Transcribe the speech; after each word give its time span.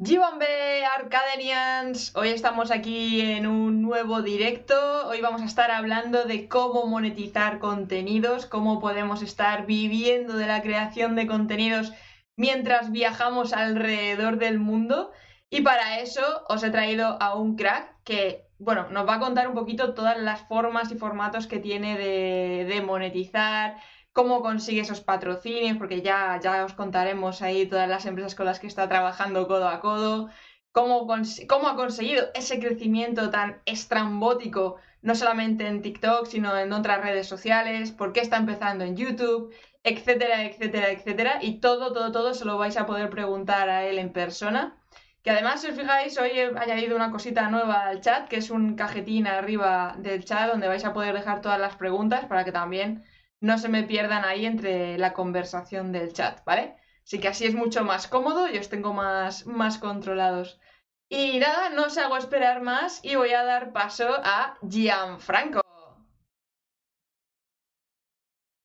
G-Bombe 0.00 0.84
Arcadenians, 0.84 2.14
hoy 2.14 2.28
estamos 2.28 2.70
aquí 2.70 3.20
en 3.20 3.48
un 3.48 3.82
nuevo 3.82 4.22
directo. 4.22 5.08
Hoy 5.08 5.20
vamos 5.20 5.42
a 5.42 5.46
estar 5.46 5.72
hablando 5.72 6.22
de 6.22 6.46
cómo 6.46 6.86
monetizar 6.86 7.58
contenidos, 7.58 8.46
cómo 8.46 8.78
podemos 8.78 9.22
estar 9.22 9.66
viviendo 9.66 10.36
de 10.36 10.46
la 10.46 10.62
creación 10.62 11.16
de 11.16 11.26
contenidos 11.26 11.92
mientras 12.36 12.92
viajamos 12.92 13.52
alrededor 13.52 14.38
del 14.38 14.60
mundo. 14.60 15.10
Y 15.50 15.62
para 15.62 15.98
eso 15.98 16.44
os 16.48 16.62
he 16.62 16.70
traído 16.70 17.20
a 17.20 17.34
un 17.34 17.56
crack 17.56 17.96
que, 18.04 18.46
bueno, 18.60 18.86
nos 18.90 19.04
va 19.04 19.14
a 19.14 19.20
contar 19.20 19.48
un 19.48 19.54
poquito 19.54 19.94
todas 19.94 20.16
las 20.16 20.42
formas 20.46 20.92
y 20.92 20.94
formatos 20.94 21.48
que 21.48 21.58
tiene 21.58 21.98
de 21.98 22.82
monetizar, 22.82 23.74
cómo 24.12 24.42
consigue 24.42 24.80
esos 24.80 25.00
patrocinios, 25.00 25.76
porque 25.78 26.02
ya, 26.02 26.38
ya 26.42 26.64
os 26.64 26.72
contaremos 26.74 27.42
ahí 27.42 27.66
todas 27.66 27.88
las 27.88 28.06
empresas 28.06 28.34
con 28.34 28.46
las 28.46 28.60
que 28.60 28.66
está 28.66 28.88
trabajando 28.88 29.46
codo 29.46 29.68
a 29.68 29.80
codo, 29.80 30.30
cómo, 30.72 31.06
cómo 31.48 31.68
ha 31.68 31.76
conseguido 31.76 32.26
ese 32.34 32.58
crecimiento 32.60 33.30
tan 33.30 33.60
estrambótico, 33.64 34.76
no 35.02 35.14
solamente 35.14 35.66
en 35.66 35.82
TikTok, 35.82 36.26
sino 36.26 36.56
en 36.56 36.72
otras 36.72 37.00
redes 37.02 37.26
sociales, 37.26 37.92
por 37.92 38.12
qué 38.12 38.20
está 38.20 38.36
empezando 38.36 38.84
en 38.84 38.96
YouTube, 38.96 39.54
etcétera, 39.84 40.44
etcétera, 40.44 40.90
etcétera. 40.90 41.38
Y 41.40 41.60
todo, 41.60 41.92
todo, 41.92 42.12
todo 42.12 42.34
se 42.34 42.44
lo 42.44 42.58
vais 42.58 42.76
a 42.76 42.86
poder 42.86 43.10
preguntar 43.10 43.68
a 43.68 43.84
él 43.86 43.98
en 43.98 44.12
persona. 44.12 44.76
Que 45.22 45.30
además, 45.30 45.60
si 45.60 45.68
os 45.68 45.76
fijáis, 45.76 46.16
hoy 46.18 46.30
he 46.30 46.46
añadido 46.58 46.96
una 46.96 47.10
cosita 47.10 47.50
nueva 47.50 47.86
al 47.86 48.00
chat, 48.00 48.28
que 48.28 48.36
es 48.36 48.50
un 48.50 48.76
cajetín 48.76 49.26
arriba 49.26 49.94
del 49.98 50.24
chat 50.24 50.50
donde 50.50 50.68
vais 50.68 50.84
a 50.84 50.92
poder 50.92 51.14
dejar 51.14 51.40
todas 51.40 51.58
las 51.60 51.76
preguntas 51.76 52.24
para 52.26 52.44
que 52.44 52.52
también 52.52 53.04
no 53.40 53.58
se 53.58 53.68
me 53.68 53.84
pierdan 53.84 54.24
ahí 54.24 54.46
entre 54.46 54.98
la 54.98 55.12
conversación 55.12 55.92
del 55.92 56.12
chat, 56.12 56.44
¿vale? 56.44 56.76
Así 57.04 57.20
que 57.20 57.28
así 57.28 57.46
es 57.46 57.54
mucho 57.54 57.84
más 57.84 58.06
cómodo 58.08 58.48
y 58.48 58.58
os 58.58 58.68
tengo 58.68 58.92
más, 58.92 59.46
más 59.46 59.78
controlados. 59.78 60.60
Y 61.08 61.38
nada, 61.38 61.70
no 61.70 61.84
os 61.86 61.96
hago 61.96 62.16
esperar 62.16 62.60
más 62.60 63.00
y 63.02 63.16
voy 63.16 63.30
a 63.32 63.44
dar 63.44 63.72
paso 63.72 64.08
a 64.22 64.58
Gianfranco. 64.68 65.60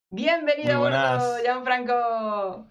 Bienvenido, 0.09 0.89
Gianfranco. 1.41 2.67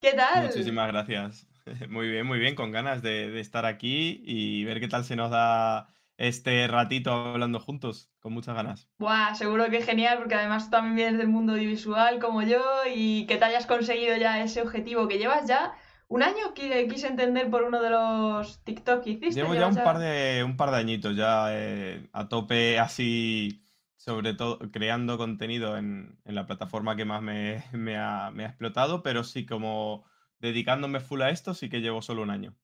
¿Qué 0.00 0.12
tal? 0.14 0.46
Muchísimas 0.46 0.88
gracias. 0.88 1.46
Muy 1.88 2.08
bien, 2.08 2.24
muy 2.26 2.38
bien, 2.38 2.54
con 2.54 2.70
ganas 2.70 3.02
de, 3.02 3.28
de 3.28 3.40
estar 3.40 3.66
aquí 3.66 4.22
y 4.24 4.64
ver 4.64 4.78
qué 4.78 4.86
tal 4.86 5.04
se 5.04 5.16
nos 5.16 5.32
da 5.32 5.88
este 6.18 6.66
ratito 6.66 7.12
hablando 7.12 7.60
juntos, 7.60 8.10
con 8.20 8.32
muchas 8.32 8.54
ganas. 8.54 8.88
Buah, 8.98 9.34
seguro 9.34 9.68
que 9.70 9.82
genial, 9.82 10.18
porque 10.18 10.34
además 10.34 10.64
tú 10.64 10.70
también 10.70 10.96
vienes 10.96 11.18
del 11.18 11.28
mundo 11.28 11.52
audiovisual 11.52 12.18
como 12.18 12.42
yo 12.42 12.62
y 12.92 13.26
que 13.26 13.36
te 13.36 13.44
hayas 13.44 13.66
conseguido 13.66 14.16
ya 14.16 14.42
ese 14.42 14.62
objetivo 14.62 15.08
que 15.08 15.18
llevas 15.18 15.46
ya 15.46 15.74
un 16.08 16.22
año 16.22 16.54
que 16.54 16.86
quise 16.88 17.08
entender 17.08 17.50
por 17.50 17.64
uno 17.64 17.82
de 17.82 17.90
los 17.90 18.62
TikTok 18.64 19.02
que 19.02 19.10
hiciste. 19.10 19.40
Llevo 19.40 19.54
ya 19.54 19.66
un 19.66 19.74
par 19.74 19.98
de, 19.98 20.42
un 20.44 20.56
par 20.56 20.70
de 20.70 20.76
añitos 20.76 21.16
ya 21.16 21.48
eh, 21.50 22.08
a 22.12 22.28
tope 22.28 22.78
así, 22.78 23.64
sobre 23.96 24.34
todo 24.34 24.58
creando 24.70 25.18
contenido 25.18 25.76
en, 25.76 26.18
la 26.24 26.46
plataforma 26.46 26.96
que 26.96 27.04
más 27.04 27.22
me, 27.22 27.64
me, 27.72 27.96
ha, 27.96 28.30
me 28.30 28.44
ha 28.44 28.48
explotado, 28.48 29.02
pero 29.02 29.24
sí 29.24 29.44
como 29.44 30.04
dedicándome 30.38 31.00
full 31.00 31.22
a 31.22 31.30
esto, 31.30 31.54
sí 31.54 31.68
que 31.68 31.80
llevo 31.80 32.02
solo 32.02 32.22
un 32.22 32.30
año. 32.30 32.54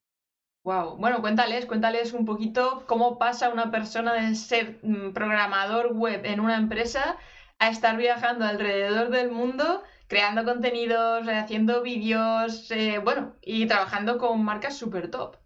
Wow. 0.65 0.97
Bueno, 0.97 1.21
cuéntales, 1.21 1.67
cuéntales 1.67 2.13
un 2.13 2.25
poquito 2.25 2.85
cómo 2.87 3.19
pasa 3.19 3.51
una 3.51 3.73
persona 3.73 4.15
de 4.15 4.35
ser 4.37 4.79
mm, 4.83 5.13
programador 5.13 5.93
web 5.93 6.25
en 6.25 6.39
una 6.39 6.57
empresa 6.57 7.17
a 7.59 7.69
estar 7.69 7.97
viajando 7.97 8.45
alrededor 8.45 9.11
del 9.11 9.33
mundo, 9.33 9.83
creando 10.07 10.45
contenidos, 10.45 11.27
haciendo 11.27 11.83
vídeos, 11.83 12.70
eh, 12.70 12.98
bueno, 12.98 13.35
y 13.42 13.67
trabajando 13.67 14.19
con 14.19 14.45
marcas 14.45 14.77
super 14.77 15.11
top. 15.11 15.36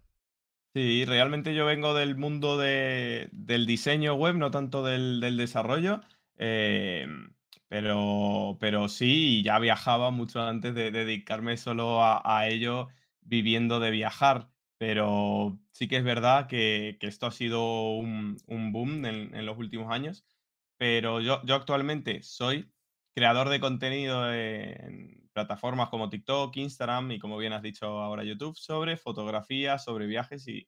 Sí, 0.75 1.05
realmente 1.05 1.55
yo 1.55 1.65
vengo 1.65 1.95
del 1.95 2.15
mundo 2.15 2.59
del 2.59 3.65
diseño 3.65 4.13
web, 4.13 4.35
no 4.35 4.51
tanto 4.51 4.83
del, 4.83 5.19
desarrollo, 5.35 6.01
em, 6.37 7.33
pero, 7.67 8.57
pero 8.59 8.87
sí, 8.87 9.41
ya 9.41 9.57
viajaba 9.57 10.11
mucho 10.11 10.43
antes 10.43 10.75
de, 10.75 10.91
dedicarme 10.91 11.57
solo 11.57 12.03
a 12.03 12.47
ello, 12.47 12.89
viviendo 13.21 13.79
de 13.79 13.89
viajar. 13.89 14.49
Pero 14.77 15.59
sí 15.71 15.87
que 15.87 15.97
es 15.97 16.03
verdad 16.03 16.47
que, 16.47 16.97
esto 17.01 17.25
ha 17.27 17.31
sido 17.31 17.91
un, 17.97 18.37
boom 18.71 19.05
en, 19.05 19.45
los 19.45 19.57
últimos 19.57 19.91
años. 19.91 20.25
Pero 20.77 21.21
yo, 21.21 21.43
yo 21.45 21.55
actualmente 21.55 22.21
soy 22.21 22.71
creador 23.13 23.49
de 23.49 23.59
contenido 23.59 24.31
en 24.31 25.27
plataformas 25.37 25.89
como 25.89 26.09
TikTok, 26.09 26.55
Instagram 26.57 27.11
y 27.11 27.19
como 27.19 27.37
bien 27.37 27.53
has 27.53 27.61
dicho 27.61 27.85
ahora 27.85 28.23
YouTube 28.23 28.55
sobre 28.55 28.97
fotografía, 28.97 29.77
sobre 29.77 30.07
viajes 30.07 30.47
y, 30.47 30.67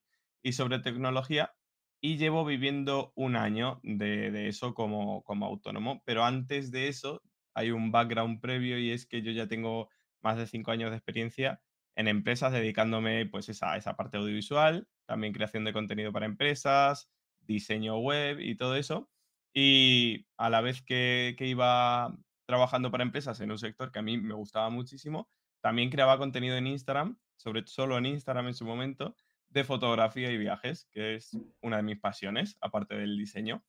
sobre 0.52 0.78
tecnología. 0.78 1.52
Y 2.00 2.18
llevo 2.18 2.44
viviendo 2.44 3.12
un 3.16 3.34
año 3.34 3.80
de, 3.82 4.46
eso 4.46 4.74
como, 4.74 5.24
como 5.24 5.46
autónomo. 5.46 6.02
Pero 6.04 6.24
antes 6.24 6.70
de 6.70 6.86
eso 6.86 7.20
hay 7.52 7.72
un 7.72 7.90
background 7.90 8.40
previo 8.40 8.78
y 8.78 8.92
es 8.92 9.06
que 9.06 9.22
yo 9.22 9.32
ya 9.32 9.48
tengo 9.48 9.88
más 10.20 10.36
de 10.36 10.46
cinco 10.46 10.70
años 10.70 10.90
de 10.90 10.96
experiencia 10.96 11.60
en 11.96 12.08
empresas 12.08 12.52
dedicándome 12.52 13.26
pues 13.26 13.48
esa, 13.48 13.76
esa 13.76 13.96
parte 13.96 14.18
audiovisual, 14.18 14.86
también 15.06 15.32
creación 15.32 15.64
de 15.64 15.72
contenido 15.72 16.12
para 16.12 16.26
empresas, 16.26 17.10
diseño 17.40 17.98
web 17.98 18.40
y 18.40 18.56
todo 18.56 18.76
eso. 18.76 19.10
Y 19.52 20.26
a 20.36 20.50
la 20.50 20.60
vez 20.60 20.82
que, 20.82 21.34
iba 21.40 22.16
trabajando 22.46 22.90
para 22.90 23.02
empresas 23.02 23.40
en 23.40 23.50
un 23.50 23.58
sector 23.58 23.90
que 23.92 23.98
a 23.98 24.02
mí 24.02 24.18
me 24.18 24.34
gustaba 24.34 24.70
muchísimo, 24.70 25.28
también 25.60 25.90
creaba 25.90 26.18
contenido 26.18 26.56
en 26.56 26.66
Instagram, 26.66 27.18
sobre 27.36 27.62
todo 27.62 27.72
solo 27.72 27.98
en 27.98 28.06
Instagram 28.06 28.48
en 28.48 28.54
su 28.54 28.64
momento, 28.64 29.16
de 29.48 29.64
fotografía 29.64 30.30
y 30.30 30.38
viajes, 30.38 30.86
que 30.92 31.16
es 31.16 31.36
una 31.60 31.78
de 31.78 31.82
mis 31.82 31.98
pasiones, 31.98 32.56
aparte 32.60 32.96
del 32.96 33.18
diseño. 33.18 33.64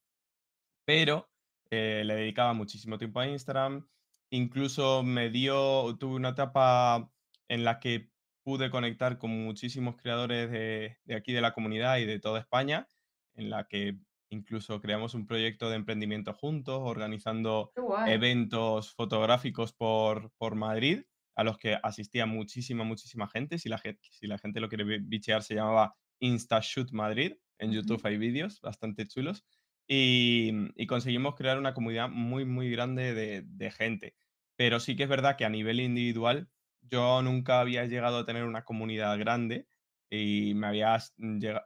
Pero 0.85 1.31
eh, 1.71 2.03
le 2.05 2.15
dedicaba 2.15 2.53
muchísimo 2.53 2.97
tiempo 2.97 3.19
a 3.19 3.27
Instagram. 3.27 3.87
Incluso 4.29 5.03
me 5.03 5.29
dio, 5.29 5.97
tuve 5.97 6.15
una 6.15 6.29
etapa 6.29 7.11
en 7.51 7.65
la 7.65 7.81
que 7.81 8.09
pude 8.43 8.71
conectar 8.71 9.17
con 9.17 9.31
muchísimos 9.43 9.97
creadores 9.97 10.49
de, 10.49 10.97
aquí 11.13 11.33
de 11.33 11.41
la 11.41 11.51
comunidad 11.51 11.97
y 11.97 12.05
de 12.05 12.17
toda 12.17 12.39
España, 12.39 12.87
en 13.35 13.49
la 13.49 13.67
que 13.67 13.97
incluso 14.29 14.79
creamos 14.79 15.15
un 15.15 15.27
proyecto 15.27 15.69
de 15.69 15.75
emprendimiento 15.75 16.33
juntos, 16.33 16.79
organizando 16.81 17.73
eventos 18.07 18.93
fotográficos 18.93 19.73
por, 19.73 20.31
por 20.37 20.55
Madrid, 20.55 21.03
a 21.35 21.43
los 21.43 21.57
que 21.57 21.77
asistía 21.83 22.25
muchísima, 22.25 22.85
muchísima 22.85 23.27
gente. 23.27 23.59
Si 23.59 23.67
la, 23.67 23.77
gente, 23.77 24.01
si 24.09 24.27
la 24.27 24.37
gente 24.37 24.61
lo 24.61 24.69
quiere 24.69 24.99
bichear, 25.01 25.43
se 25.43 25.55
llamaba 25.55 25.93
InstaShoot 26.19 26.93
Madrid. 26.93 27.33
En 27.59 27.73
YouTube 27.73 27.99
hay 28.05 28.17
vídeos 28.17 28.61
bastante 28.61 29.07
chulos. 29.07 29.43
Y, 29.89 30.85
conseguimos 30.87 31.35
crear 31.35 31.59
una 31.59 31.73
comunidad 31.73 32.07
muy, 32.07 32.45
muy 32.45 32.71
grande 32.71 33.13
de, 33.13 33.43
de 33.45 33.71
gente. 33.71 34.15
Pero 34.55 34.79
sí 34.79 34.95
que 34.95 35.03
es 35.03 35.09
verdad 35.09 35.35
que 35.35 35.43
a 35.43 35.49
nivel 35.49 35.81
individual 35.81 36.49
yo 36.81 37.21
nunca 37.21 37.59
había 37.59 37.85
llegado 37.85 38.19
a 38.19 38.25
tener 38.25 38.43
una 38.43 38.63
comunidad 38.63 39.17
grande 39.19 39.67
y 40.09 40.53
me 40.55 40.67
había, 40.67 40.97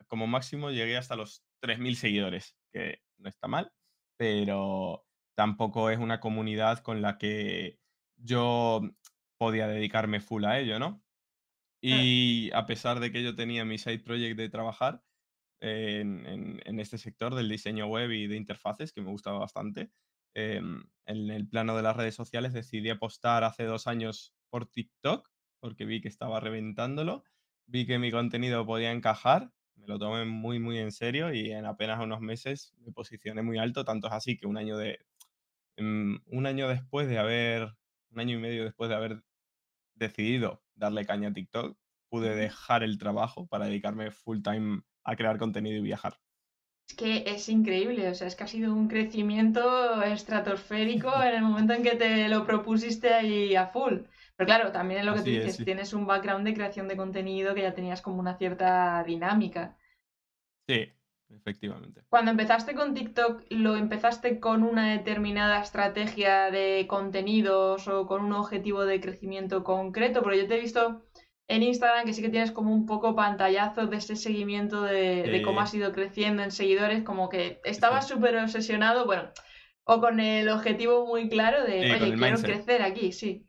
como 0.07 0.27
máximo 0.27 0.71
llegué 0.71 0.97
hasta 0.97 1.15
los 1.15 1.43
3.000 1.61 1.95
seguidores, 1.95 2.55
que 2.71 2.99
no 3.17 3.29
está 3.29 3.47
mal, 3.47 3.71
pero 4.17 5.05
tampoco 5.35 5.89
es 5.89 5.97
una 5.97 6.19
comunidad 6.19 6.79
con 6.79 7.01
la 7.01 7.17
que 7.17 7.79
yo 8.17 8.81
podía 9.37 9.67
dedicarme 9.67 10.19
full 10.19 10.45
a 10.45 10.59
ello, 10.59 10.79
¿no? 10.79 11.03
Y 11.81 12.51
a 12.53 12.65
pesar 12.65 12.99
de 12.99 13.11
que 13.11 13.23
yo 13.23 13.35
tenía 13.35 13.63
mi 13.63 13.77
side 13.77 14.00
project 14.00 14.38
de 14.38 14.50
trabajar 14.50 15.03
en, 15.59 16.79
este 16.79 16.97
sector 16.97 17.35
del 17.35 17.50
diseño 17.50 17.88
web 17.88 18.11
y 18.11 18.27
de 18.27 18.38
interfaces, 18.38 18.91
que 18.91 19.01
me 19.01 19.11
gustaba 19.11 19.39
bastante, 19.39 19.91
em, 20.33 20.83
en 21.06 21.29
el 21.29 21.47
plano 21.47 21.75
de 21.75 21.83
las 21.83 21.95
redes 21.95 22.15
sociales 22.15 22.53
decidí 22.53 22.89
apostar 22.89 23.44
hace 23.44 23.63
dos 23.65 23.88
años 23.88 24.34
por 24.50 24.65
TikTok, 24.65 25.30
porque 25.59 25.86
vi 25.86 26.01
que 26.01 26.07
estaba 26.07 26.39
reventándolo, 26.39 27.24
vi 27.65 27.86
que 27.86 28.00
mi 28.00 28.12
contenido 28.12 28.65
podía 28.65 28.92
encajar, 28.92 29.51
me 29.75 29.88
lo 29.88 30.00
tomé 30.00 30.25
muy, 30.25 30.59
muy 30.59 30.80
en 30.80 30.92
serio 30.92 31.33
y 31.33 31.51
en 31.51 31.65
apenas 31.65 32.01
unos 32.01 32.21
meses 32.21 32.74
me 32.80 32.92
posicioné 32.92 33.42
muy 33.42 33.57
alto, 33.57 33.83
tanto 33.86 34.07
es 34.07 34.13
así 34.13 34.38
que 34.38 34.47
un 34.47 34.57
año 34.57 34.77
de... 34.77 35.00
Mm, 35.77 36.18
un 36.27 36.45
año 36.45 36.69
después 36.69 37.07
de 37.07 37.18
haber, 37.18 37.75
un 38.12 38.19
año 38.19 38.38
y 38.38 38.42
medio 38.42 38.63
después 38.63 38.89
de 38.89 38.95
haber 38.95 39.24
decidido 39.95 40.63
darle 40.75 41.06
caña 41.06 41.30
a 41.30 41.33
TikTok, 41.33 41.77
pude 42.09 42.36
dejar 42.36 42.83
el 42.83 42.97
trabajo 42.97 43.47
para 43.47 43.65
dedicarme 43.65 44.12
full 44.12 44.42
time 44.42 44.81
a 45.03 45.15
crear 45.15 45.38
contenido 45.38 45.77
y 45.77 45.81
viajar. 45.81 46.19
Es 46.88 46.95
que 46.95 47.24
es 47.25 47.50
increíble, 47.50 48.07
o 48.09 48.15
sea, 48.15 48.27
es 48.27 48.36
que 48.36 48.44
ha 48.44 48.47
sido 48.47 48.74
un 48.74 48.88
crecimiento 48.88 50.01
estratosférico 50.03 51.12
en 51.24 51.36
el 51.36 51.42
momento 51.42 51.74
en 51.74 51.83
que 51.83 51.95
te 51.95 52.30
lo 52.30 52.45
propusiste 52.45 53.13
ahí 53.13 53.56
a 53.56 53.68
full. 53.68 54.01
Pero 54.37 54.47
claro, 54.47 54.71
también 54.71 54.99
es 54.99 55.05
lo 55.05 55.13
que 55.13 55.21
tú 55.21 55.29
dices, 55.29 55.63
tienes 55.63 55.93
un 55.93 56.05
background 56.05 56.45
de 56.45 56.53
creación 56.53 56.87
de 56.87 56.97
contenido 56.97 57.55
que 57.55 57.61
ya 57.61 57.73
tenías 57.73 58.01
como 58.01 58.19
una 58.19 58.37
cierta 58.37 59.03
dinámica. 59.05 59.77
Sí, 60.67 60.91
efectivamente. 61.29 62.01
Cuando 62.09 62.31
empezaste 62.31 62.75
con 62.75 62.93
TikTok, 62.93 63.43
¿lo 63.49 63.77
empezaste 63.77 64.39
con 64.41 64.63
una 64.63 64.91
determinada 64.91 65.61
estrategia 65.61 66.51
de 66.51 66.85
contenidos 66.87 67.87
o 67.87 68.05
con 68.07 68.25
un 68.25 68.33
objetivo 68.33 68.85
de 68.85 68.99
crecimiento 68.99 69.63
concreto? 69.63 70.21
Porque 70.21 70.39
yo 70.39 70.47
te 70.47 70.57
he 70.57 70.61
visto 70.61 71.05
en 71.47 71.63
Instagram, 71.63 72.05
que 72.05 72.13
sí 72.13 72.21
que 72.21 72.29
tienes 72.29 72.51
como 72.51 72.73
un 72.73 72.85
poco 72.85 73.15
pantallazo 73.15 73.87
de 73.87 73.97
ese 73.97 74.15
seguimiento 74.15 74.81
de, 74.81 75.41
cómo 75.45 75.61
has 75.61 75.73
ido 75.73 75.91
creciendo 75.91 76.43
en 76.43 76.51
seguidores, 76.51 77.03
como 77.03 77.29
que 77.29 77.61
estabas 77.63 78.07
súper 78.07 78.35
obsesionado, 78.37 79.05
bueno, 79.05 79.29
o 79.83 80.01
con 80.01 80.19
el 80.19 80.49
objetivo 80.49 81.05
muy 81.05 81.29
claro 81.29 81.63
de, 81.63 81.93
oye, 81.93 82.15
quiero 82.15 82.39
crecer 82.39 82.81
aquí, 82.81 83.11
sí. 83.11 83.44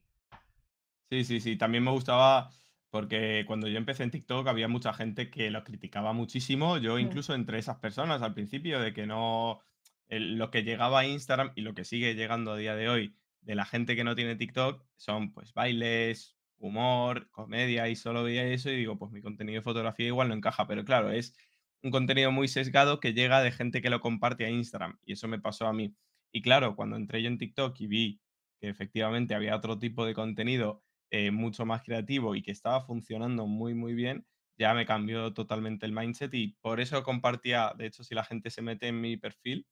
Sí, 1.11 1.25
sí, 1.25 1.41
sí. 1.41 1.57
También 1.57 1.85
me 1.85 1.91
gustaba 1.91 2.51
porque 2.91 3.45
cuando 3.47 3.69
yo 3.69 3.79
empecé 3.79 4.03
en 4.03 4.11
TikTok 4.11 4.47
había 4.49 4.69
mucha 4.69 4.93
gente 4.93 5.31
que 5.31 5.51
lo 5.51 5.65
criticaba 5.65 6.13
muchísimo. 6.13 6.79
Yo 6.79 6.99
incluso 6.99 7.35
entre 7.35 7.59
esas 7.59 7.79
personas 7.79 8.23
al 8.23 8.35
principio, 8.35 8.81
de 8.81 8.93
que 8.93 9.07
no. 9.07 9.61
lo 10.09 10.51
que 10.51 10.63
llegaba 10.65 11.01
a 11.01 11.07
Instagram 11.07 11.53
y 11.55 11.63
lo 11.63 11.75
que 11.75 11.85
sigue 11.85 12.15
llegando 12.15 12.53
a 12.53 12.57
día 12.57 12.75
de 12.75 12.89
hoy 12.89 13.17
de 13.41 13.55
la 13.55 13.65
gente 13.65 13.95
que 13.95 14.05
no 14.05 14.17
tiene 14.17 14.37
TikTok 14.37 14.85
son 14.97 15.33
pues 15.33 15.55
bailes, 15.55 16.37
humor, 16.59 17.31
comedia 17.31 17.89
y 17.89 17.97
solo 17.97 18.25
veía 18.25 18.45
eso 18.45 18.71
y 18.71 18.77
digo, 18.77 18.99
pues 18.99 19.13
mi 19.13 19.23
contenido 19.23 19.61
de 19.61 19.63
fotografía 19.63 20.07
igual 20.07 20.29
no 20.29 20.35
encaja, 20.35 20.67
pero 20.67 20.85
claro, 20.85 21.13
es 21.13 21.37
un 21.83 21.91
contenido 21.93 22.33
muy 22.33 22.49
sesgado 22.49 22.99
que 22.99 23.13
llega 23.13 23.43
de 23.43 23.53
gente 23.53 23.83
que 23.83 23.91
lo 23.91 24.01
comparte 24.01 24.45
a 24.45 24.51
Instagram 24.51 24.99
y 25.05 25.13
eso 25.13 25.29
me 25.29 25.39
pasó 25.39 25.67
a 25.67 25.73
mí. 25.73 25.95
Y 26.33 26.43
claro, 26.43 26.75
cuando 26.75 26.97
entré 26.97 27.23
yo 27.23 27.29
en 27.29 27.39
TikTok 27.39 27.81
y 27.81 27.87
vi 27.87 28.21
que 28.59 28.69
efectivamente 28.69 29.35
había 29.35 29.55
otro 29.55 29.79
tipo 29.79 30.05
de 30.05 30.15
contenido 30.15 30.83
eh, 31.11 31.31
mucho 31.31 31.67
más 31.67 31.83
creativo 31.83 32.35
y 32.35 32.43
que 32.43 32.51
estaba 32.53 32.81
funcionando 32.83 33.47
muy, 33.47 33.75
muy 33.75 33.95
bien, 33.95 34.27
ya 34.59 34.75
me 34.75 34.87
cambió 34.87 35.33
totalmente 35.35 35.87
el 35.87 35.93
mindset 35.93 36.33
y 36.35 36.57
por 36.61 36.81
eso 36.81 37.03
compartía, 37.03 37.73
de 37.77 37.87
hecho, 37.87 38.05
si 38.05 38.15
la 38.15 38.25
gente 38.25 38.51
se 38.51 38.63
mete 38.63 38.89
en 38.89 39.01
mi 39.01 39.17
perfil, 39.17 39.67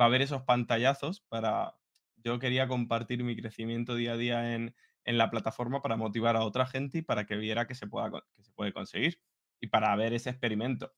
va 0.00 0.06
a 0.06 0.08
ver 0.08 0.22
esos 0.22 0.42
pantallazos 0.42 1.22
para... 1.28 1.74
Yo 2.16 2.38
quería 2.40 2.66
compartir 2.68 3.22
mi 3.22 3.36
crecimiento 3.36 3.94
día 3.94 4.12
a 4.14 4.16
día 4.16 4.54
en, 4.54 4.74
en 5.04 5.18
la 5.18 5.30
plataforma 5.30 5.82
para 5.82 5.96
motivar 5.96 6.36
a 6.36 6.44
otra 6.44 6.66
gente 6.66 6.98
y 6.98 7.02
para 7.02 7.26
que 7.26 7.36
viera 7.36 7.66
que 7.66 7.74
se, 7.74 7.86
pueda, 7.86 8.10
que 8.36 8.42
se 8.42 8.52
puede 8.52 8.72
conseguir 8.72 9.20
y 9.60 9.68
para 9.68 9.94
ver 9.96 10.12
ese 10.12 10.30
experimento. 10.30 10.92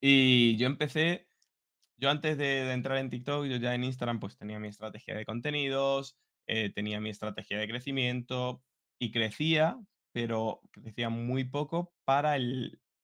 Y 0.00 0.56
yo 0.56 0.66
empecé, 0.66 1.28
yo 1.96 2.10
antes 2.10 2.38
de, 2.38 2.72
entrar 2.72 2.98
en 2.98 3.10
TikTok, 3.10 3.46
yo 3.46 3.56
ya 3.56 3.74
en 3.74 3.84
Instagram 3.84 4.20
pues 4.20 4.36
tenía 4.36 4.60
mi 4.60 4.68
estrategia 4.68 5.16
de 5.16 5.24
contenidos, 5.24 6.16
eh, 6.46 6.70
tenía 6.72 7.00
mi 7.00 7.10
estrategia 7.10 7.58
de 7.58 7.68
crecimiento, 7.68 8.62
y 8.98 9.10
crecía, 9.10 9.78
pero 10.12 10.62
crecía 10.70 11.08
muy 11.08 11.44
poco 11.44 11.92
para 12.04 12.36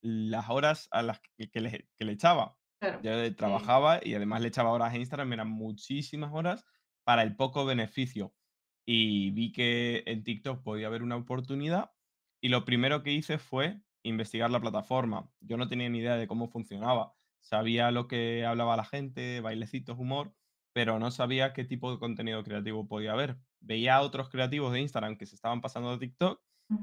las 0.00 0.50
horas 0.50 0.88
a 0.90 1.02
las 1.02 1.20
que, 1.36 1.60
le, 1.60 1.86
echaba. 1.98 2.56
Yo 3.02 3.36
trabajaba 3.36 4.00
y 4.02 4.14
además 4.14 4.40
le 4.40 4.48
echaba 4.48 4.70
horas 4.70 4.92
a 4.92 4.96
Instagram, 4.96 5.32
eran 5.32 5.50
muchísimas 5.50 6.32
horas 6.32 6.64
para 7.04 7.22
el 7.22 7.36
poco 7.36 7.64
beneficio. 7.64 8.34
Y 8.84 9.30
vi 9.30 9.52
que 9.52 10.02
en 10.06 10.24
TikTok 10.24 10.62
podía 10.62 10.88
haber 10.88 11.02
una 11.02 11.16
oportunidad 11.16 11.92
y 12.40 12.48
lo 12.48 12.64
primero 12.64 13.02
que 13.02 13.12
hice 13.12 13.38
fue 13.38 13.80
investigar 14.02 14.50
la 14.50 14.60
plataforma. 14.60 15.30
Yo 15.40 15.56
no 15.56 15.68
tenía 15.68 15.88
ni 15.88 15.98
idea 15.98 16.16
de 16.16 16.26
cómo 16.26 16.48
funcionaba. 16.48 17.14
Sabía 17.40 17.90
lo 17.92 18.08
que 18.08 18.44
hablaba 18.44 18.76
la 18.76 18.84
gente, 18.84 19.40
bailecitos, 19.40 19.98
humor, 19.98 20.34
pero 20.72 20.98
no 20.98 21.10
sabía 21.10 21.52
qué 21.52 21.64
tipo 21.64 21.92
de 21.92 21.98
contenido 21.98 22.42
creativo 22.42 22.88
podía 22.88 23.12
haber. 23.12 23.38
Veía 23.62 23.96
a 23.96 24.02
otros 24.02 24.28
creativos 24.28 24.72
de 24.72 24.80
Instagram 24.80 25.16
que 25.16 25.26
se 25.26 25.34
estaban 25.34 25.60
pasando 25.60 25.90
a 25.90 25.98
TikTok, 25.98 26.40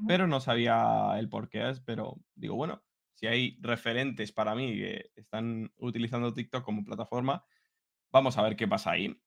pero 0.07 0.27
no 0.27 0.39
sabía 0.39 1.15
el 1.17 1.29
por 1.29 1.49
qué 1.49 1.69
es, 1.69 1.79
pero 1.79 2.21
digo, 2.35 2.55
bueno, 2.55 2.83
si 3.13 3.27
hay 3.27 3.57
referentes 3.59 4.31
para 4.31 4.53
mí 4.53 4.75
que 4.75 5.11
están 5.15 5.71
utilizando 5.77 6.33
TikTok 6.33 6.63
como 6.63 6.83
plataforma, 6.83 7.43
vamos 8.11 8.37
a 8.37 8.43
ver 8.43 8.55
qué 8.55 8.67
pasa 8.67 8.91
ahí. 8.91 9.19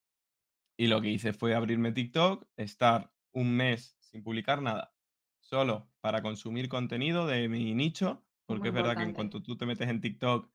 Y 0.76 0.86
lo 0.86 1.00
que 1.00 1.10
hice 1.10 1.32
fue 1.32 1.54
abrirme 1.54 1.92
TikTok, 1.92 2.46
estar 2.56 3.12
un 3.32 3.56
mes 3.56 3.96
sin 4.00 4.22
publicar 4.22 4.62
nada, 4.62 4.94
solo 5.40 5.90
para 6.00 6.22
consumir 6.22 6.68
contenido 6.68 7.26
de 7.26 7.48
mi 7.48 7.74
nicho, 7.74 8.24
porque 8.46 8.68
es 8.68 8.74
verdad 8.74 8.96
que 8.96 9.02
en 9.02 9.14
cuanto 9.14 9.42
tú 9.42 9.56
te 9.56 9.66
metes 9.66 9.88
en 9.88 10.00
TikTok 10.00 10.50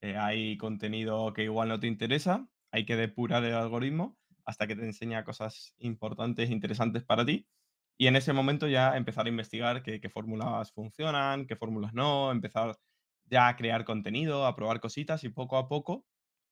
eh, 0.00 0.16
hay 0.16 0.56
contenido 0.56 1.32
que 1.32 1.44
igual 1.44 1.68
no 1.68 1.78
te 1.78 1.86
interesa 1.86 2.48
hay 2.72 2.86
que 2.86 2.96
depurar 2.96 3.44
el 3.44 3.54
algoritmo 3.54 4.18
hasta 4.44 4.66
que 4.66 4.76
te 4.76 4.84
enseña 4.84 5.24
cosas 5.24 5.74
importantes, 5.78 6.50
interesantes 6.50 7.04
para 7.04 7.24
ti. 7.24 7.46
Y 7.98 8.06
en 8.06 8.16
ese 8.16 8.32
momento 8.32 8.68
ya 8.68 8.96
empezar 8.96 9.26
a 9.26 9.28
investigar 9.28 9.82
qué, 9.82 10.00
fórmulas 10.08 10.72
funcionan, 10.72 11.46
qué 11.46 11.56
fórmulas 11.56 11.94
no, 11.94 12.32
empezar 12.32 12.78
ya 13.26 13.48
a 13.48 13.56
crear 13.56 13.84
contenido, 13.84 14.46
a 14.46 14.56
probar 14.56 14.80
cositas 14.80 15.24
y 15.24 15.28
poco 15.28 15.56
a 15.56 15.68
poco 15.68 16.06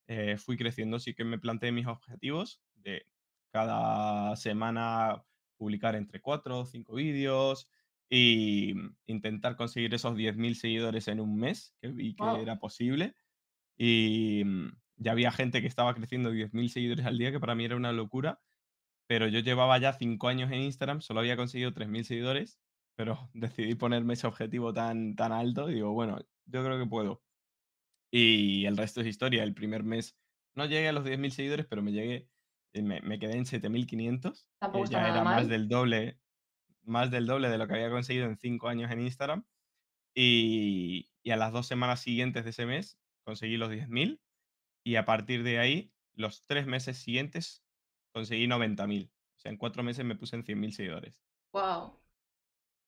eh, 0.07 0.37
fui 0.39 0.57
creciendo. 0.57 0.99
Sí 0.99 1.15
que 1.15 1.25
me 1.25 1.39
planteé 1.39 1.73
mis 1.73 1.87
objetivos 1.87 2.63
de 2.75 3.07
cada 3.53 4.37
semana 4.37 5.25
publicar 5.57 5.95
entre 5.97 6.21
cuatro 6.21 6.61
o 6.61 6.67
cinco 6.67 6.95
vídeos 6.95 7.69
e 8.11 8.75
intentar 9.07 9.57
conseguir 9.57 9.95
esos 9.95 10.17
10.000 10.17 10.55
seguidores 10.57 11.07
en 11.09 11.21
un 11.21 11.37
mes, 11.37 11.75
que 11.81 11.89
vi 11.89 12.15
que 12.15 12.25
era 12.43 12.59
posible. 12.59 13.15
Y, 13.79 14.43
mm, 14.45 14.71
ya 15.01 15.13
había 15.13 15.33
gente 15.33 15.61
que 15.63 15.67
estaba 15.67 15.95
creciendo 15.95 16.31
10.000 16.31 16.69
seguidores 16.69 17.07
al 17.07 17.19
día, 17.19 17.33
que 17.33 17.41
para 17.41 17.55
mí 17.55 17.65
era 17.65 17.77
una 17.77 17.93
locura, 17.93 18.41
pero 19.09 19.27
yo 19.29 19.41
llevaba 19.41 19.79
ya 19.79 19.95
5 19.95 20.29
años 20.29 20.53
en 20.53 20.61
Instagram, 20.61 21.01
solo 21.01 21.21
había 21.21 21.37
conseguido 21.37 21.73
3.000 21.73 22.05
seguidores, 22.05 22.61
pero 22.97 23.31
decidí 23.35 23.75
ponerme 23.75 24.15
ese 24.15 24.27
objetivo 24.27 24.73
tan, 24.75 25.17
tan 25.17 25.33
alto 25.33 25.71
y 25.71 25.75
digo, 25.75 25.93
bueno, 25.93 26.19
yo 26.45 26.65
creo 26.65 26.79
que 26.79 26.87
puedo. 26.89 27.23
Y 28.13 28.67
el 28.67 28.77
resto 28.77 29.01
es 29.01 29.07
historia. 29.07 29.43
El 29.43 29.55
primer 29.55 29.85
mes 29.85 30.17
no 30.55 30.67
llegué 30.67 30.89
a 30.89 30.93
los 30.93 31.05
10.000 31.05 31.31
seguidores, 31.31 31.67
pero 31.67 31.81
me 31.81 31.93
llegué, 31.93 32.29
eh, 32.75 32.83
me, 32.83 33.01
me 33.01 33.19
quedé 33.19 33.37
en 33.37 33.47
7.500. 33.47 34.47
Tampoco 34.59 34.85
ya 34.85 35.09
era 35.09 35.25
más 35.25 35.49
del 35.49 35.69
doble, 35.69 36.19
más 36.83 37.11
del 37.11 37.27
doble 37.27 37.49
de 37.49 37.57
lo 37.57 37.67
que 37.67 37.75
había 37.75 37.91
conseguido 37.91 38.27
en 38.27 38.37
5 38.37 38.69
años 38.69 38.91
en 38.91 39.01
Instagram. 39.01 39.45
Y, 40.15 41.09
y, 41.23 41.31
a 41.31 41.37
las 41.37 41.53
dos 41.53 41.69
semanas 41.69 42.01
siguientes 42.01 42.45
de 42.45 42.51
ese 42.51 42.67
mes 42.67 42.99
conseguí 43.25 43.57
los 43.57 43.71
10.000 43.71 44.21
y 44.85 44.97
a 44.97 45.05
partir 45.05 45.43
de 45.43 45.59
ahí, 45.59 45.93
los 46.15 46.45
tres 46.47 46.67
meses 46.67 46.99
siguientes, 46.99 47.65
conseguí 48.13 48.47
90.000. 48.47 49.09
O 49.09 49.41
sea, 49.41 49.51
en 49.51 49.59
cuatro 49.59 49.83
meses 49.83 50.05
me 50.05 50.17
puse 50.17 50.37
en 50.37 50.45
100.000 50.45 50.71
seguidores. 50.73 51.23
Wow. 51.53 51.99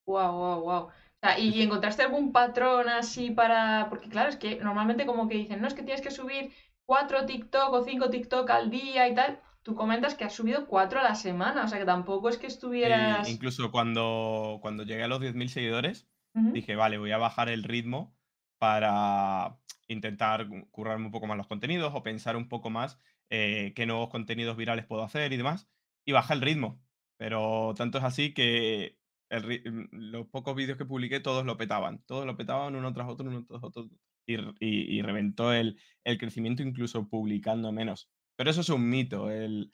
Wow, 0.06 0.32
wow, 0.32 0.60
wow. 0.60 0.82
O 0.84 0.92
sea, 1.20 1.38
¿y 1.38 1.62
encontraste 1.62 2.02
algún 2.02 2.32
patrón 2.32 2.88
así 2.88 3.30
para...? 3.30 3.86
Porque 3.88 4.08
claro, 4.08 4.28
es 4.28 4.36
que 4.36 4.56
normalmente 4.56 5.06
como 5.06 5.28
que 5.28 5.36
dicen, 5.36 5.60
no, 5.60 5.68
es 5.68 5.74
que 5.74 5.82
tienes 5.82 6.02
que 6.02 6.10
subir 6.10 6.52
cuatro 6.84 7.24
TikTok 7.24 7.72
o 7.72 7.84
cinco 7.84 8.10
TikTok 8.10 8.50
al 8.50 8.70
día 8.70 9.08
y 9.08 9.14
tal. 9.14 9.40
Tú 9.62 9.76
comentas 9.76 10.14
que 10.16 10.24
has 10.24 10.34
subido 10.34 10.66
cuatro 10.66 10.98
a 10.98 11.04
la 11.04 11.14
semana, 11.14 11.64
o 11.64 11.68
sea 11.68 11.78
que 11.78 11.84
tampoco 11.84 12.28
es 12.28 12.36
que 12.36 12.48
estuvieras... 12.48 13.28
incluso 13.28 13.70
cuando, 13.70 14.58
cuando 14.60 14.82
llegué 14.82 15.04
a 15.04 15.08
los 15.08 15.20
10.000 15.20 15.46
seguidores, 15.46 16.08
dije, 16.34 16.74
vale, 16.74 16.98
voy 16.98 17.12
a 17.12 17.18
bajar 17.18 17.48
el 17.48 17.62
ritmo 17.62 18.12
para 18.62 19.58
intentar 19.88 20.46
currarme 20.70 21.06
un 21.06 21.10
poco 21.10 21.26
más 21.26 21.36
los 21.36 21.48
contenidos 21.48 21.92
o 21.96 22.04
pensar 22.04 22.36
un 22.36 22.48
poco 22.48 22.70
más 22.70 22.96
eh, 23.28 23.72
qué 23.74 23.86
nuevos 23.86 24.08
contenidos 24.08 24.56
virales 24.56 24.86
puedo 24.86 25.02
hacer 25.02 25.32
y 25.32 25.36
demás. 25.36 25.68
Y 26.04 26.12
baja 26.12 26.32
el 26.32 26.42
ritmo. 26.42 26.80
Pero 27.16 27.74
tanto 27.76 27.98
es 27.98 28.04
así 28.04 28.32
que 28.32 29.00
mm, 29.30 29.86
los 29.90 30.28
pocos 30.28 30.54
vídeos 30.54 30.78
que 30.78 30.84
publiqué 30.84 31.18
todos 31.18 31.44
lo 31.44 31.56
petaban. 31.56 32.04
Todos 32.06 32.24
lo 32.24 32.36
petaban 32.36 32.76
uno 32.76 32.92
tras 32.92 33.08
otro, 33.08 33.26
uno 33.28 33.44
tras 33.44 33.64
otro. 33.64 33.90
Y, 34.26 35.02
reventó 35.02 35.52
el, 35.52 35.76
crecimiento 36.04 36.62
incluso 36.62 37.08
publicando 37.08 37.72
menos. 37.72 38.08
Pero 38.36 38.48
eso 38.48 38.60
es 38.60 38.68
un 38.68 38.88
mito. 38.88 39.28
El, 39.28 39.72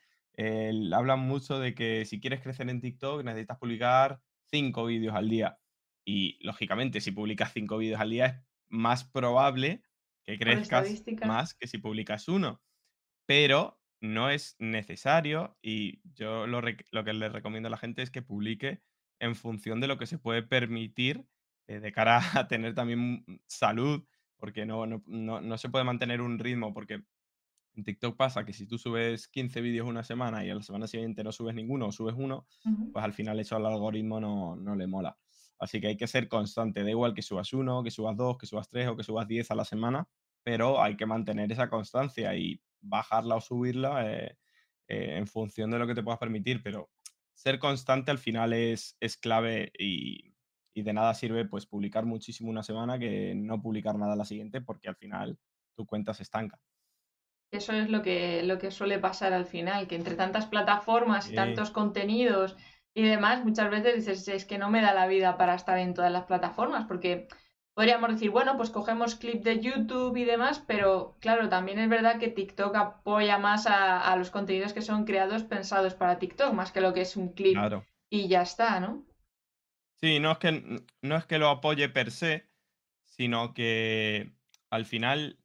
hablan 0.95 1.21
mucho 1.21 1.59
de 1.59 1.75
que 1.75 2.07
si 2.07 2.21
quieres 2.21 2.41
crecer 2.41 2.71
en 2.71 2.81
TikTok 2.81 3.23
necesitas 3.23 3.59
publicar 3.59 4.23
cinco 4.51 4.87
vídeos 4.87 5.15
al 5.15 5.29
día. 5.29 5.59
Y 6.07 6.39
lógicamente, 6.43 7.03
si 7.03 7.11
publicas 7.13 7.53
cinco 7.53 7.77
vídeos 7.77 8.01
al 8.01 8.09
día 8.09 8.27
es 8.27 8.48
más 8.69 9.05
probable 9.05 9.83
que 10.25 10.39
crezcas 10.39 10.89
más 11.27 11.55
que 11.55 11.67
si 11.67 11.79
publicas 11.79 12.29
uno. 12.29 12.61
Pero 13.27 13.81
no 14.01 14.31
es 14.31 14.57
necesario 14.59 15.57
y 15.63 16.01
yo 16.15 16.47
lo, 16.47 16.63
que 16.63 17.13
le 17.13 17.29
recomiendo 17.29 17.69
a 17.69 17.71
la 17.71 17.77
gente 17.77 18.03
es 18.03 18.11
que 18.11 18.23
publique 18.23 18.81
en 19.21 19.35
función 19.35 19.81
de 19.81 19.89
lo 19.89 19.99
que 19.99 20.07
se 20.07 20.19
puede 20.19 20.43
permitir 20.43 21.27
eh, 21.67 21.81
de 21.81 21.93
cara 21.93 22.21
a 22.35 22.49
tener 22.49 22.75
también 22.75 23.25
salud, 23.47 24.05
porque 24.37 24.65
no, 24.67 24.87
no, 24.87 25.59
se 25.59 25.69
puede 25.69 25.85
mantener 25.85 26.21
un 26.21 26.39
ritmo, 26.39 26.73
porque 26.73 27.03
en 27.75 27.85
TikTok 27.85 28.17
pasa 28.17 28.45
que 28.45 28.53
si 28.53 28.67
tú 28.67 28.79
subes 28.79 29.29
15 29.29 29.61
vídeos 29.61 29.89
una 29.89 30.05
semana 30.05 30.45
y 30.45 30.51
a 30.51 30.55
la 30.55 30.63
semana 30.63 30.87
siguiente 30.87 31.25
no 31.25 31.33
subes 31.33 31.55
ninguno 31.55 31.87
o 31.87 31.93
subes 31.93 32.15
uno, 32.17 32.47
pues 32.93 33.05
al 33.05 33.13
final 33.13 33.39
eso 33.41 33.57
al 33.57 33.67
algoritmo 33.67 34.21
no, 34.21 34.57
no 34.57 34.75
le 34.75 34.87
mola. 34.87 35.17
Así 35.59 35.81
que 35.81 35.89
hay 35.89 35.97
que 35.97 36.07
ser 36.07 36.29
constante, 36.29 36.85
da 36.85 36.91
igual 36.91 37.15
que 37.15 37.23
subas 37.23 37.53
uno, 37.53 37.83
que 37.83 37.91
subas 37.91 38.17
dos, 38.17 38.39
que 38.39 38.47
subas 38.47 38.69
tres 38.69 38.89
o 38.89 38.97
que 38.97 39.03
subas 39.03 39.27
diez 39.27 39.51
a 39.51 39.55
la 39.55 39.65
semana, 39.65 40.09
pero 40.45 40.81
hay 40.81 40.97
que 40.97 41.07
mantener 41.07 41.51
esa 41.51 41.69
constancia 41.69 42.35
y 42.37 42.61
bajarla 42.81 43.37
o 43.37 43.41
subirla 43.41 44.07
eh, 44.07 44.39
eh, 44.89 45.17
en 45.17 45.27
función 45.27 45.71
de 45.71 45.79
lo 45.79 45.87
que 45.87 45.95
te 45.95 46.03
puedas 46.03 46.21
permitir, 46.21 46.63
pero 46.63 46.91
ser 47.35 47.59
constante 47.59 48.11
al 48.11 48.19
final 48.19 48.53
es, 48.53 48.97
es 49.01 49.17
clave 49.17 49.73
y, 49.79 50.35
de 50.75 50.93
nada 50.93 51.13
sirve 51.13 51.45
pues 51.45 51.67
publicar 51.67 52.07
muchísimo 52.07 52.51
una 52.51 52.63
semana 52.63 53.01
que 53.01 53.35
no 53.35 53.61
publicar 53.61 53.99
nada 53.99 54.15
la 54.15 54.25
siguiente 54.25 54.61
porque 54.61 54.89
al 54.89 54.95
final 54.95 55.37
tu 55.75 55.85
cuenta 55.87 56.15
se 56.15 56.23
estanca. 56.23 56.61
Eso 57.51 57.73
es 57.73 57.91
lo 57.91 58.01
que, 58.01 58.45
lo 58.45 58.59
que 58.59 58.71
suele 58.71 59.01
pasar 59.01 59.33
al 59.33 59.45
final, 59.45 59.89
que 59.89 59.97
entre 59.97 60.15
tantas 60.15 60.47
plataformas 60.47 61.33
y 61.33 61.35
tantos 61.35 61.73
contenidos 61.73 62.57
y 62.99 63.05
demás, 63.05 63.45
muchas 63.45 63.71
veces 63.71 63.95
dices, 63.95 64.27
es 64.27 64.45
que 64.45 64.59
no 64.59 64.71
me 64.71 64.83
da 64.83 64.93
la 64.93 65.07
vida 65.07 65.37
para 65.37 65.55
estar 65.55 65.79
en 65.79 65.95
todas 65.95 66.11
las 66.11 66.25
plataformas, 66.25 66.87
porque 66.87 67.29
podríamos 67.73 68.11
decir, 68.11 68.31
bueno, 68.31 68.57
pues 68.57 68.71
cogemos 68.71 69.15
clip 69.15 69.45
de 69.45 69.61
YouTube 69.61 70.17
y 70.17 70.25
demás, 70.25 70.65
pero 70.67 71.17
claro, 71.21 71.49
también 71.49 71.79
es 71.79 71.89
verdad 71.89 72.19
que 72.19 72.27
TikTok 72.27 72.75
apoya 72.75 73.39
más 73.39 73.69
a, 73.69 74.17
los 74.17 74.31
contenidos 74.31 74.73
que 74.73 74.83
son 74.83 75.05
creados 75.05 75.45
pensados 75.45 75.95
para 75.95 76.19
TikTok, 76.19 76.53
más 76.55 76.73
que 76.73 76.81
lo 76.81 76.93
que 76.93 77.03
es 77.03 77.17
un 77.17 77.35
clip 77.35 77.57
y 78.11 78.27
ya 78.27 78.43
está, 78.43 78.81
¿no? 78.81 79.07
Sí, 80.01 80.19
no 80.19 80.33
es 80.33 80.39
que 80.39 80.83
no 81.01 81.17
es 81.17 81.25
que 81.25 81.39
lo 81.39 81.51
apoye 81.51 81.89
per 81.89 82.11
se, 82.11 82.49
sino 83.05 83.55
que 83.55 84.33
al 84.71 84.87
final 84.87 85.39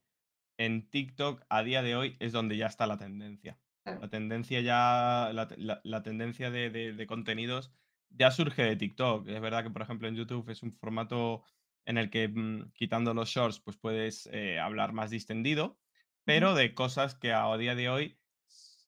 en 0.57 0.89
TikTok 0.89 1.43
a 1.49 1.61
día 1.61 1.83
de 1.83 1.95
hoy 1.95 2.17
es 2.19 2.31
donde 2.31 2.57
ya 2.57 2.65
está 2.65 2.87
la 2.87 2.97
tendencia. 2.97 3.59
La 3.85 4.09
tendencia 4.09 4.61
ya, 4.61 5.31
la, 5.33 6.03
tendencia 6.03 6.49
de, 6.49 7.05
contenidos 7.07 7.73
ya 8.09 8.31
surge 8.31 8.63
de 8.63 8.75
TikTok. 8.75 9.27
Es 9.27 9.41
verdad 9.41 9.63
que, 9.63 9.71
por 9.71 9.81
ejemplo, 9.81 10.07
en 10.07 10.15
YouTube 10.15 10.49
es 10.49 10.63
un 10.63 10.71
formato 10.71 11.43
en 11.85 11.97
el 11.97 12.09
que, 12.09 12.29
mm, 12.29 12.71
quitando 12.73 13.13
los 13.13 13.29
shorts, 13.29 13.59
pues 13.59 13.77
puedes 13.77 14.29
eh, 14.31 14.59
hablar 14.59 14.93
más 14.93 15.09
distendido, 15.09 15.77
pero 16.23 16.55
de 16.55 16.73
cosas 16.73 17.15
que 17.15 17.33
a 17.33 17.55
día 17.57 17.75
de 17.75 17.89
hoy 17.89 18.17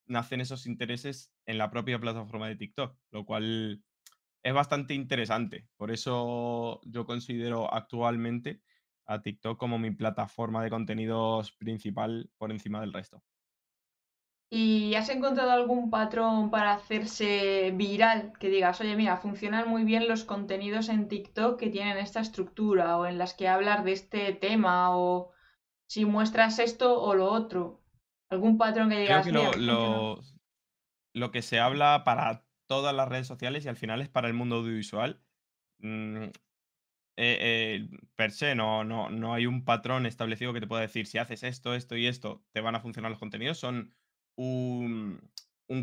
nacen 0.08 0.40
esos 0.40 0.66
intereses 0.66 1.34
en 1.46 1.58
la 1.58 1.70
propia 1.72 2.00
plataforma 2.00 2.48
de 2.48 2.56
TikTok, 2.56 2.98
lo 3.12 3.26
cual 3.26 3.84
es 4.44 4.54
bastante 4.54 4.94
interesante. 4.94 5.68
Por 5.76 5.92
eso 5.92 6.80
yo 6.86 7.06
considero 7.06 7.74
actualmente 7.74 8.62
a 9.08 9.22
TikTok 9.22 9.58
como 9.58 9.80
mi 9.80 9.92
plataforma 9.92 10.64
de 10.64 10.70
contenidos 10.70 11.52
principal 11.54 12.30
por 12.38 12.52
encima 12.52 12.80
del 12.80 12.94
resto. 12.94 13.24
¿Y 14.50 14.94
has 14.96 15.10
encontrado 15.10 15.52
algún 15.52 15.90
patrón 15.90 16.52
para 16.52 16.74
hacerse 16.74 17.72
viral? 17.72 18.34
Que 18.40 18.50
digas, 18.50 18.80
oye, 18.80 18.96
mira, 18.96 19.18
funcionan 19.18 19.68
muy 19.68 19.84
bien 19.84 20.08
los 20.08 20.24
contenidos 20.24 20.90
en 20.90 21.08
TikTok 21.08 21.60
que 21.60 21.70
tienen 21.70 21.98
esta 21.98 22.20
estructura 22.20 22.98
o 22.98 23.06
en 23.06 23.18
las 23.18 23.34
que 23.34 23.48
hablar 23.48 23.84
de 23.84 23.94
este 23.94 24.34
tema 24.34 24.96
o 24.96 25.32
si 25.88 26.06
muestras 26.06 26.60
esto 26.60 27.02
o 27.02 27.16
lo 27.16 27.26
otro. 27.32 27.84
¿Algún 28.30 28.58
patrón 28.58 28.90
que 28.90 29.00
digas? 29.00 29.28
Creo 29.28 29.52
que 29.52 29.58
lo, 29.58 30.22
lo, 31.14 31.32
que 31.32 31.42
se 31.42 31.60
habla 31.60 32.04
para 32.04 32.46
todas 32.68 32.96
las 32.96 33.10
redes 33.10 33.28
sociales 33.28 33.66
y 33.66 33.70
al 33.70 33.78
final 33.78 34.02
es 34.02 34.10
para 34.10 34.28
el 34.28 34.34
mundo 34.34 34.58
audiovisual. 34.58 35.22
Mm, 35.80 36.26
eh, 37.18 37.38
eh, 37.40 37.88
per 38.16 38.32
se 38.32 38.56
no, 38.56 38.84
no, 38.84 39.10
no 39.10 39.34
hay 39.34 39.48
un 39.48 39.64
patrón 39.64 40.06
establecido 40.06 40.54
que 40.54 40.60
te 40.60 40.68
pueda 40.68 40.82
decir 40.82 41.08
si 41.08 41.18
haces 41.18 41.44
esto, 41.44 41.74
esto 41.74 41.96
y 41.96 42.08
esto, 42.08 42.44
te 42.52 42.62
van 42.62 42.76
a 42.76 42.80
funcionar 42.80 43.10
los 43.10 43.20
contenidos. 43.20 43.58
Son 43.58 43.94
un, 44.36 45.32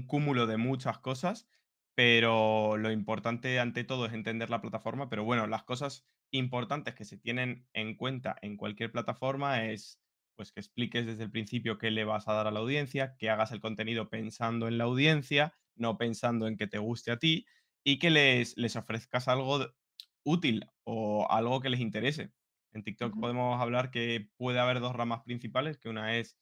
cúmulo 0.07 0.47
de 0.47 0.57
muchas 0.57 0.99
cosas, 0.99 1.49
pero 1.95 2.77
lo 2.77 2.91
importante 2.91 3.61
ante 3.61 3.85
todo 3.85 4.07
es 4.07 4.13
entender 4.13 4.51
la 4.51 4.61
plataforma. 4.61 5.09
Pero 5.09 5.25
bueno, 5.25 5.47
las 5.47 5.65
cosas 5.65 6.07
importantes 6.31 6.95
que 6.95 7.05
se 7.05 7.19
tienen 7.19 7.67
en 7.73 7.97
cuenta 7.97 8.37
en 8.43 8.57
cualquier 8.57 8.93
plataforma 8.93 9.65
es 9.65 10.01
pues 10.35 10.51
que 10.53 10.61
expliques 10.61 11.05
desde 11.05 11.25
el 11.25 11.31
principio 11.31 11.79
qué 11.79 11.91
le 11.91 12.05
vas 12.05 12.27
a 12.27 12.33
dar 12.33 12.47
a 12.47 12.51
la 12.51 12.61
audiencia, 12.61 13.17
que 13.19 13.29
hagas 13.29 13.53
el 13.53 13.61
contenido 13.61 14.09
pensando 14.09 14.67
en 14.67 14.79
la 14.79 14.85
audiencia, 14.85 15.55
no 15.77 15.99
pensando 15.99 16.47
en 16.47 16.57
que 16.57 16.67
te 16.67 16.79
guste 16.79 17.11
a 17.13 17.19
ti, 17.19 17.47
y 17.85 17.99
que 17.99 18.11
les, 18.11 18.57
les 18.57 18.77
ofrezcas 18.77 19.29
algo 19.29 19.67
útil 20.25 20.67
o 20.85 21.31
algo 21.31 21.61
que 21.61 21.71
les 21.71 21.81
interese. 21.81 22.33
En 22.73 22.83
TikTok 22.83 23.19
podemos 23.21 23.61
hablar 23.61 23.91
que 23.91 24.31
puede 24.37 24.59
haber 24.59 24.81
dos 24.81 24.97
ramas 24.97 25.23
principales, 25.23 25.79
que 25.79 25.91
una 25.91 26.17
es 26.17 26.39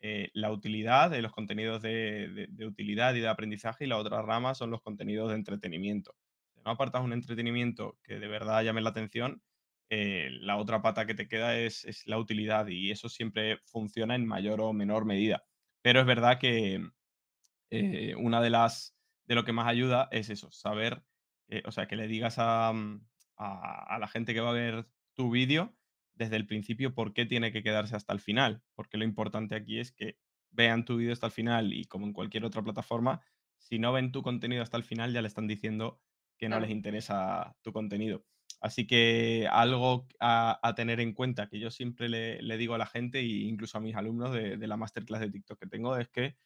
eh, 0.00 0.30
la 0.34 0.52
utilidad, 0.52 1.10
de 1.10 1.22
los 1.22 1.32
contenidos 1.32 1.82
de, 1.82 2.48
utilidad 2.66 3.14
y 3.14 3.20
de 3.20 3.28
aprendizaje, 3.28 3.84
y 3.84 3.88
la 3.88 3.96
otra 3.96 4.22
rama 4.22 4.54
son 4.54 4.70
los 4.70 4.82
contenidos 4.82 5.30
de 5.30 5.36
entretenimiento. 5.36 6.14
Si 6.54 6.60
no 6.60 6.70
apartas 6.70 7.02
un 7.02 7.12
entretenimiento 7.12 7.98
que 8.02 8.18
de 8.18 8.28
verdad 8.28 8.62
llame 8.62 8.82
la 8.82 8.90
atención, 8.90 9.42
eh, 9.88 10.28
la 10.40 10.56
otra 10.56 10.82
pata 10.82 11.06
que 11.06 11.14
te 11.14 11.28
queda 11.28 11.56
es, 11.58 12.02
la 12.06 12.18
utilidad 12.18 12.66
y 12.66 12.90
eso 12.90 13.08
siempre 13.08 13.58
funciona 13.64 14.14
en 14.14 14.26
mayor 14.26 14.60
o 14.60 14.72
menor 14.72 15.04
medida. 15.06 15.44
Pero 15.82 16.00
es 16.00 16.06
verdad 16.06 16.38
que 16.38 16.82
eh, 17.70 18.14
una 18.16 18.40
de 18.42 18.50
las 18.50 18.96
de 19.26 19.34
lo 19.34 19.44
que 19.44 19.52
más 19.52 19.66
ayuda 19.66 20.08
es 20.12 20.30
eso, 20.30 20.50
saber, 20.52 21.02
o 21.64 21.72
sea, 21.72 21.86
que 21.88 21.96
le 21.96 22.06
digas 22.06 22.38
mm, 22.38 23.00
a 23.36 23.98
la 23.98 24.08
gente 24.08 24.34
que 24.34 24.40
va 24.40 24.50
a 24.50 24.52
ver 24.52 24.86
tu 25.14 25.30
vídeo 25.30 25.74
desde 26.16 26.36
el 26.36 26.46
principio 26.46 26.94
por 26.94 27.12
qué 27.12 27.26
tiene 27.26 27.52
que 27.52 27.62
quedarse 27.62 27.94
hasta 27.94 28.12
el 28.12 28.20
final, 28.20 28.62
porque 28.74 28.96
lo 28.96 29.04
importante 29.04 29.54
aquí 29.54 29.78
es 29.78 29.92
que 29.92 30.18
vean 30.50 30.84
tu 30.84 30.96
vídeo 30.96 31.12
hasta 31.12 31.26
el 31.26 31.32
final 31.32 31.72
y 31.72 31.84
como 31.84 32.06
en 32.06 32.12
cualquier 32.12 32.44
otra 32.44 32.62
plataforma, 32.62 33.20
si 33.58 33.78
no 33.78 33.92
ven 33.92 34.12
tu 34.12 34.22
contenido 34.22 34.62
hasta 34.62 34.76
el 34.76 34.84
final 34.84 35.12
ya 35.12 35.22
le 35.22 35.28
están 35.28 35.46
diciendo 35.46 36.00
que 36.38 36.48
no 36.48 36.58
les 36.60 36.70
interesa 36.70 37.56
tu 37.62 37.72
contenido. 37.72 38.24
Así 38.60 38.86
que 38.86 39.48
algo 39.50 40.06
a, 40.18 40.72
tener 40.74 41.00
en 41.00 41.12
cuenta 41.12 41.48
que 41.48 41.58
yo 41.58 41.70
siempre 41.70 42.08
le, 42.08 42.56
digo 42.56 42.74
a 42.74 42.78
la 42.78 42.86
gente 42.86 43.20
e 43.20 43.24
incluso 43.24 43.78
a 43.78 43.80
mis 43.80 43.94
alumnos 43.94 44.32
de, 44.32 44.56
de 44.56 44.66
la 44.66 44.76
masterclass 44.76 45.20
de 45.20 45.30
TikTok 45.30 45.60
que 45.60 45.66
tengo 45.66 45.96
es 45.96 46.08
que 46.08 46.36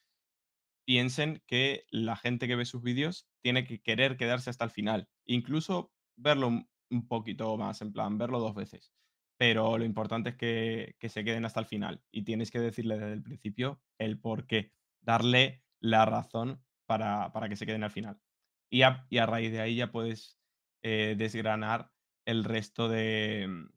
piensen 0.85 1.43
que 1.47 1.85
la 1.91 2.17
gente 2.17 2.49
que 2.49 2.57
ve 2.57 2.65
sus 2.65 2.83
vídeos 2.83 3.29
tiene 3.41 3.65
que 3.65 3.81
querer 3.81 4.17
quedarse 4.17 4.51
hasta 4.51 4.65
el 4.65 4.71
final, 4.71 5.09
incluso 5.25 5.93
verlo 6.17 6.49
un 6.49 7.09
poquito 7.09 7.57
más, 7.57 7.81
en 7.83 7.93
plan, 7.93 8.19
verlo 8.19 8.41
dos 8.41 8.55
veces 8.55 8.93
pero 9.41 9.79
lo 9.79 9.87
importante 9.87 10.29
es 10.29 10.37
que, 10.37 11.09
se 11.09 11.25
queden 11.25 11.47
hasta 11.47 11.61
el 11.61 11.65
final 11.65 12.03
y 12.11 12.25
tienes 12.25 12.51
que 12.51 12.61
decirle 12.61 12.99
desde 12.99 13.15
el 13.15 13.23
principio 13.23 13.81
el 13.97 14.19
por 14.21 14.47
qué, 14.47 14.71
darle 15.01 15.65
la 15.81 16.05
razón 16.05 16.63
para, 16.85 17.33
que 17.49 17.57
se 17.57 17.65
queden 17.65 17.83
al 17.83 17.91
final. 17.91 18.21
Y 18.69 18.83
a, 18.83 19.07
y 19.09 19.17
a, 19.17 19.25
raíz 19.25 19.51
de 19.51 19.63
ahí 19.63 19.77
ya 19.77 19.91
puedes 19.91 20.39
eh, 20.83 21.15
desgranar 21.17 21.91
el 22.27 22.45
resto 22.45 22.89
mm, 22.89 23.71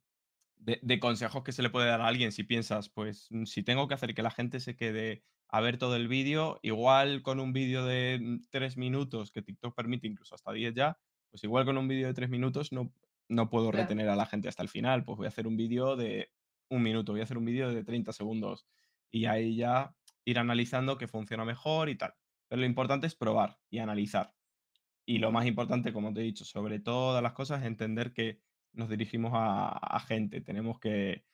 de, 0.58 0.80
de, 0.82 1.00
consejos 1.00 1.44
que 1.46 1.54
se 1.54 1.62
le 1.62 1.70
puede 1.70 1.88
dar 1.88 2.02
a 2.02 2.08
alguien. 2.08 2.34
Si 2.34 2.44
piensas, 2.44 2.90
pues 2.90 3.28
mm, 3.30 3.46
si 3.46 3.64
tengo 3.64 3.88
que 3.88 3.94
hacer 3.94 4.14
que 4.14 4.22
la 4.22 4.32
gente 4.32 4.60
se 4.60 4.76
quede 4.76 5.24
a 5.48 5.62
ver 5.62 5.78
todo 5.78 5.96
el 5.96 6.10
vídeo, 6.10 6.60
igual 6.62 7.22
con 7.22 7.40
un 7.40 7.54
vídeo 7.54 7.86
de 7.86 8.20
mm, 8.22 8.48
tres 8.50 8.76
minutos, 8.76 9.32
que 9.32 9.42
TikTok 9.42 9.74
permite 9.74 10.08
incluso 10.08 10.36
hasta 10.36 10.52
10 10.52 10.74
ya, 10.74 10.98
pues 11.32 11.42
igual 11.46 11.64
con 11.64 11.78
un 11.78 11.88
vídeo 11.88 12.08
de 12.08 12.14
tres 12.14 12.30
minutos 12.30 12.74
no, 12.74 12.92
no 13.30 13.50
puedo 13.50 13.72
retener 13.72 14.10
a 14.10 14.16
la 14.16 14.26
gente 14.26 14.50
hasta 14.50 14.64
el 14.64 14.70
final, 14.70 15.04
pues 15.04 15.18
voy 15.18 15.26
a 15.26 15.30
hacer 15.30 15.48
un 15.48 15.58
vídeo 15.58 15.96
de 15.96 16.32
un 16.70 16.84
minuto, 16.84 17.12
voy 17.12 17.22
a 17.22 17.24
hacer 17.26 17.38
un 17.38 17.46
vídeo 17.46 17.74
de 17.74 17.84
30 17.84 18.12
segundos 18.14 18.66
y 19.12 19.26
ahí 19.26 19.56
ya 19.56 19.96
ir 20.26 20.40
analizando 20.40 20.98
qué 20.98 21.08
funciona 21.08 21.46
mejor 21.46 21.90
y 21.90 21.98
tal. 21.98 22.14
Pero 22.48 22.62
lo 22.62 22.66
importante 22.66 23.08
es 23.08 23.16
probar 23.16 23.60
y 23.70 23.80
analizar. 23.80 24.34
Y 25.06 25.20
lo 25.20 25.32
más 25.32 25.46
importante, 25.46 25.94
como 25.94 26.14
te 26.14 26.22
he 26.22 26.24
dicho, 26.24 26.46
sobre 26.46 26.80
todas 26.80 27.22
las 27.22 27.34
cosas, 27.34 27.62
es 27.62 27.68
entender 27.68 28.14
que 28.14 28.40
nos 28.72 28.90
dirigimos 28.90 29.34
a, 29.36 30.00
gente. 30.08 30.42
Tenemos 30.42 30.80
que, 30.80 31.26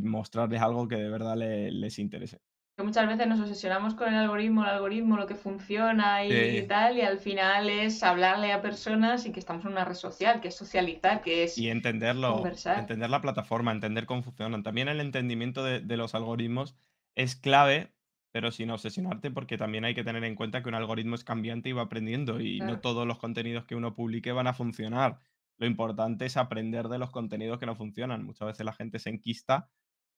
mostrarles 0.00 0.60
algo 0.60 0.86
que 0.86 0.96
de 0.96 1.08
verdad 1.08 1.36
les 1.36 1.98
interese 1.98 2.40
muchas 2.84 3.06
veces 3.06 3.26
nos 3.26 3.40
obsesionamos 3.40 3.94
con 3.94 4.08
el 4.08 4.14
algoritmo, 4.14 4.62
el 4.62 4.70
algoritmo, 4.70 5.16
lo 5.16 5.26
que 5.26 5.34
funciona 5.34 6.24
y, 6.24 6.66
tal, 6.66 6.96
y 6.96 7.00
al 7.00 7.18
final 7.18 7.68
es 7.68 8.02
hablarle 8.02 8.52
a 8.52 8.62
personas 8.62 9.26
y 9.26 9.32
que 9.32 9.40
estamos 9.40 9.64
en 9.64 9.72
una 9.72 9.84
red 9.84 9.94
social, 9.94 10.40
que 10.40 10.48
es 10.48 10.56
socializar, 10.56 11.20
que 11.20 11.44
es 11.44 11.58
y 11.58 11.68
entenderlo, 11.70 12.44
entender 12.46 13.10
la 13.10 13.20
plataforma, 13.20 13.72
entender 13.72 14.06
cómo 14.06 14.22
funcionan. 14.22 14.62
También 14.62 14.88
el 14.88 15.00
entendimiento 15.00 15.64
de, 15.64 15.96
los 15.96 16.14
algoritmos 16.14 16.76
es 17.16 17.34
clave, 17.34 17.92
pero 18.30 18.52
sin 18.52 18.70
obsesionarte, 18.70 19.30
porque 19.30 19.58
también 19.58 19.84
hay 19.84 19.94
que 19.94 20.04
tener 20.04 20.22
en 20.24 20.36
cuenta 20.36 20.62
que 20.62 20.68
un 20.68 20.74
algoritmo 20.74 21.16
es 21.16 21.24
cambiante 21.24 21.68
y 21.70 21.72
va 21.72 21.82
aprendiendo, 21.82 22.40
y 22.40 22.60
no 22.60 22.80
todos 22.80 23.06
los 23.06 23.18
contenidos 23.18 23.64
que 23.64 23.74
uno 23.74 23.94
publique 23.94 24.30
van 24.32 24.46
a 24.46 24.54
funcionar. 24.54 25.18
Lo 25.56 25.66
importante 25.66 26.26
es 26.26 26.36
aprender 26.36 26.88
de 26.88 26.98
los 26.98 27.10
contenidos 27.10 27.58
que 27.58 27.66
no 27.66 27.74
funcionan. 27.74 28.24
Muchas 28.24 28.46
veces 28.46 28.64
la 28.64 28.72
gente 28.72 29.00
se 29.00 29.10
enquista 29.10 29.68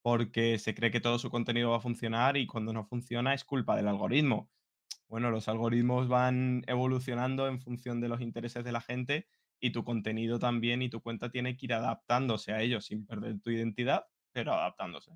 porque 0.02 0.58
se 0.58 0.74
cree 0.74 0.90
que 0.90 1.00
todo 1.00 1.18
su 1.18 1.30
contenido 1.30 1.70
va 1.70 1.76
a 1.76 1.80
funcionar 1.80 2.36
y 2.36 2.46
cuando 2.46 2.72
no 2.72 2.84
funciona 2.84 3.34
es 3.34 3.44
culpa 3.44 3.76
del 3.76 3.88
algoritmo. 3.88 4.50
Bueno, 5.08 5.30
los 5.30 5.48
algoritmos 5.48 6.08
van 6.08 6.62
evolucionando 6.66 7.48
en 7.48 7.60
función 7.60 8.00
de 8.00 8.08
los 8.08 8.20
intereses 8.20 8.64
de 8.64 8.72
la 8.72 8.80
gente 8.80 9.26
y 9.60 9.72
tu 9.72 9.84
contenido 9.84 10.38
también 10.38 10.82
y 10.82 10.88
tu 10.88 11.02
cuenta 11.02 11.30
tiene 11.30 11.56
que 11.56 11.66
ir 11.66 11.74
adaptándose 11.74 12.52
a 12.52 12.62
ellos 12.62 12.86
sin 12.86 13.06
perder 13.06 13.40
tu 13.40 13.50
identidad, 13.50 14.06
pero 14.32 14.52
adaptándose. 14.52 15.12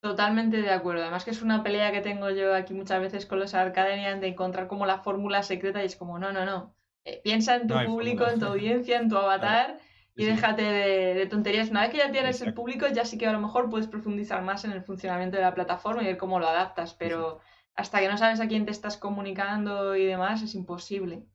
Totalmente 0.00 0.60
de 0.60 0.70
acuerdo. 0.70 1.02
Además 1.02 1.24
que 1.24 1.30
es 1.30 1.42
una 1.42 1.62
pelea 1.62 1.90
que 1.92 2.00
tengo 2.00 2.30
yo 2.30 2.54
aquí 2.54 2.74
muchas 2.74 3.00
veces 3.00 3.24
con 3.24 3.40
los 3.40 3.54
Arcadenians 3.54 4.20
de 4.20 4.28
encontrar 4.28 4.66
como 4.66 4.84
la 4.84 4.98
fórmula 4.98 5.42
secreta 5.42 5.82
y 5.82 5.86
es 5.86 5.96
como, 5.96 6.18
no, 6.18 6.32
no, 6.32 6.44
no. 6.44 6.76
Eh, 7.04 7.20
piensa 7.22 7.56
en 7.56 7.68
tu 7.68 7.74
público, 7.86 8.26
en 8.28 8.40
tu 8.40 8.46
audiencia, 8.46 8.98
en 8.98 9.08
tu 9.08 9.16
avatar 9.16 9.78
y 10.16 10.24
déjate 10.24 10.62
de, 10.62 11.26
tonterías. 11.26 11.70
Una 11.70 11.82
vez 11.82 11.90
que 11.90 11.98
ya 11.98 12.10
tienes 12.10 12.40
el 12.40 12.54
público, 12.54 12.86
ya 12.88 13.04
sí 13.04 13.18
que 13.18 13.26
a 13.26 13.32
lo 13.32 13.40
mejor 13.40 13.68
puedes 13.68 13.86
profundizar 13.86 14.42
más 14.42 14.64
en 14.64 14.72
el 14.72 14.82
funcionamiento 14.82 15.36
de 15.36 15.42
la 15.42 15.54
plataforma 15.54 16.02
y 16.02 16.06
ver 16.06 16.16
cómo 16.16 16.40
lo 16.40 16.48
adaptas, 16.48 16.94
pero 16.94 17.40
hasta 17.74 18.00
que 18.00 18.08
no 18.08 18.16
sabes 18.16 18.40
a 18.40 18.48
quién 18.48 18.64
te 18.64 18.70
estás 18.70 18.96
comunicando 18.96 19.94
y 19.94 20.06
demás, 20.06 20.42
es 20.42 20.54
imposible. 20.54 21.26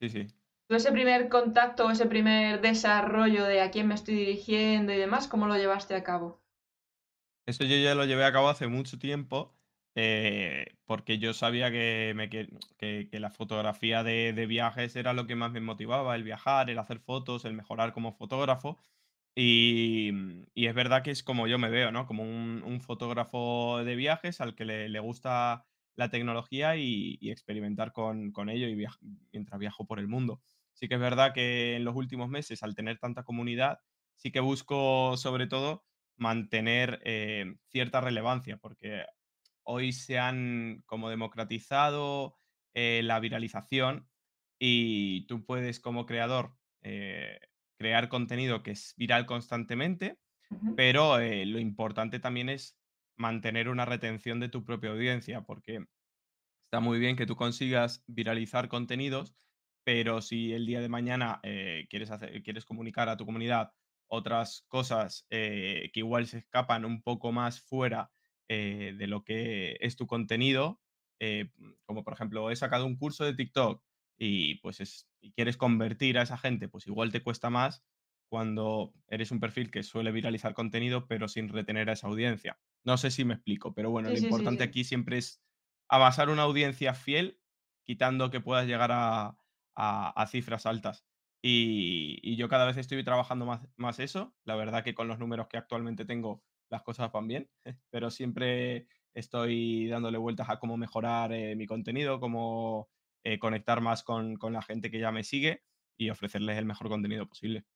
Sí, 0.00 0.08
sí. 0.08 0.26
¿Tú 0.68 0.76
ese 0.76 0.90
primer 0.90 1.28
contacto, 1.28 1.90
ese 1.90 2.06
primer 2.06 2.62
desarrollo 2.62 3.44
de 3.44 3.60
a 3.60 3.70
quién 3.70 3.88
me 3.88 3.94
estoy 3.94 4.14
dirigiendo 4.14 4.92
y 4.92 4.96
demás, 4.96 5.28
cómo 5.28 5.46
lo 5.46 5.56
llevaste 5.56 5.94
a 5.94 6.02
cabo? 6.02 6.42
Eso 7.44 7.64
yo 7.64 7.76
ya 7.76 7.94
lo 7.94 8.06
llevé 8.06 8.24
a 8.24 8.32
cabo 8.32 8.48
hace 8.48 8.68
mucho 8.68 8.98
tiempo, 8.98 9.54
eh, 9.94 10.66
porque 10.86 11.18
yo 11.18 11.34
sabía 11.34 11.70
que, 11.70 12.12
me, 12.16 12.28
que, 12.30 12.48
que- 12.78 13.20
la 13.20 13.30
fotografía 13.30 14.02
de, 14.04 14.32
de 14.32 14.46
viajes 14.46 14.96
era 14.96 15.12
lo 15.12 15.26
que 15.26 15.36
más 15.36 15.52
me 15.52 15.60
motivaba, 15.60 16.14
el 16.16 16.24
viajar, 16.24 16.70
el 16.70 16.78
hacer 16.78 17.00
fotos, 17.00 17.44
el 17.44 17.54
mejorar 17.54 17.92
como 17.92 18.12
fotógrafo. 18.12 18.78
Y, 19.34 20.10
y 20.54 20.66
es 20.66 20.74
verdad 20.74 21.02
que 21.02 21.10
es 21.10 21.22
como 21.22 21.46
yo 21.46 21.58
me 21.58 21.70
veo, 21.70 21.90
¿no? 21.92 22.06
Como 22.06 22.22
un, 22.24 22.62
un 22.64 22.80
fotógrafo 22.82 23.82
de 23.84 23.96
viajes 23.96 24.40
al 24.42 24.54
que 24.54 24.64
le, 24.66 24.88
le 24.90 25.00
gusta 25.00 25.64
la 25.94 26.10
tecnología 26.10 26.76
y, 26.76 27.16
y 27.20 27.30
experimentar 27.30 27.92
con, 27.92 28.32
con 28.32 28.50
ello 28.50 28.68
y 28.68 28.76
mientras 29.32 29.58
viajo 29.58 29.86
por 29.86 29.98
el 29.98 30.08
mundo. 30.08 30.42
Sí 30.74 30.88
que 30.88 30.94
es 30.94 31.00
verdad 31.00 31.32
que 31.34 31.76
en 31.76 31.84
los 31.84 31.94
últimos 31.96 32.28
meses, 32.28 32.62
al 32.62 32.74
tener 32.74 32.98
tanta 32.98 33.22
comunidad, 33.24 33.78
sí 34.16 34.30
que 34.32 34.40
busco 34.40 35.16
sobre 35.16 35.46
todo 35.46 35.84
mantener 36.16 37.00
eh, 37.04 37.54
cierta 37.68 38.00
relevancia, 38.00 38.58
porque 38.58 39.04
hoy 39.64 39.92
se 39.92 40.18
han 40.18 40.82
como 40.86 41.10
democratizado 41.10 42.36
eh, 42.74 43.02
la 43.04 43.20
viralización 43.20 44.08
y 44.58 45.26
tú 45.26 45.44
puedes 45.44 45.80
como 45.80 46.06
creador 46.06 46.56
eh, 46.82 47.38
crear 47.78 48.08
contenido 48.08 48.62
que 48.62 48.72
es 48.72 48.94
viral 48.96 49.26
constantemente, 49.26 50.18
pero 50.76 51.18
eh, 51.18 51.46
lo 51.46 51.58
importante 51.58 52.18
también 52.18 52.48
es 52.48 52.78
mantener 53.16 53.68
una 53.68 53.84
retención 53.84 54.40
de 54.40 54.48
tu 54.48 54.64
propia 54.64 54.90
audiencia, 54.90 55.42
porque 55.42 55.84
Está 56.64 56.80
muy 56.80 56.98
bien 56.98 57.16
que 57.16 57.26
tú 57.26 57.36
consigas 57.36 58.02
viralizar 58.06 58.66
contenidos, 58.70 59.34
pero 59.84 60.22
si 60.22 60.54
el 60.54 60.64
día 60.64 60.80
de 60.80 60.88
mañana 60.88 61.38
quieres, 61.42 62.10
hacer, 62.10 62.42
quieres 62.42 62.64
comunicar 62.64 63.10
a 63.10 63.18
tu 63.18 63.26
comunidad 63.26 63.72
otras 64.06 64.64
cosas 64.68 65.26
que 65.28 65.90
igual 65.92 66.26
se 66.26 66.38
escapan 66.38 66.86
un 66.86 67.02
poco 67.02 67.30
más 67.30 67.60
fuera 67.60 68.10
eh, 68.52 68.94
de 68.96 69.06
lo 69.06 69.24
que 69.24 69.76
es 69.80 69.96
tu 69.96 70.06
contenido, 70.06 70.80
eh, 71.20 71.50
como 71.84 72.04
por 72.04 72.14
ejemplo 72.14 72.50
he 72.50 72.56
sacado 72.56 72.86
un 72.86 72.96
curso 72.96 73.24
de 73.24 73.34
TikTok 73.34 73.82
y 74.18 74.56
pues 74.56 74.80
es, 74.80 75.08
y 75.20 75.32
quieres 75.32 75.56
convertir 75.56 76.18
a 76.18 76.22
esa 76.22 76.38
gente, 76.38 76.68
pues 76.68 76.86
igual 76.86 77.12
te 77.12 77.22
cuesta 77.22 77.50
más 77.50 77.84
cuando 78.28 78.94
eres 79.08 79.30
un 79.30 79.40
perfil 79.40 79.70
que 79.70 79.82
suele 79.82 80.10
viralizar 80.12 80.54
contenido, 80.54 81.06
pero 81.06 81.28
sin 81.28 81.48
retener 81.48 81.90
a 81.90 81.92
esa 81.94 82.06
audiencia. 82.08 82.60
No 82.84 82.96
sé 82.96 83.10
si 83.10 83.24
me 83.24 83.34
explico, 83.34 83.74
pero 83.74 83.90
bueno, 83.90 84.08
Sí, 84.08 84.10
lo 84.10 84.18
sí, 84.18 84.32
importante 84.32 84.64
sí. 84.64 84.64
aquí 84.64 84.84
siempre 84.84 85.18
es 85.18 85.42
amasar 85.88 86.30
una 86.30 86.42
audiencia 86.42 86.94
fiel, 86.94 87.40
quitando 87.84 88.30
que 88.30 88.40
puedas 88.40 88.66
llegar 88.66 88.90
a, 88.92 89.36
a- 89.76 90.10
a 90.22 90.26
cifras 90.26 90.66
altas. 90.66 91.06
Y, 91.42 92.18
y 92.22 92.36
yo 92.36 92.48
cada 92.48 92.66
vez 92.66 92.76
estoy 92.76 93.02
trabajando 93.04 93.44
más, 93.46 93.68
más 93.76 93.98
eso. 93.98 94.34
La 94.44 94.54
verdad 94.56 94.84
que 94.84 94.94
con 94.94 95.08
los 95.08 95.18
números 95.18 95.48
que 95.48 95.58
actualmente 95.58 96.04
tengo, 96.04 96.44
las 96.72 96.82
cosas 96.82 97.12
van 97.12 97.28
bien, 97.28 97.50
pero 97.90 98.10
siempre 98.10 98.88
estoy 99.12 99.88
dándole 99.88 100.16
vueltas 100.16 100.48
a 100.48 100.58
cómo 100.58 100.78
mejorar 100.78 101.30
eh, 101.32 101.54
mi 101.54 101.66
contenido, 101.66 102.18
cómo 102.18 102.88
eh, 103.24 103.38
conectar 103.38 103.82
más 103.82 104.02
con, 104.02 104.36
con 104.36 104.54
la 104.54 104.62
gente 104.62 104.90
que 104.90 104.98
ya 104.98 105.12
me 105.12 105.22
sigue 105.22 105.62
y 105.98 106.08
ofrecerles 106.08 106.56
el 106.56 106.64
mejor 106.64 106.88
contenido 106.88 107.26
posible. 107.26 107.66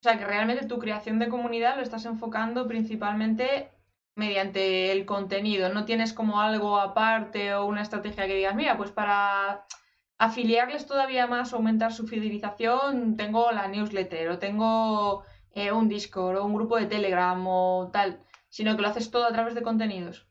O 0.00 0.02
sea, 0.02 0.18
que 0.18 0.24
realmente 0.24 0.66
tu 0.66 0.78
creación 0.78 1.18
de 1.18 1.28
comunidad 1.28 1.76
lo 1.76 1.82
estás 1.82 2.06
enfocando 2.06 2.66
principalmente 2.66 3.70
mediante 4.14 4.92
el 4.92 5.04
contenido. 5.04 5.68
No 5.68 5.84
tienes 5.84 6.14
como 6.14 6.40
algo 6.40 6.80
aparte 6.80 7.54
o 7.54 7.66
una 7.66 7.82
estrategia 7.82 8.26
que 8.26 8.36
digas, 8.36 8.54
mira, 8.54 8.78
pues 8.78 8.92
para 8.92 9.66
afiliarles 10.16 10.86
todavía 10.86 11.26
más, 11.26 11.52
aumentar 11.52 11.92
su 11.92 12.06
fidelización, 12.06 13.18
tengo 13.18 13.52
la 13.52 13.68
newsletter 13.68 14.30
o 14.30 14.38
tengo 14.38 15.24
eh, 15.56 15.72
un 15.72 15.88
Discord 15.88 16.36
o 16.38 16.44
un 16.44 16.54
grupo 16.54 16.76
de 16.76 16.86
Telegram 16.86 17.42
o 17.46 17.90
tal, 17.92 18.20
sino 18.48 18.76
que 18.76 18.82
lo 18.82 18.88
haces 18.88 19.10
todo 19.10 19.24
a 19.26 19.32
través 19.32 19.54
de 19.54 19.62
contenidos. 19.62 20.25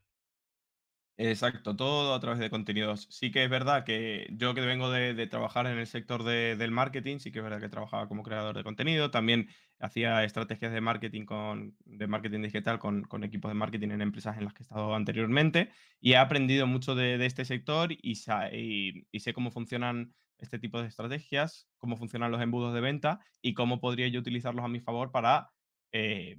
Exacto, 1.18 1.78
todo 1.78 2.14
a 2.14 2.20
través 2.20 2.40
de 2.40 2.50
contenidos. 2.50 3.08
Sí 3.10 3.32
que 3.32 3.46
es 3.46 3.50
verdad 3.50 3.86
que 3.86 4.28
yo 4.34 4.54
que 4.54 4.60
vengo 4.60 4.92
de, 4.92 5.14
trabajar 5.28 5.66
en 5.66 5.78
el 5.78 5.88
sector 5.88 6.24
de- 6.24 6.58
del 6.58 6.72
marketing, 6.72 7.20
sí 7.20 7.32
que 7.32 7.40
es 7.40 7.44
verdad 7.44 7.62
que 7.62 7.70
trabajaba 7.70 8.10
como 8.10 8.22
creador 8.22 8.54
de 8.58 8.66
contenido, 8.66 9.12
también 9.12 9.48
hacía 9.80 10.26
estrategias 10.26 10.74
de 10.74 10.82
marketing 10.82 11.24
con, 11.26 11.78
de 11.86 12.08
marketing 12.08 12.42
digital 12.42 12.80
con, 12.80 13.08
equipos 13.24 13.50
de 13.50 13.56
marketing 13.56 13.92
en 13.92 14.02
empresas 14.02 14.38
en 14.38 14.44
las 14.44 14.54
que 14.54 14.64
he 14.64 14.66
estado 14.66 14.94
anteriormente 14.94 15.72
y 16.02 16.12
he 16.14 16.18
aprendido 16.18 16.68
mucho 16.68 16.96
de, 16.96 17.18
de 17.18 17.26
este 17.28 17.46
sector 17.46 17.92
y, 17.98 18.16
sa- 18.16 18.50
y- 18.54 19.08
y 19.10 19.20
sé 19.22 19.32
cómo 19.34 19.52
funcionan 19.52 20.14
este 20.38 20.60
tipo 20.60 20.82
de 20.82 20.90
estrategias, 20.90 21.70
cómo 21.78 21.96
funcionan 21.96 22.30
los 22.32 22.42
embudos 22.42 22.74
de 22.74 22.82
venta 22.82 23.22
y 23.42 23.54
cómo 23.54 23.80
podría 23.80 24.10
yo 24.10 24.20
utilizarlos 24.20 24.66
a 24.66 24.68
mi 24.68 24.82
favor 24.82 25.12
para, 25.14 25.54
eh, 25.94 26.36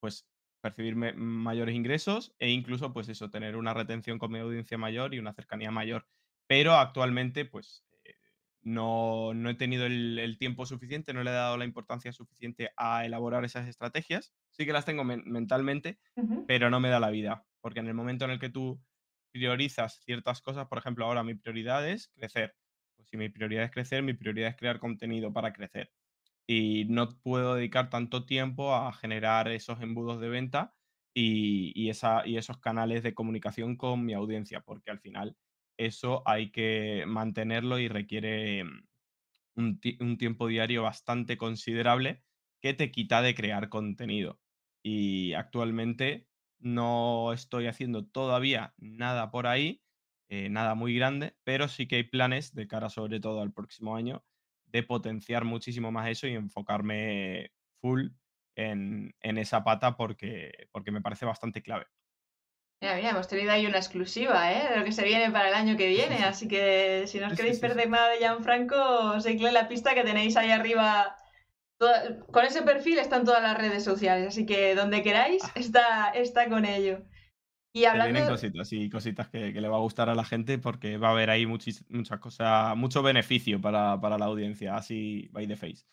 pues 0.00 0.31
percibir 0.62 0.96
mayores 0.96 1.74
ingresos 1.74 2.34
e 2.38 2.50
incluso, 2.50 2.92
pues 2.94 3.08
eso, 3.10 3.30
tener 3.30 3.56
una 3.56 3.74
retención 3.74 4.18
con 4.18 4.32
mi 4.32 4.38
audiencia 4.40 4.78
mayor 4.78 5.14
y 5.14 5.18
una 5.20 5.34
cercanía 5.34 5.70
mayor. 5.72 6.06
Pero 6.48 6.74
actualmente, 6.74 7.44
pues 7.44 7.86
eh, 8.04 8.14
no, 8.62 9.34
no 9.34 9.50
he 9.50 9.54
tenido 9.54 9.86
el, 9.86 10.18
el 10.18 10.38
tiempo 10.38 10.66
suficiente, 10.66 11.12
no 11.14 11.22
le 11.24 11.30
he 11.30 11.34
dado 11.34 11.56
la 11.58 11.64
importancia 11.66 12.12
suficiente 12.12 12.70
a 12.76 13.04
elaborar 13.04 13.44
esas 13.44 13.68
estrategias. 13.68 14.34
Sí 14.50 14.66
que 14.66 14.72
las 14.72 14.86
tengo 14.86 15.04
men- 15.04 15.24
mentalmente, 15.26 16.00
pero 16.46 16.70
no 16.70 16.80
me 16.80 16.88
da 16.90 17.00
la 17.00 17.10
vida, 17.10 17.46
porque 17.60 17.80
en 17.80 17.86
el 17.88 17.94
momento 17.94 18.24
en 18.24 18.32
el 18.32 18.38
que 18.40 18.50
tú 18.50 18.82
priorizas 19.32 20.00
ciertas 20.04 20.42
cosas, 20.42 20.66
por 20.68 20.78
ejemplo, 20.78 21.04
ahora 21.06 21.24
mi 21.24 21.34
prioridad 21.34 21.88
es 21.88 22.08
crecer. 22.08 22.56
Pues 22.96 23.08
si 23.08 23.16
mi 23.16 23.28
prioridad 23.30 23.64
es 23.64 23.70
crecer, 23.70 24.02
mi 24.02 24.14
prioridad 24.14 24.50
es 24.50 24.56
crear 24.56 24.78
contenido 24.78 25.32
para 25.32 25.52
crecer 25.52 25.92
y 26.52 26.84
no 26.84 27.08
puedo 27.20 27.54
dedicar 27.54 27.88
tanto 27.88 28.26
tiempo 28.26 28.74
a 28.74 28.92
generar 28.92 29.48
esos 29.48 29.80
embudos 29.80 30.20
de 30.20 30.28
venta 30.28 30.74
y, 31.14 31.88
esos 31.88 32.58
canales 32.58 33.02
de 33.02 33.14
comunicación 33.14 33.76
con 33.76 34.04
mi 34.04 34.12
audiencia, 34.12 34.60
porque 34.60 34.90
al 34.90 35.00
final 35.00 35.36
eso 35.78 36.22
hay 36.26 36.50
que 36.52 37.04
mantenerlo 37.06 37.78
y 37.78 37.88
requiere 37.88 38.64
mm, 38.64 39.78
un 40.00 40.18
tiempo 40.18 40.46
diario 40.46 40.82
bastante 40.82 41.38
considerable 41.38 42.22
que 42.60 42.74
te 42.74 42.90
quita 42.90 43.22
de 43.22 43.34
crear 43.34 43.68
contenido. 43.70 44.38
Y 44.84 45.32
actualmente 45.34 46.28
no 46.58 47.32
estoy 47.32 47.66
haciendo 47.66 48.06
todavía 48.06 48.74
nada 48.76 49.30
por 49.30 49.46
ahí, 49.46 49.82
eh, 50.28 50.48
nada 50.50 50.74
muy 50.74 50.94
grande, 50.94 51.34
pero 51.44 51.68
sí 51.68 51.86
que 51.88 51.96
hay 51.96 52.04
planes 52.04 52.54
de 52.54 52.68
cara 52.68 52.90
sobre 52.90 53.20
todo 53.20 53.40
al 53.40 53.52
próximo 53.52 53.96
año 53.96 54.24
de 54.72 54.82
potenciar 54.82 55.44
muchísimo 55.44 55.92
más 55.92 56.08
eso 56.08 56.26
y 56.26 56.34
enfocarme 56.34 57.52
full 57.80 58.08
en, 58.56 59.14
en 59.20 59.38
esa 59.38 59.62
pata 59.64 59.96
porque, 59.96 60.68
porque 60.72 60.90
me 60.92 61.00
parece 61.02 61.26
bastante 61.26 61.62
clave. 61.62 61.86
Mira, 62.80 62.96
mira, 62.96 63.10
hemos 63.10 63.28
tenido 63.28 63.52
ahí 63.52 63.64
una 63.66 63.78
exclusiva, 63.78 64.52
¿eh? 64.52 64.68
De 64.70 64.76
lo 64.78 64.84
que 64.84 64.90
se 64.92 65.04
viene 65.04 65.30
para 65.30 65.48
el 65.48 65.54
año 65.54 65.76
que 65.76 65.86
viene, 65.88 66.16
sí. 66.16 66.22
así 66.24 66.48
que 66.48 67.06
si 67.06 67.20
no 67.20 67.28
os 67.28 67.34
queréis 67.34 67.60
perder 67.60 67.88
nada 67.88 68.08
de 68.10 68.18
Gianfranco, 68.18 69.20
seguidle 69.20 69.52
la 69.52 69.68
pista 69.68 69.94
que 69.94 70.02
tenéis 70.04 70.36
ahí 70.36 70.50
arriba 70.50 71.16
Toda- 71.78 72.20
con 72.26 72.44
ese 72.44 72.62
perfil 72.62 72.98
están 72.98 73.24
todas 73.24 73.42
las 73.42 73.58
redes 73.58 73.84
sociales, 73.84 74.28
así 74.28 74.46
que 74.46 74.74
donde 74.76 75.02
queráis 75.02 75.42
Ah, 75.44 75.52
está, 75.56 76.10
está 76.10 76.48
con 76.48 76.64
ello. 76.64 77.02
Y 77.74 77.84
hablando, 77.86 78.26
cositas 78.30 78.72
y 78.72 78.90
cositas 78.90 79.28
que, 79.28 79.52
que 79.52 79.60
le 79.60 79.68
va 79.68 79.76
a 79.76 79.80
gustar 79.80 80.08
a 80.10 80.14
la 80.14 80.24
gente 80.24 80.58
porque 80.58 80.98
va 80.98 81.08
a 81.08 81.12
haber 81.12 81.30
ahí 81.30 81.44
muchis- 81.46 81.84
muchas 81.88 82.18
cosas, 82.20 82.76
mucho 82.76 83.02
beneficio 83.02 83.60
para, 83.60 84.00
para 84.00 84.18
la 84.18 84.26
audiencia, 84.26 84.76
así 84.76 85.28
by 85.32 85.46
the 85.46 85.56
face. 85.56 85.84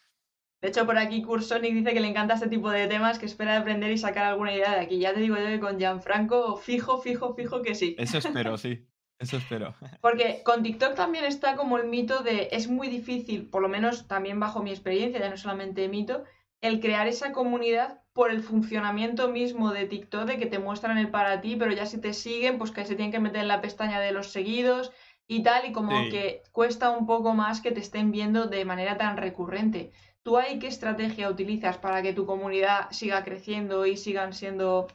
de 0.61 0.67
hecho 0.69 0.85
por 0.85 0.97
aquí 0.97 1.21
Kursonic 1.21 1.73
dice 1.73 1.93
que 1.93 2.01
le 2.01 2.07
encanta 2.09 2.33
este 2.33 2.49
tipo 2.49 2.69
de 2.69 2.87
temas, 2.87 3.17
que 3.17 3.25
espera 3.25 3.57
aprender 3.57 3.91
y 3.91 3.97
sacar 3.97 4.25
alguna 4.25 4.53
idea 4.53 4.73
de 4.73 4.81
aquí. 4.81 4.99
Ya 4.99 5.13
te 5.13 5.21
digo 5.21 5.37
yo 5.37 5.45
que 5.45 5.59
con 5.59 5.77
Gianfranco, 5.79 6.57
fijo, 6.57 6.99
fijo, 7.01 7.33
fijo 7.33 7.61
que 7.61 7.75
sí. 7.75 7.95
Eso 7.97 8.17
espero, 8.17 8.57
sí, 8.57 8.85
eso 9.19 9.37
espero. 9.37 9.73
Porque 10.01 10.41
con 10.43 10.61
TikTok 10.63 10.95
también 10.95 11.23
está 11.23 11.55
como 11.55 11.77
el 11.77 11.87
mito 11.87 12.23
de 12.23 12.49
es 12.51 12.67
muy 12.67 12.89
difícil, 12.89 13.49
por 13.49 13.61
lo 13.61 13.69
menos 13.69 14.07
también 14.07 14.39
bajo 14.39 14.61
mi 14.61 14.71
experiencia, 14.71 15.19
ya 15.21 15.29
no 15.29 15.37
solamente 15.37 15.87
mito, 15.87 16.25
el 16.61 16.81
crear 16.81 17.07
esa 17.07 17.31
comunidad 17.31 18.01
por 18.19 18.31
el 18.31 18.41
funcionamiento 18.43 19.29
mismo 19.29 19.71
de 19.71 19.85
TikTok, 19.85 20.25
de 20.27 20.37
que 20.39 20.45
te 20.53 20.59
muestran 20.59 20.97
el 20.97 21.09
para 21.11 21.41
ti, 21.41 21.55
pero 21.55 21.71
ya 21.71 21.85
si 21.85 21.99
te 22.01 22.13
siguen, 22.13 22.57
pues 22.57 22.71
que 22.71 22.85
se 22.85 22.95
tienen 22.95 23.11
que 23.13 23.19
meter 23.25 23.41
en 23.41 23.47
la 23.47 23.61
pestaña 23.61 23.99
de 23.99 24.11
los 24.11 24.31
seguidos 24.31 24.91
y 25.27 25.43
tal, 25.43 25.65
y 25.67 25.71
como 25.71 25.91
Sí, 25.95 26.09
que 26.09 26.43
cuesta 26.51 26.89
un 26.91 27.05
poco 27.07 27.33
más 27.33 27.61
que 27.61 27.71
te 27.71 27.79
estén 27.79 28.11
viendo 28.11 28.47
de 28.47 28.65
manera 28.65 28.97
tan 28.97 29.17
recurrente. 29.17 29.91
¿Tú 30.23 30.37
ahí 30.37 30.59
qué 30.59 30.67
estrategia 30.67 31.29
utilizas 31.29 31.77
para 31.77 32.01
que 32.01 32.13
tu 32.13 32.25
comunidad 32.25 32.89
siga 32.91 33.23
creciendo 33.23 33.85
y 33.85 33.95
sigan 33.97 34.33
siendo 34.33 34.87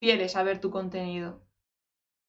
fieles 0.00 0.34
a 0.36 0.42
ver 0.42 0.60
tu 0.60 0.70
contenido? 0.70 1.40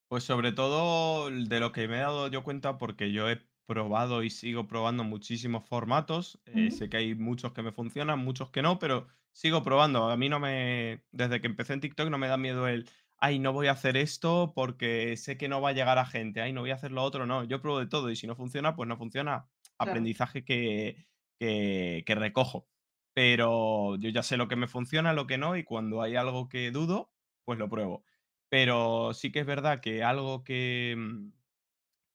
pues 0.08 0.24
sobre 0.24 0.52
todo 0.52 1.30
de 1.32 1.60
lo 1.60 1.72
que 1.72 1.88
me 1.88 1.98
he 1.98 2.00
dado 2.02 2.28
yo 2.28 2.44
cuenta 2.44 2.78
porque 2.78 3.12
yo 3.12 3.30
he 3.30 3.42
probado 3.66 4.24
y 4.24 4.30
sigo 4.30 4.68
probando 4.68 5.04
muchísimos 5.04 5.66
formatos. 5.68 6.42
eh, 6.46 6.72
sé 6.72 6.90
que 6.90 6.98
hay 6.98 7.16
muchos 7.16 7.54
que 7.54 7.64
me 7.64 7.72
funcionan, 7.72 8.20
muchos 8.20 8.50
que 8.52 8.62
no, 8.62 8.80
pero 8.80 9.08
sigo 9.32 9.64
probando. 9.64 10.10
A 10.10 10.18
mí 10.18 10.30
no 10.30 10.40
me, 10.40 11.04
desde 11.12 11.42
que 11.42 11.48
empecé 11.48 11.74
en 11.74 11.82
TikTok 11.82 12.10
no 12.10 12.18
me 12.18 12.28
da 12.28 12.38
miedo 12.38 12.68
el, 12.68 12.90
ay, 13.18 13.40
no 13.40 13.54
voy 13.54 13.68
a 13.68 13.72
hacer 13.72 13.98
esto 13.98 14.54
porque 14.56 15.16
sé 15.18 15.38
que 15.38 15.48
no 15.48 15.62
va 15.62 15.70
a 15.70 15.74
llegar 15.74 15.98
a 15.98 16.06
gente, 16.06 16.42
ay, 16.42 16.54
no 16.54 16.62
voy 16.62 16.72
a 16.72 16.76
hacer 16.76 16.92
lo 16.92 17.04
otro, 17.04 17.26
no. 17.26 17.44
Yo 17.44 17.62
pruebo 17.62 17.80
de 17.80 17.88
todo 17.88 18.10
y 18.12 18.16
si 18.16 18.28
no 18.28 18.36
funciona, 18.36 18.76
pues 18.76 18.88
no 18.90 18.98
funciona. 18.98 19.50
Claro. 19.78 19.78
Aprendizaje 19.78 20.44
que, 20.46 21.08
que, 21.40 22.04
que 22.06 22.16
recojo. 22.16 22.70
Pero 23.14 23.96
yo 23.98 24.10
ya 24.10 24.24
sé 24.24 24.38
lo 24.38 24.48
que 24.48 24.56
me 24.56 24.68
funciona, 24.68 25.14
lo 25.14 25.28
que 25.28 25.38
no, 25.38 25.56
y 25.58 25.64
cuando 25.64 26.02
hay 26.02 26.16
algo 26.16 26.50
que 26.50 26.72
dudo, 26.72 27.14
pues 27.46 27.60
lo 27.60 27.70
pruebo. 27.70 28.04
Pero 28.50 29.14
sí 29.14 29.32
que 29.32 29.40
es 29.42 29.46
verdad 29.46 29.82
que 29.82 30.04
algo 30.04 30.44
que, 30.44 30.96
mm, 30.98 31.30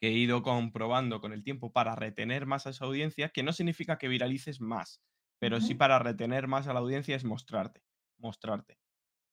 que 0.01 0.09
he 0.09 0.13
ido 0.13 0.43
comprobando 0.43 1.21
con 1.21 1.33
el 1.33 1.43
tiempo 1.43 1.73
para 1.73 1.95
retener 1.95 2.47
más 2.47 2.67
a 2.67 2.71
esa 2.71 2.85
audiencia, 2.85 3.31
que 3.31 3.43
no 3.43 3.53
significa 3.53 3.99
que 3.99 4.09
viralices 4.09 4.61
más, 4.61 5.03
pero 5.39 5.61
sí 5.61 5.75
para 5.75 5.99
retener 5.99 6.49
más 6.49 6.67
a 6.69 6.73
la 6.73 6.81
audiencia 6.81 7.17
es 7.17 7.25
mostrarte, 7.25 7.83
mostrarte, 8.17 8.79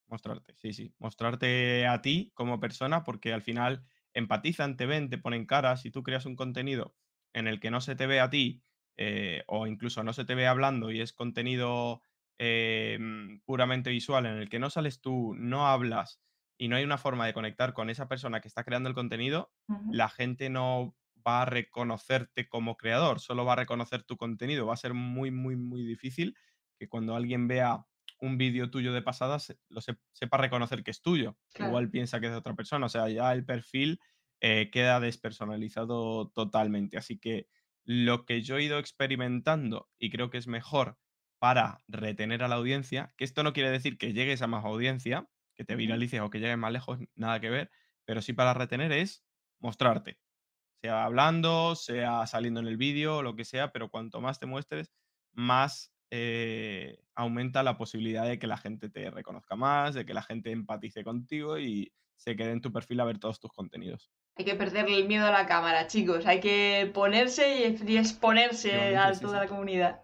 mostrarte, 0.08 0.56
sí, 0.56 0.74
sí, 0.74 0.94
mostrarte 1.00 1.88
a 1.88 2.02
ti 2.02 2.32
como 2.34 2.60
persona, 2.60 3.04
porque 3.04 3.34
al 3.34 3.42
final 3.42 3.86
empatizan, 4.14 4.78
te 4.78 4.86
ven, 4.86 5.10
te 5.10 5.18
ponen 5.18 5.46
cara. 5.46 5.78
Si 5.78 5.92
tú 5.92 6.02
creas 6.02 6.26
un 6.26 6.36
contenido 6.36 6.96
en 7.34 7.48
el 7.48 7.60
que 7.60 7.70
no 7.70 7.82
se 7.82 7.96
te 7.96 8.08
ve 8.08 8.20
a 8.20 8.30
ti, 8.30 8.64
eh, 8.98 9.44
o 9.48 9.68
incluso 9.68 10.04
no 10.04 10.14
se 10.14 10.26
te 10.26 10.36
ve 10.36 10.48
hablando 10.48 10.90
y 10.90 11.02
es 11.02 11.14
contenido 11.14 12.02
eh, 12.38 12.98
mm, 13.00 13.42
puramente 13.46 13.90
visual, 13.90 14.26
en 14.26 14.38
el 14.38 14.50
que 14.50 14.60
no 14.60 14.70
sales 14.70 15.02
tú, 15.02 15.36
no 15.36 15.68
hablas 15.68 16.22
y 16.58 16.68
no 16.68 16.76
hay 16.76 16.84
una 16.84 16.98
forma 16.98 17.26
de 17.26 17.34
conectar 17.34 17.74
con 17.74 17.90
esa 17.90 18.08
persona 18.08 18.42
que 18.42 18.48
está 18.48 18.64
creando 18.64 18.90
el 18.90 18.96
contenido, 18.96 19.52
la 19.90 20.10
gente 20.10 20.50
no 20.50 20.96
va 21.28 21.42
a 21.42 21.46
reconocerte 21.46 22.48
como 22.48 22.78
creador, 22.78 23.20
solo 23.20 23.46
va 23.46 23.54
a 23.54 23.58
reconocer 23.58 24.04
tu 24.04 24.18
contenido. 24.18 24.66
Va 24.68 24.74
a 24.74 24.78
ser 24.78 24.94
muy, 24.94 25.32
muy, 25.32 25.56
muy 25.56 25.84
difícil 25.86 26.36
que 26.80 26.88
cuando 26.88 27.16
alguien 27.16 27.48
vea 27.48 27.86
un 28.20 28.38
vídeo 28.38 28.70
tuyo 28.70 28.94
de 28.94 29.02
pasada 29.02 29.40
se- 29.40 29.58
lo 29.70 29.82
sep- 29.82 30.00
sepa 30.14 30.38
reconocer 30.38 30.84
que 30.84 30.92
es 30.92 31.02
tuyo. 31.02 31.38
Claro. 31.54 31.72
Igual 31.72 31.90
piensa 31.90 32.20
que 32.20 32.28
es 32.28 32.32
de 32.32 32.38
otra 32.38 32.56
persona. 32.56 32.86
O 32.86 32.90
sea, 32.90 33.10
ya 33.10 33.32
el 33.34 33.46
perfil 33.46 34.00
eh, 34.42 34.70
queda 34.72 35.00
despersonalizado 35.00 36.30
totalmente. 36.30 36.98
Así 36.98 37.18
que 37.20 37.48
lo 37.84 38.26
que 38.26 38.42
yo 38.42 38.58
he 38.58 38.64
ido 38.64 38.80
experimentando 38.80 39.90
y 40.00 40.10
creo 40.10 40.30
que 40.30 40.38
es 40.38 40.48
mejor 40.48 40.98
para 41.40 41.84
retener 41.88 42.44
a 42.44 42.48
la 42.48 42.56
audiencia, 42.56 43.14
que 43.18 43.26
esto 43.26 43.44
no 43.44 43.54
quiere 43.54 43.70
decir 43.70 43.98
que 43.98 44.14
llegues 44.14 44.42
a 44.42 44.48
más 44.48 44.66
audiencia, 44.66 45.30
que 45.56 45.64
te 45.66 45.76
viralices 45.76 46.22
o 46.22 46.30
que 46.30 46.40
llegues 46.40 46.58
más 46.58 46.72
lejos, 46.72 47.00
nada 47.16 47.40
que 47.40 47.50
ver, 47.50 47.72
pero 48.06 48.22
sí 48.22 48.34
para 48.34 48.54
retener 48.54 48.92
es 48.92 49.26
mostrarte, 49.60 50.20
sea 50.82 51.06
hablando, 51.06 51.76
sea 51.76 52.28
saliendo 52.28 52.60
en 52.60 52.68
el 52.68 52.78
vídeo, 52.78 53.24
lo 53.24 53.36
que 53.36 53.46
sea, 53.46 53.72
pero 53.72 53.90
cuanto 53.90 54.22
más 54.22 54.40
te 54.40 54.46
muestres, 54.46 54.92
más 55.34 55.94
eh, 56.12 57.00
aumenta 57.16 57.64
la 57.64 57.78
posibilidad 57.78 58.26
de 58.26 58.40
que 58.40 58.48
la 58.48 58.58
gente 58.58 58.90
te 58.90 59.10
reconozca 59.12 59.56
más, 59.56 59.96
de 59.96 60.06
que 60.06 60.14
la 60.14 60.22
gente 60.22 60.52
empatice 60.52 61.04
contigo 61.04 61.58
y 61.60 61.94
se 62.16 62.36
quede 62.36 62.52
en 62.52 62.62
tu 62.62 62.72
perfil 62.72 63.00
a 63.00 63.06
ver 63.06 63.20
todos 63.20 63.40
tus 63.40 63.52
contenidos. 63.52 64.12
Hay 64.38 64.46
que 64.46 64.56
perderle 64.56 64.98
el 64.98 65.08
miedo 65.08 65.26
a 65.26 65.32
la 65.32 65.46
cámara, 65.46 65.88
chicos. 65.88 66.26
Hay 66.26 66.40
que 66.40 66.92
ponerse 66.94 67.60
y 67.88 67.98
exponerse 67.98 68.70
Efectivamente, 68.70 68.98
a 68.98 69.14
sí, 69.14 69.22
toda 69.22 69.40
sí. 69.40 69.46
la 69.46 69.50
comunidad. 69.50 70.02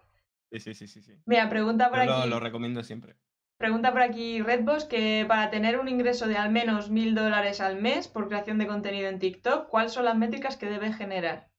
Sí, 0.50 0.60
sí, 0.60 0.74
sí, 0.74 0.86
sí, 0.88 1.02
sí. 1.02 1.12
Mira, 1.26 1.48
pregunta 1.48 1.90
por 1.90 1.98
Yo 1.98 2.04
lo, 2.04 2.26
lo 2.26 2.36
aquí, 2.36 2.44
recomiendo 2.44 2.82
siempre. 2.82 3.16
Pregunta 3.62 3.92
por 3.92 4.02
aquí 4.02 4.42
Redbox 4.42 4.84
que 4.84 5.24
para 5.28 5.48
tener 5.48 5.78
un 5.78 5.88
ingreso 5.88 6.26
de 6.26 6.36
al 6.36 6.50
menos 6.50 6.90
mil 6.90 7.14
dólares 7.14 7.60
al 7.60 7.80
mes 7.80 8.08
por 8.08 8.28
creación 8.28 8.58
de 8.58 8.66
contenido 8.66 9.08
en 9.08 9.20
TikTok, 9.20 9.68
¿cuáles 9.68 9.92
son 9.92 10.04
las 10.04 10.16
métricas 10.16 10.56
que 10.56 10.66
debe 10.66 10.92
generar? 10.92 11.52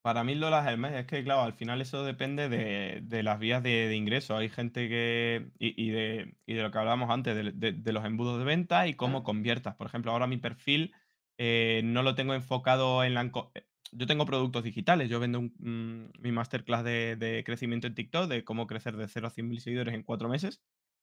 Para 0.00 0.22
1000 0.24 0.40
dólares 0.40 0.68
al 0.68 0.78
mes, 0.78 0.92
es 0.94 1.06
que 1.06 1.24
claro, 1.24 1.42
al 1.42 1.52
final 1.52 1.80
eso 1.82 2.04
depende 2.04 2.48
de, 2.48 3.00
de 3.02 3.22
las 3.24 3.40
vías 3.40 3.62
de, 3.62 3.88
de 3.88 3.96
ingreso. 3.96 4.36
Hay 4.36 4.48
gente 4.48 4.88
que, 4.88 5.50
y, 5.58 5.74
y 5.84 5.90
de, 5.90 6.36
y 6.46 6.54
de 6.54 6.62
lo 6.62 6.70
que 6.70 6.78
hablábamos 6.78 7.10
antes, 7.10 7.34
de, 7.58 7.92
los 7.92 8.04
embudos 8.04 8.38
de 8.38 8.44
venta 8.44 8.86
y 8.86 8.94
cómo 8.94 9.24
conviertas. 9.24 9.74
Por 9.74 9.88
ejemplo, 9.88 10.12
ahora 10.12 10.28
mi 10.28 10.36
perfil 10.38 10.94
eh, 11.38 11.82
no 11.84 12.02
lo 12.02 12.14
tengo 12.14 12.34
enfocado 12.34 13.04
en 13.04 13.14
la... 13.14 13.30
eh, 13.54 13.66
Yo 13.92 14.06
tengo 14.06 14.26
productos 14.26 14.64
digitales, 14.64 15.08
yo 15.10 15.20
vendo 15.20 15.38
un- 15.40 15.54
mm, 15.58 16.20
mi 16.22 16.32
masterclass 16.32 16.84
de, 16.84 17.16
de 17.16 17.44
crecimiento 17.44 17.86
en 17.86 17.94
TikTok, 17.94 18.28
de 18.28 18.44
cómo 18.44 18.66
crecer 18.66 18.96
de 18.96 19.08
cero 19.08 19.26
a 19.28 19.30
100.000 19.30 19.60
seguidores 19.60 19.94
en 19.94 20.02
cuatro 20.02 20.28
meses, 20.28 20.62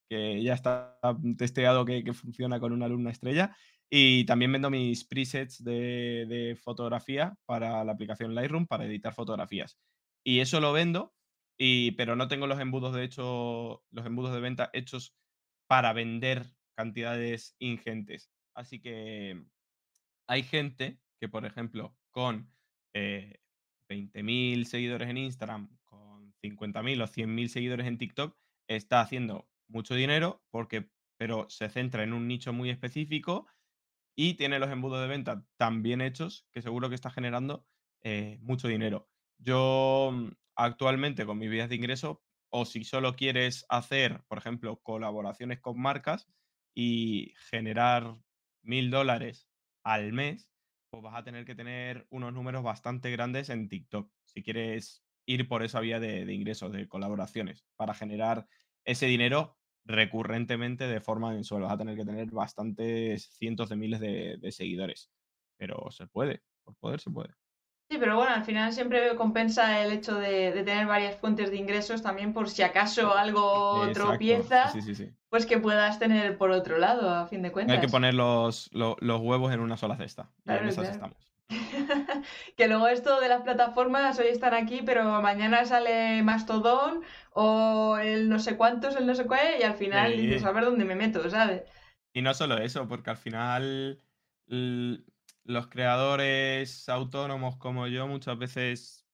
que 0.10 0.44
ya 0.44 0.54
está 0.54 1.00
testeado 1.38 1.86
que, 1.86 2.04
funciona 2.14 2.60
con 2.60 2.72
una 2.74 2.86
alumna 2.86 3.12
estrella. 3.12 3.56
Y 3.90 4.26
también 4.26 4.52
vendo 4.52 4.70
mis 4.72 5.04
presets 5.06 5.64
de, 5.64 6.26
de 6.28 6.56
fotografía 6.56 7.38
para 7.46 7.84
la 7.84 7.92
aplicación 7.94 8.34
Lightroom 8.36 8.66
para 8.68 8.86
editar 8.86 9.14
fotografías. 9.14 9.78
Y 10.24 10.40
eso 10.40 10.60
lo 10.60 10.74
vendo, 10.74 11.14
y, 11.58 11.92
pero 11.92 12.16
no 12.16 12.28
tengo 12.28 12.48
los 12.48 12.60
embudos 12.60 12.94
de 12.96 13.04
hecho, 13.04 13.84
los 13.92 14.06
embudos 14.06 14.34
de 14.34 14.42
venta 14.42 14.70
hechos 14.74 15.16
para 15.68 15.94
vender 15.94 16.46
cantidades 16.76 17.56
ingentes. 17.60 18.32
Así 18.56 18.82
que 18.82 19.44
hay 20.28 20.44
gente 20.44 21.00
que, 21.20 21.30
por 21.30 21.46
ejemplo, 21.46 21.96
con 22.12 22.52
eh, 22.94 23.40
20.000 23.90 24.66
seguidores 24.66 25.10
en 25.10 25.18
Instagram, 25.18 25.78
con 25.84 26.34
50.000 26.42 27.02
o 27.02 27.08
100.000 27.08 27.48
seguidores 27.48 27.88
en 27.88 27.98
TikTok, 27.98 28.38
está 28.68 29.02
haciendo 29.02 29.50
mucho 29.68 29.96
dinero 29.96 30.44
porque, 30.50 30.90
pero 31.18 31.50
se 31.50 31.70
centra 31.70 32.04
en 32.04 32.14
un 32.14 32.28
nicho 32.28 32.54
muy 32.54 32.70
específico 32.70 33.48
y 34.16 34.36
tiene 34.36 34.60
los 34.60 34.70
embudos 34.70 35.02
de 35.02 35.08
venta 35.08 35.46
tan 35.58 35.82
bien 35.82 36.02
hechos 36.02 36.48
que 36.52 36.62
seguro 36.62 36.90
que 36.90 36.96
está 36.96 37.10
generando 37.10 37.66
eh, 38.02 38.38
mucho 38.42 38.68
dinero. 38.68 39.10
Yo 39.38 40.12
mm, 40.14 40.30
actualmente 40.56 41.26
con 41.26 41.38
mis 41.38 41.50
vías 41.50 41.70
de 41.70 41.76
ingreso, 41.76 42.22
o 42.50 42.66
si 42.66 42.84
solo 42.84 43.16
quieres 43.16 43.66
hacer, 43.70 44.24
por 44.28 44.38
ejemplo, 44.38 44.80
colaboraciones 44.84 45.60
con 45.60 45.80
marcas 45.82 46.28
y 46.76 47.34
generar 47.50 48.16
mil 48.62 48.92
dólares 48.92 49.48
al 49.84 50.14
mes, 50.14 50.50
pues 50.90 51.04
vas 51.04 51.16
a 51.16 51.24
tener 51.24 51.46
que 51.46 51.56
tener 51.56 52.08
unos 52.10 52.34
números 52.34 52.64
bastante 52.64 53.12
grandes 53.12 53.50
en 53.50 53.68
TikTok. 53.68 54.12
Si 54.26 54.44
quieres 54.44 55.04
ir 55.26 55.48
por 55.48 55.64
esa 55.64 55.80
vía 55.80 56.00
de, 56.00 56.32
ingresos, 56.34 56.72
de 56.72 56.88
colaboraciones, 56.88 57.66
para 57.76 57.94
generar 57.94 58.48
ese 58.86 59.06
dinero 59.06 59.58
recurrentemente 59.86 60.88
de 60.88 61.02
forma 61.02 61.32
mensual. 61.32 61.64
Vas 61.64 61.74
a 61.74 61.78
tener 61.78 61.98
que 61.98 62.06
tener 62.06 62.30
bastantes 62.32 63.30
cientos 63.38 63.70
de 63.70 63.76
miles 63.76 64.00
de 64.00 64.52
seguidores. 64.52 65.12
Pero 65.58 65.92
se 65.92 66.08
puede, 66.08 66.44
por 66.64 66.76
poder 66.76 67.00
se 67.00 67.12
puede. 67.12 67.34
Sí, 67.94 68.00
pero 68.00 68.16
bueno, 68.16 68.34
al 68.34 68.44
final 68.44 68.74
siempre 68.74 69.16
compensa 69.16 69.84
el 69.84 69.92
hecho 69.92 70.16
de, 70.16 70.52
de 70.52 70.64
tener 70.64 70.88
varias 70.88 71.16
fuentes 71.20 71.52
de 71.52 71.58
ingresos 71.58 72.02
también 72.02 72.34
por 72.34 72.50
si 72.50 72.64
acaso 72.64 73.16
algo 73.16 73.84
Exacto, 73.88 73.94
tropieza, 73.94 74.72
sí, 74.72 74.82
sí, 74.82 74.96
sí. 74.96 75.14
pues 75.30 75.46
que 75.46 75.60
puedas 75.60 76.00
tener 76.00 76.36
por 76.40 76.50
otro 76.50 76.80
lado, 76.80 77.08
a 77.14 77.28
fin 77.28 77.44
de 77.44 77.50
No 77.50 77.74
hay 77.74 77.80
que 77.80 77.88
cuentas. 77.88 77.92
poner 77.92 78.14
los, 78.16 78.70
lo- 78.74 78.98
los 79.00 79.22
huevos 79.22 79.54
en 79.54 79.60
una 79.60 79.78
sola 79.78 79.96
cesta. 79.96 80.32
Y 80.46 80.50
en 80.50 80.56
Claro, 80.56 80.70
esas 80.70 80.90
claro. 80.90 80.94
estamos. 80.96 81.34
Que 82.58 82.68
luego 82.68 82.88
esto 82.88 83.20
de 83.22 83.30
las 83.30 83.42
plataformas 83.42 84.18
hoy 84.20 84.28
están 84.28 84.54
aquí, 84.54 84.82
pero 84.84 85.22
mañana 85.22 85.66
sale 85.66 86.24
Mastodon 86.24 87.04
o 87.32 87.98
el 87.98 88.30
no 88.30 88.40
sé 88.40 88.58
cuántos, 88.58 88.96
el 88.96 89.06
no 89.06 89.16
sé 89.16 89.26
cuál, 89.26 89.60
y 89.60 89.64
al 89.64 89.76
final 89.76 90.16
dices, 90.18 90.44
a 90.46 90.52
ver 90.52 90.66
dónde 90.66 90.86
me 90.86 90.96
meto, 90.96 91.30
¿sabes? 91.30 91.64
Y 92.14 92.22
no 92.22 92.34
solo 92.34 92.58
eso, 92.58 92.88
porque 92.88 93.10
al 93.10 93.18
final 93.18 94.02
los 95.44 95.68
creadores 95.68 96.88
autónomos 96.90 97.58
como 97.58 97.88
yo 97.88 98.08
muchas 98.08 98.38
veces 98.38 99.08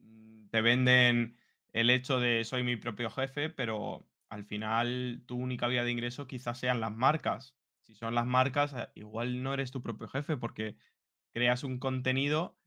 mm, 0.00 0.48
te 0.50 0.62
venden 0.62 1.38
el 1.72 1.90
hecho 1.90 2.20
de 2.20 2.44
soy 2.44 2.64
mi 2.64 2.76
propio 2.76 3.10
jefe, 3.10 3.50
pero 3.50 4.10
al 4.28 4.44
final 4.44 5.24
tu 5.26 5.36
única 5.38 5.68
vía 5.68 5.84
de 5.84 5.92
ingreso 5.92 6.26
quizás 6.28 6.58
sean 6.58 6.80
las 6.80 6.92
marcas. 6.92 7.58
Si 7.82 7.94
son 7.94 8.14
las 8.14 8.26
marcas, 8.26 8.74
eh, 8.74 8.90
igual 8.94 9.42
no 9.42 9.54
eres 9.54 9.72
tu 9.72 9.82
propio 9.82 10.08
jefe 10.08 10.36
porque 10.38 10.76
creas 11.32 11.64
un 11.64 11.78
contenido 11.80 12.60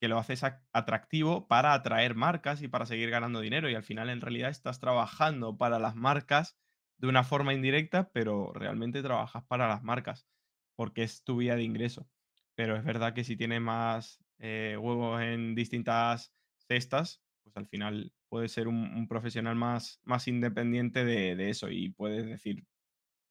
que 0.00 0.08
lo 0.08 0.18
haces 0.18 0.42
ac- 0.42 0.66
atractivo 0.72 1.46
para 1.48 1.74
atraer 1.74 2.14
marcas 2.14 2.62
y 2.62 2.68
para 2.68 2.86
seguir 2.86 3.10
ganando 3.10 3.40
dinero. 3.40 3.70
Y 3.70 3.74
al 3.74 3.84
final, 3.84 4.10
en 4.10 4.20
realidad, 4.20 4.50
estás 4.50 4.80
trabajando 4.80 5.56
para 5.58 5.78
las 5.78 5.94
marcas 5.94 6.58
de 6.98 7.08
una 7.08 7.24
forma 7.24 7.54
indirecta, 7.54 8.10
pero 8.12 8.52
realmente 8.52 9.02
trabajas 9.02 9.44
para 9.44 9.68
las 9.68 9.82
marcas 9.82 10.26
porque 10.76 11.02
es 11.02 11.24
tu 11.24 11.36
vía 11.36 11.56
de 11.56 11.62
ingreso. 11.64 12.08
Pero 12.54 12.76
es 12.76 12.84
verdad 12.84 13.14
que 13.14 13.24
si 13.24 13.36
tienes 13.36 13.60
más 13.60 14.22
eh, 14.38 14.76
huevos 14.80 15.20
en 15.22 15.54
distintas 15.54 16.34
cestas, 16.58 17.22
pues 17.42 17.56
al 17.56 17.66
final 17.66 18.14
puedes 18.28 18.52
ser 18.52 18.68
un, 18.68 18.76
un 18.94 19.08
profesional 19.08 19.56
más, 19.56 20.00
más 20.04 20.28
independiente 20.28 21.04
de, 21.04 21.36
de 21.36 21.50
eso 21.50 21.70
y 21.70 21.90
puedes 21.90 22.26
decir, 22.26 22.66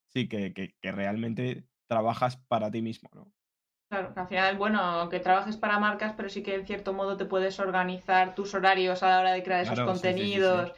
sí, 0.08 0.27
que, 0.30 0.54
que, 0.54 0.75
que 0.82 0.91
realmente 0.91 1.67
trabajas 1.88 2.38
para 2.38 2.71
ti 2.71 2.82
mismo, 2.82 3.10
¿no? 3.13 3.34
Claro, 3.89 4.13
que 4.13 4.19
al 4.21 4.27
final, 4.30 4.58
bueno, 4.58 4.80
aunque 4.80 5.19
trabajes 5.19 5.58
para 5.58 5.77
marcas, 5.77 6.13
pero 6.15 6.30
sí 6.30 6.41
que 6.43 6.56
en 6.56 6.65
cierto 6.65 6.93
modo 6.93 7.17
te 7.17 7.25
puedes 7.25 7.60
organizar 7.60 8.36
tus 8.36 8.54
horarios 8.54 9.04
a 9.04 9.10
la 9.10 9.19
hora 9.19 9.32
de 9.34 9.43
crear 9.43 9.62
esos 9.62 9.82
sí, 9.93 10.12
sí, 10.13 10.27
sí, 10.30 10.41
sí. 10.41 10.56
contenidos 10.56 10.73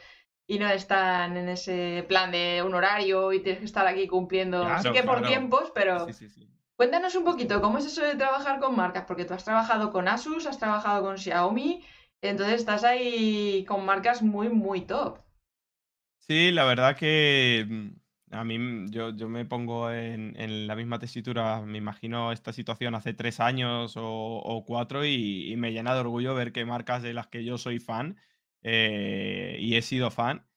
y 0.47 0.57
no 0.57 0.67
están 0.67 1.37
en 1.37 1.47
ese 1.47 2.03
plan 2.07 2.31
de 2.31 2.63
un 2.65 2.73
horario 2.73 3.31
y 3.31 3.41
tienes 3.43 3.59
que 3.59 3.65
estar 3.65 3.85
aquí 3.85 4.07
cumpliendo, 4.07 4.77
sí 4.77 4.91
Claro, 4.91 4.91
que 4.91 5.03
por 5.03 5.23
tiempos, 5.23 5.71
pero 5.75 5.95
Sí, 5.95 6.13
sí, 6.13 6.29
sí. 6.29 6.47
Cuéntanos 6.75 7.15
un 7.15 7.23
poquito, 7.23 7.61
¿cómo 7.61 7.77
es 7.77 7.85
eso 7.85 8.03
de 8.03 8.15
trabajar 8.15 8.59
con 8.59 8.75
marcas? 8.75 9.05
Porque 9.07 9.25
tú 9.25 9.33
has 9.33 9.43
trabajado 9.43 9.91
con 9.91 10.07
Asus, 10.07 10.45
has 10.47 10.59
trabajado 10.59 11.03
con 11.03 11.17
Xiaomi, 11.17 11.83
entonces 12.21 12.55
estás 12.55 12.83
ahí 12.83 13.65
con 13.65 13.85
marcas 13.85 14.21
muy, 14.21 14.49
muy 14.49 14.81
top. 14.81 15.19
Sí, 16.19 16.51
la 16.51 16.63
verdad 16.63 16.95
que 16.95 17.65
mm, 17.67 18.35
a 18.35 18.43
mí 18.43 18.57
mm, 18.57 18.91
yo, 18.91 19.09
yo 19.15 19.29
me 19.29 19.45
pongo 19.45 19.91
en, 19.91 20.39
en 20.39 20.67
la 20.67 20.75
misma 20.75 20.99
tesitura, 20.99 21.61
me 21.61 21.77
imagino 21.77 22.31
esta 22.31 22.53
situación 22.53 22.95
hace 22.95 23.13
tres 23.13 23.39
años 23.39 23.95
o, 23.97 24.63
cuatro 24.65 25.05
y, 25.05 25.51
y 25.51 25.57
me 25.57 25.71
llena 25.73 25.93
de 25.93 25.99
orgullo 25.99 26.33
ver 26.33 26.51
que 26.53 26.65
marcas 26.65 27.03
de 27.03 27.13
las 27.13 27.27
que 27.27 27.43
yo 27.43 27.57
soy 27.57 27.79
fan 27.79 28.17
eh, 28.63 29.57
y 29.59 29.75
he 29.75 29.81
sido 29.81 30.11
fan, 30.11 30.47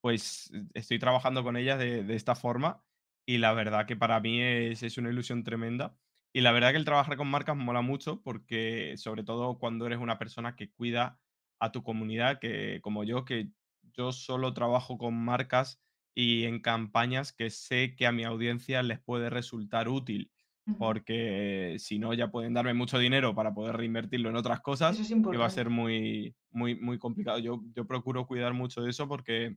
pues 0.00 0.52
estoy 0.74 0.98
trabajando 0.98 1.44
con 1.44 1.56
ellas 1.56 1.78
de, 1.78 2.04
de 2.04 2.16
esta 2.16 2.34
forma 2.34 2.85
y 3.26 3.38
la 3.38 3.52
verdad 3.52 3.86
que 3.86 3.96
para 3.96 4.20
mí 4.20 4.40
es, 4.40 4.82
es 4.82 4.98
una 4.98 5.10
ilusión 5.10 5.44
tremenda. 5.44 5.98
Y 6.32 6.42
la 6.42 6.52
verdad 6.52 6.70
que 6.72 6.76
el 6.76 6.84
trabajar 6.84 7.16
con 7.16 7.28
marcas 7.28 7.56
mola 7.56 7.80
mucho 7.82 8.22
porque 8.22 8.94
sobre 8.98 9.24
todo 9.24 9.58
cuando 9.58 9.86
eres 9.86 9.98
una 9.98 10.18
persona 10.18 10.54
que 10.56 10.70
cuida 10.70 11.20
a 11.60 11.72
tu 11.72 11.82
comunidad, 11.82 12.38
que 12.40 12.80
como 12.82 13.04
yo, 13.04 13.24
que 13.24 13.50
yo 13.82 14.12
solo 14.12 14.52
trabajo 14.54 14.98
con 14.98 15.14
marcas 15.14 15.82
y 16.14 16.44
en 16.44 16.60
campañas 16.60 17.32
que 17.32 17.50
sé 17.50 17.96
que 17.96 18.06
a 18.06 18.12
mi 18.12 18.24
audiencia 18.24 18.82
les 18.82 19.00
puede 19.00 19.30
resultar 19.30 19.88
útil, 19.88 20.32
porque 20.76 21.76
si 21.78 21.98
no 21.98 22.12
ya 22.14 22.30
pueden 22.30 22.54
darme 22.54 22.74
mucho 22.74 22.98
dinero 22.98 23.34
para 23.34 23.54
poder 23.54 23.76
reinvertirlo 23.76 24.28
en 24.28 24.36
otras 24.36 24.60
Eso 24.88 25.02
cosas 25.02 25.02
es 25.02 25.10
y 25.30 25.36
va 25.36 25.46
a 25.46 25.50
ser 25.50 25.70
muy, 25.70 26.36
muy, 26.50 26.74
muy 26.78 26.98
complicado. 26.98 27.38
Yo, 27.38 27.62
yo 27.74 27.86
procuro 27.86 28.26
cuidar 28.26 28.52
mucho 28.54 28.82
de 28.82 28.90
eso 28.90 29.08
porque 29.08 29.56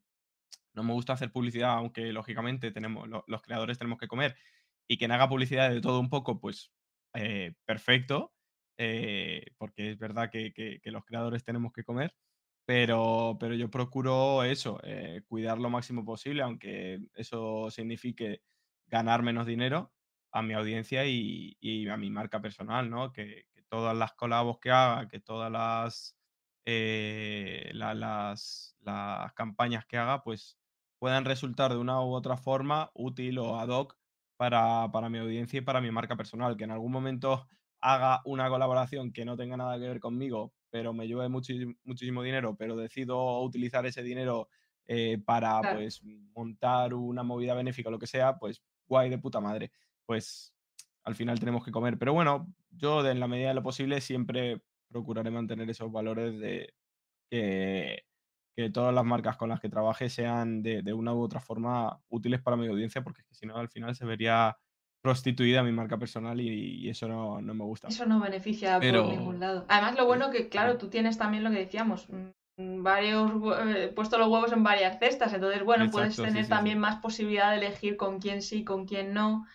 no 0.74 0.84
me 0.84 0.94
gusta 0.94 1.14
hacer 1.14 1.32
publicidad, 1.32 1.72
aunque 1.74 2.12
lógicamente 2.14 2.72
tenemos, 2.72 3.08
lo- 3.10 3.24
los 3.28 3.42
creadores 3.42 3.78
tenemos 3.78 3.98
que 4.00 4.08
comer 4.08 4.36
y 4.88 4.98
quien 4.98 5.12
haga 5.12 5.30
publicidad 5.30 5.70
de 5.72 5.82
todo 5.82 6.00
un 6.00 6.10
poco, 6.10 6.40
pues 6.40 6.72
eh, 7.16 7.54
perfecto, 7.66 8.34
eh, 8.78 9.46
porque 9.58 9.92
es 9.92 9.98
verdad 10.00 10.30
que, 10.32 10.54
que- 10.54 10.80
los 10.92 11.06
creadores 11.06 11.44
tenemos 11.44 11.72
que 11.74 11.84
comer, 11.84 12.16
pero, 12.66 13.38
pero 13.40 13.56
yo 13.56 13.70
procuro 13.72 14.44
eso, 14.44 14.80
eh, 14.84 15.22
cuidar 15.28 15.58
lo 15.60 15.70
máximo 15.70 16.06
posible, 16.06 16.44
aunque 16.44 17.00
eso 17.16 17.72
signifique 17.72 18.42
ganar 18.88 19.24
menos 19.24 19.46
dinero 19.48 19.94
a 20.32 20.42
mi 20.44 20.54
audiencia 20.54 21.06
y, 21.08 21.58
y 21.60 21.88
a 21.90 21.98
mi 21.98 22.10
marca 22.12 22.42
personal, 22.42 22.90
¿no? 22.90 23.12
Que, 23.14 23.46
todas 23.70 23.96
las 23.96 24.14
colabos 24.14 24.58
que 24.60 24.72
haga, 24.72 25.08
que 25.08 25.20
todas 25.20 25.52
las, 25.52 26.18
la- 27.74 27.94
las, 27.94 28.76
las 28.80 29.34
campañas 29.34 29.86
que 29.86 29.98
haga, 29.98 30.24
pues 30.24 30.59
puedan 31.00 31.26
resultar 31.26 31.72
de 31.72 31.78
una 31.78 32.02
u 32.04 32.14
otra 32.14 32.38
forma 32.38 32.92
útil 32.94 33.40
o 33.40 33.58
ad 33.60 33.70
hoc 33.70 33.98
para, 34.38 34.90
para 34.92 35.10
mi 35.10 35.18
audiencia 35.20 35.60
y 35.60 35.62
para 35.62 35.82
mi 35.82 35.92
marca 35.92 36.16
personal. 36.18 36.58
Que 36.58 36.66
en 36.66 36.72
algún 36.72 36.92
momento 36.92 37.48
haga 37.82 38.22
una 38.26 38.50
colaboración 38.50 39.12
que 39.14 39.26
no 39.26 39.38
tenga 39.38 39.58
nada 39.58 39.80
que 39.80 39.88
ver 39.88 40.00
conmigo, 40.00 40.54
pero 40.70 40.94
me 40.94 41.08
lleve 41.08 41.30
muchísimo, 41.30 41.74
muchísimo 41.84 42.24
dinero, 42.24 42.56
pero 42.58 42.76
decido 42.76 43.42
utilizar 43.42 43.86
ese 43.86 44.04
dinero 44.04 44.50
eh, 44.88 45.18
para 45.26 45.62
Claro. 45.62 45.70
pues 45.70 46.02
montar 46.04 46.94
una 46.94 47.24
movida 47.24 47.54
benéfica 47.54 47.90
o 47.90 47.92
lo 47.92 48.00
que 48.00 48.08
sea, 48.08 48.38
pues 48.38 48.62
guay 48.88 49.10
de 49.10 49.18
puta 49.20 49.40
madre. 49.40 49.72
Pues 50.06 50.54
al 51.04 51.16
final 51.16 51.40
tenemos 51.40 51.64
que 51.64 51.72
comer. 51.72 51.98
Pero 51.98 52.14
bueno, 52.14 52.54
yo 52.70 53.06
en 53.08 53.20
la 53.20 53.28
medida 53.28 53.50
de 53.50 53.54
lo 53.56 53.64
posible 53.64 54.02
siempre 54.02 54.62
procuraré 54.88 55.32
mantener 55.32 55.70
esos 55.70 55.92
valores 55.92 56.40
de 56.40 56.74
que, 57.30 58.04
que 58.60 58.70
todas 58.70 58.94
las 58.94 59.06
marcas 59.06 59.38
con 59.38 59.50
las 59.50 59.60
que 59.60 59.70
trabaje 59.70 60.10
sean 60.10 60.62
de, 60.62 60.82
de 60.82 60.94
una 60.94 61.14
u 61.14 61.22
otra 61.22 61.40
forma 61.40 62.00
útiles 62.10 62.42
para 62.42 62.58
mi 62.58 62.68
audiencia, 62.68 63.02
porque 63.02 63.22
es 63.22 63.28
que 63.28 63.36
si 63.36 63.46
no, 63.46 63.56
al 63.56 63.70
final 63.70 63.96
se 63.96 64.06
vería 64.06 64.58
prostituida 65.02 65.64
mi 65.64 65.72
marca 65.72 65.98
personal 65.98 66.42
y, 66.42 66.50
y 66.50 66.90
eso 66.90 67.08
no, 67.08 67.42
no 67.42 67.54
me 67.54 67.64
gusta. 67.64 67.88
Eso 67.88 68.06
no 68.06 68.20
beneficia 68.20 68.80
por 68.80 68.84
ningún 68.84 69.36
Pero 69.36 69.40
lado. 69.40 69.66
Además, 69.70 69.96
lo 69.96 70.06
bueno 70.06 70.30
que, 70.30 70.50
claro, 70.50 70.78
tú 70.78 70.90
tienes 70.90 71.18
también 71.18 71.44
lo 71.46 71.52
que 71.52 71.60
decíamos, 71.60 72.10
mm, 72.10 72.84
varios, 72.84 73.32
eh, 73.68 73.94
puesto 73.96 74.18
los 74.18 74.28
huevos 74.28 74.52
en 74.52 74.64
varias 74.64 75.00
cestas, 75.00 75.34
entonces, 75.34 75.64
bueno, 75.64 75.90
puedes 75.90 76.16
sí, 76.16 76.22
tener 76.22 76.44
sí, 76.44 76.50
también 76.50 76.76
sí. 76.76 76.82
más 76.82 76.98
posibilidad 76.98 77.52
de 77.52 77.58
elegir 77.66 77.96
con 77.96 78.20
quién 78.20 78.42
sí, 78.42 78.66
con 78.66 78.86
quién 78.86 79.14
no, 79.14 79.46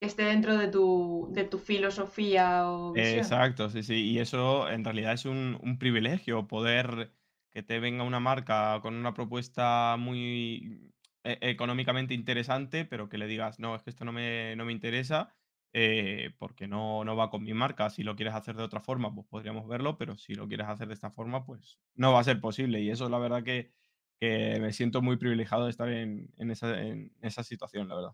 que 0.00 0.06
esté 0.06 0.24
dentro 0.24 0.56
de 0.56 0.68
tu, 0.68 1.28
de 1.32 1.44
tu 1.44 1.58
filosofía 1.58 2.70
o 2.70 2.92
visión. 2.92 3.18
Exacto, 3.18 3.68
sí, 3.68 3.82
sí. 3.82 3.96
Y 4.06 4.20
eso 4.20 4.70
en 4.70 4.84
realidad 4.84 5.12
es 5.12 5.26
un, 5.26 5.58
un 5.62 5.78
privilegio, 5.78 6.48
poder 6.48 7.12
que 7.54 7.62
te 7.62 7.80
venga 7.80 8.04
una 8.04 8.20
marca 8.20 8.80
con 8.82 8.94
una 8.94 9.14
propuesta 9.14 9.96
muy 9.98 10.92
e- 11.24 11.38
económicamente 11.42 12.14
interesante, 12.14 12.84
pero 12.84 13.08
que 13.08 13.18
le 13.18 13.26
digas, 13.28 13.58
no, 13.60 13.74
es 13.76 13.82
que 13.82 13.90
esto 13.90 14.04
no 14.04 14.12
me, 14.12 14.56
no 14.56 14.64
me 14.64 14.72
interesa, 14.72 15.34
eh, 15.72 16.34
porque 16.38 16.66
no, 16.68 17.04
no 17.04 17.16
va 17.16 17.30
con 17.30 17.42
mi 17.44 17.54
marca. 17.54 17.90
Si 17.90 18.02
lo 18.02 18.16
quieres 18.16 18.34
hacer 18.34 18.56
de 18.56 18.62
otra 18.64 18.80
forma, 18.80 19.14
pues 19.14 19.26
podríamos 19.28 19.66
verlo, 19.68 19.96
pero 19.98 20.16
si 20.18 20.34
lo 20.34 20.48
quieres 20.48 20.66
hacer 20.68 20.88
de 20.88 20.94
esta 20.94 21.10
forma, 21.10 21.44
pues 21.44 21.80
no 21.94 22.12
va 22.12 22.20
a 22.20 22.24
ser 22.24 22.40
posible. 22.40 22.80
Y 22.82 22.90
eso, 22.90 23.08
la 23.08 23.18
verdad, 23.18 23.42
que, 23.44 23.72
que 24.20 24.58
me 24.60 24.72
siento 24.72 25.02
muy 25.02 25.16
privilegiado 25.16 25.64
de 25.64 25.70
estar 25.70 25.88
en, 25.90 26.32
en 26.38 26.50
esa, 26.50 26.80
en 26.82 27.12
esa 27.22 27.42
situación, 27.44 27.88
la 27.88 27.94
verdad. 27.96 28.12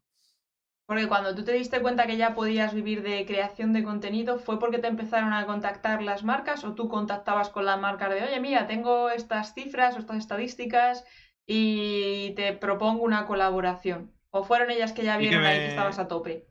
Porque 0.90 1.06
cuando 1.06 1.36
tú 1.36 1.44
te 1.44 1.52
diste 1.52 1.80
cuenta 1.80 2.08
que 2.08 2.16
ya 2.16 2.34
podías 2.34 2.74
vivir 2.74 3.04
de 3.04 3.24
creación 3.24 3.72
de 3.72 3.84
contenido, 3.84 4.40
¿fue 4.40 4.58
porque 4.58 4.78
te 4.78 4.88
empezaron 4.88 5.32
a 5.32 5.46
contactar 5.46 6.02
las 6.02 6.24
marcas 6.24 6.64
o 6.64 6.74
tú 6.74 6.88
contactabas 6.88 7.48
con 7.48 7.64
las 7.64 7.78
marcas 7.78 8.10
de, 8.10 8.24
oye, 8.24 8.40
mira, 8.40 8.66
tengo 8.66 9.08
estas 9.08 9.54
cifras 9.54 9.94
o 9.94 10.00
estas 10.00 10.16
estadísticas 10.16 11.04
y 11.46 12.32
te 12.34 12.54
propongo 12.54 13.04
una 13.04 13.24
colaboración? 13.24 14.10
¿O 14.32 14.42
fueron 14.42 14.72
ellas 14.72 14.92
que 14.92 15.04
ya 15.04 15.16
Sí 15.16 15.22
que 15.22 15.28
vieron 15.28 15.46
ahí 15.46 15.58
que 15.58 15.68
estabas 15.68 16.00
a 16.00 16.08
tope? 16.08 16.44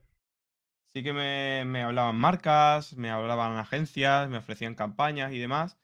Sí 0.94 1.04
que 1.04 1.12
me, 1.12 1.66
me 1.66 1.84
hablaban 1.84 2.16
marcas, 2.16 2.96
me 2.96 3.10
hablaban 3.10 3.58
agencias, 3.58 4.30
me 4.30 4.38
ofrecían 4.38 4.74
campañas 4.74 5.34
y 5.34 5.40
demás, 5.40 5.78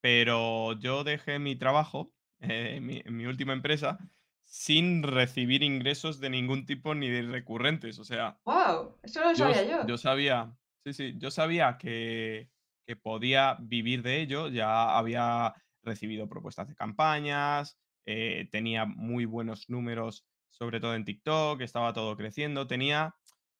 pero 0.00 0.72
yo 0.80 1.04
dejé 1.04 1.38
mi 1.38 1.54
trabajo 1.54 2.10
eh, 2.40 2.74
en 2.78 2.86
mi, 2.86 3.02
en 3.04 3.16
mi 3.16 3.26
última 3.26 3.52
empresa 3.52 4.00
sin 4.50 5.02
recibir 5.04 5.62
ingresos 5.62 6.18
de 6.20 6.28
ningún 6.28 6.66
tipo 6.66 6.94
ni 6.94 7.08
de 7.08 7.22
recurrentes. 7.22 7.98
O 7.98 8.04
sea, 8.04 8.40
¡Wow! 8.44 8.98
Eso 9.02 9.20
lo 9.22 9.32
yo, 9.32 9.54
sabía 9.54 9.82
yo. 9.82 9.86
yo 9.86 9.96
sabía, 9.96 10.56
sí, 10.84 10.92
sí, 10.92 11.14
yo 11.18 11.30
sabía 11.30 11.78
que, 11.78 12.50
que 12.86 12.96
podía 12.96 13.56
vivir 13.60 14.02
de 14.02 14.20
ello, 14.20 14.48
ya 14.48 14.98
había 14.98 15.54
recibido 15.82 16.28
propuestas 16.28 16.68
de 16.68 16.74
campañas, 16.74 17.78
eh, 18.06 18.48
tenía 18.50 18.86
muy 18.86 19.24
buenos 19.24 19.68
números, 19.70 20.26
sobre 20.50 20.80
todo 20.80 20.94
en 20.96 21.04
TikTok, 21.04 21.60
estaba 21.60 21.92
todo 21.92 22.16
creciendo, 22.16 22.66
tenía 22.66 23.14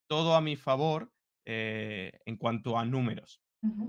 todo 0.09 0.35
a 0.35 0.41
mi 0.41 0.57
favor 0.57 1.13
eh, 1.47 2.19
en 2.27 2.37
cuanto 2.37 2.77
a 2.79 2.85
números. 2.85 3.43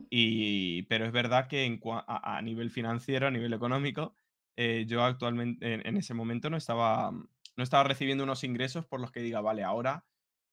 Y, 0.10 0.84
pero 0.84 1.06
es 1.06 1.12
verdad 1.12 1.48
que 1.48 1.64
en 1.66 1.80
cua- 1.80 2.04
a, 2.08 2.38
a 2.38 2.42
nivel 2.42 2.70
financiero, 2.70 3.28
a 3.28 3.32
nivel 3.32 3.54
económico, 3.54 4.16
eh, 4.58 4.86
yo 4.88 5.04
actualmente 5.04 5.74
en, 5.88 5.98
ese 5.98 6.14
momento 6.14 6.50
no 6.50 6.58
estaba, 6.58 7.12
no 7.12 7.64
estaba 7.64 7.84
recibiendo 7.84 8.24
unos 8.24 8.44
ingresos 8.44 8.86
por 8.86 9.00
los 9.00 9.12
que 9.12 9.22
diga, 9.22 9.42
vale, 9.42 9.64
ahora 9.64 10.06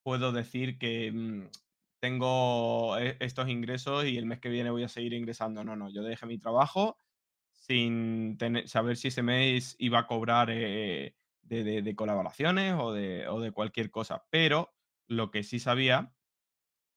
puedo 0.03 0.33
decir 0.33 0.79
que 0.79 1.13
mm, 1.13 1.49
tengo 2.01 2.97
e- 2.99 3.17
estos 3.21 3.49
ingresos 3.49 4.05
y 4.07 4.17
el 4.19 4.27
mes 4.27 4.41
que 4.41 4.49
viene 4.49 4.71
voy 4.71 4.85
a 4.85 4.89
seguir 4.89 5.13
ingresando. 5.15 5.65
No, 5.65 5.77
no, 5.77 5.91
yo 5.91 6.03
dejé 6.03 6.27
mi 6.27 6.39
trabajo 6.39 6.99
sin 7.53 8.37
tener, 8.39 8.69
saber 8.69 8.97
si 8.97 9.09
ese 9.09 9.23
mes 9.23 9.77
iba 9.79 10.01
a 10.01 10.07
cobrar 10.07 10.49
eh, 10.51 11.17
de, 11.43 11.65
de- 11.65 11.83
de 11.83 11.97
colaboraciones 11.97 12.75
o 12.79 12.93
de, 12.93 13.29
o 13.29 13.41
de 13.41 13.53
cualquier 13.53 13.91
cosa. 13.91 14.27
Pero 14.31 14.75
lo 15.09 15.31
que 15.31 15.43
sí 15.43 15.59
sabía 15.61 16.15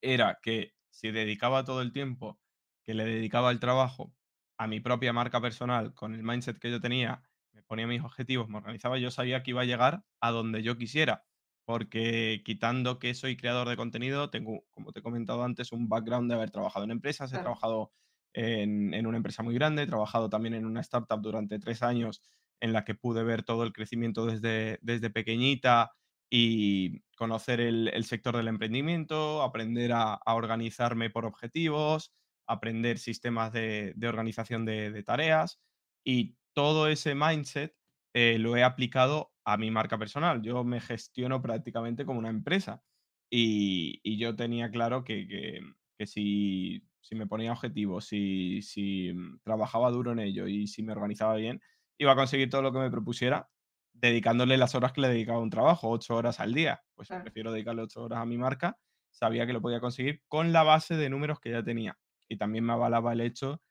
era 0.01 0.39
que 0.41 0.75
si 0.89 1.11
dedicaba 1.11 1.63
todo 1.65 1.81
el 1.81 1.91
tiempo 1.93 2.39
que 2.83 2.93
le 2.93 3.05
dedicaba 3.05 3.49
al 3.49 3.59
trabajo 3.59 4.15
a 4.61 4.67
mi 4.67 4.79
propia 4.79 5.11
marca 5.11 5.41
personal, 5.41 5.95
con 5.95 6.13
el 6.13 6.21
mindset 6.21 6.59
que 6.59 6.69
yo 6.69 6.79
tenía, 6.79 7.23
me 7.51 7.63
ponía 7.63 7.87
mis 7.87 8.03
objetivos, 8.03 8.47
me 8.47 8.57
organizaba, 8.57 8.99
yo 8.99 9.09
sabía 9.09 9.41
que 9.41 9.49
iba 9.49 9.61
a 9.61 9.65
llegar 9.65 10.05
a 10.19 10.29
donde 10.29 10.61
yo 10.61 10.77
quisiera, 10.77 11.25
porque 11.65 12.43
quitando 12.45 12.99
que 12.99 13.15
soy 13.15 13.35
creador 13.35 13.67
de 13.69 13.75
contenido, 13.75 14.29
tengo, 14.29 14.63
como 14.69 14.91
te 14.91 14.99
he 14.99 15.03
comentado 15.03 15.43
antes, 15.43 15.71
un 15.71 15.89
background 15.89 16.29
de 16.29 16.35
haber 16.35 16.51
trabajado 16.51 16.85
en 16.85 16.91
empresas, 16.91 17.33
he 17.33 17.39
trabajado 17.39 17.91
en, 18.33 18.93
en 18.93 19.07
una 19.07 19.17
empresa 19.17 19.41
muy 19.41 19.55
grande, 19.55 19.81
he 19.81 19.87
trabajado 19.87 20.29
también 20.29 20.53
en 20.53 20.67
una 20.67 20.81
startup 20.81 21.21
durante 21.21 21.57
tres 21.57 21.81
años 21.81 22.21
en 22.59 22.71
la 22.71 22.85
que 22.85 22.93
pude 22.93 23.23
ver 23.23 23.41
todo 23.41 23.63
el 23.63 23.73
crecimiento 23.73 24.27
desde, 24.27 24.77
desde 24.83 25.09
pequeñita 25.09 25.93
y 26.29 27.01
conocer 27.17 27.61
el, 27.61 27.87
el 27.87 28.03
sector 28.05 28.37
del 28.37 28.47
emprendimiento, 28.47 29.41
aprender 29.41 29.91
a, 29.93 30.13
a 30.13 30.35
organizarme 30.35 31.09
por 31.09 31.25
objetivos, 31.25 32.13
aprender 32.51 32.97
sistemas 32.99 33.51
de, 33.53 33.93
de 33.95 34.07
organización 34.07 34.65
de, 34.65 34.91
de 34.91 35.03
tareas 35.03 35.61
y 36.05 36.37
todo 36.53 36.87
ese 36.87 37.15
mindset 37.15 37.75
eh, 38.13 38.37
lo 38.39 38.57
he 38.57 38.63
aplicado 38.63 39.33
a 39.45 39.57
mi 39.57 39.71
marca 39.71 39.97
personal. 39.97 40.41
Yo 40.41 40.63
me 40.63 40.81
gestiono 40.81 41.41
prácticamente 41.41 42.05
como 42.05 42.19
una 42.19 42.29
empresa 42.29 42.83
y, 43.29 43.99
y 44.03 44.17
yo 44.17 44.35
tenía 44.35 44.69
claro 44.71 45.03
que, 45.03 45.27
que- 45.27 45.61
que 45.97 46.07
si, 46.07 46.83
si 46.99 47.15
me 47.15 47.27
ponía 47.27 47.51
objetivos, 47.51 48.05
si, 48.05 48.61
si 48.63 49.13
mm, 49.13 49.39
trabajaba 49.43 49.91
duro 49.91 50.11
en 50.13 50.19
ello 50.19 50.47
y 50.47 50.67
si 50.67 50.81
me 50.83 50.93
organizaba 50.93 51.35
bien, 51.35 51.61
iba 51.99 52.11
a 52.13 52.15
conseguir 52.15 52.49
todo 52.49 52.61
lo 52.63 52.73
que 52.73 52.79
me 52.79 52.89
propusiera 52.91 53.49
dedicándole 53.93 54.57
las 54.57 54.73
horas 54.75 54.93
que 54.93 55.01
le 55.01 55.09
dedicaba 55.09 55.37
a 55.39 55.41
un 55.41 55.49
trabajo, 55.49 55.89
8 55.89 56.15
horas 56.15 56.39
al 56.39 56.53
día. 56.53 56.83
Pues 56.95 57.11
Claro. 57.11 57.23
prefiero 57.23 57.51
dedicarle 57.51 57.83
8 57.83 58.01
horas 58.03 58.19
a 58.19 58.25
mi 58.25 58.37
marca, 58.37 58.79
sabía 59.11 59.45
que 59.45 59.53
lo 59.53 59.61
podía 59.61 59.79
conseguir 59.81 60.23
con 60.27 60.51
la 60.53 60.63
base 60.63 60.95
de 60.95 61.09
números 61.09 61.39
que 61.39 61.51
ya 61.51 61.63
tenía. 61.63 61.99
Y 62.31 62.37
también 62.37 62.63
me 62.65 62.73
avalaba 62.73 63.13
el 63.13 63.21
hecho 63.21 63.61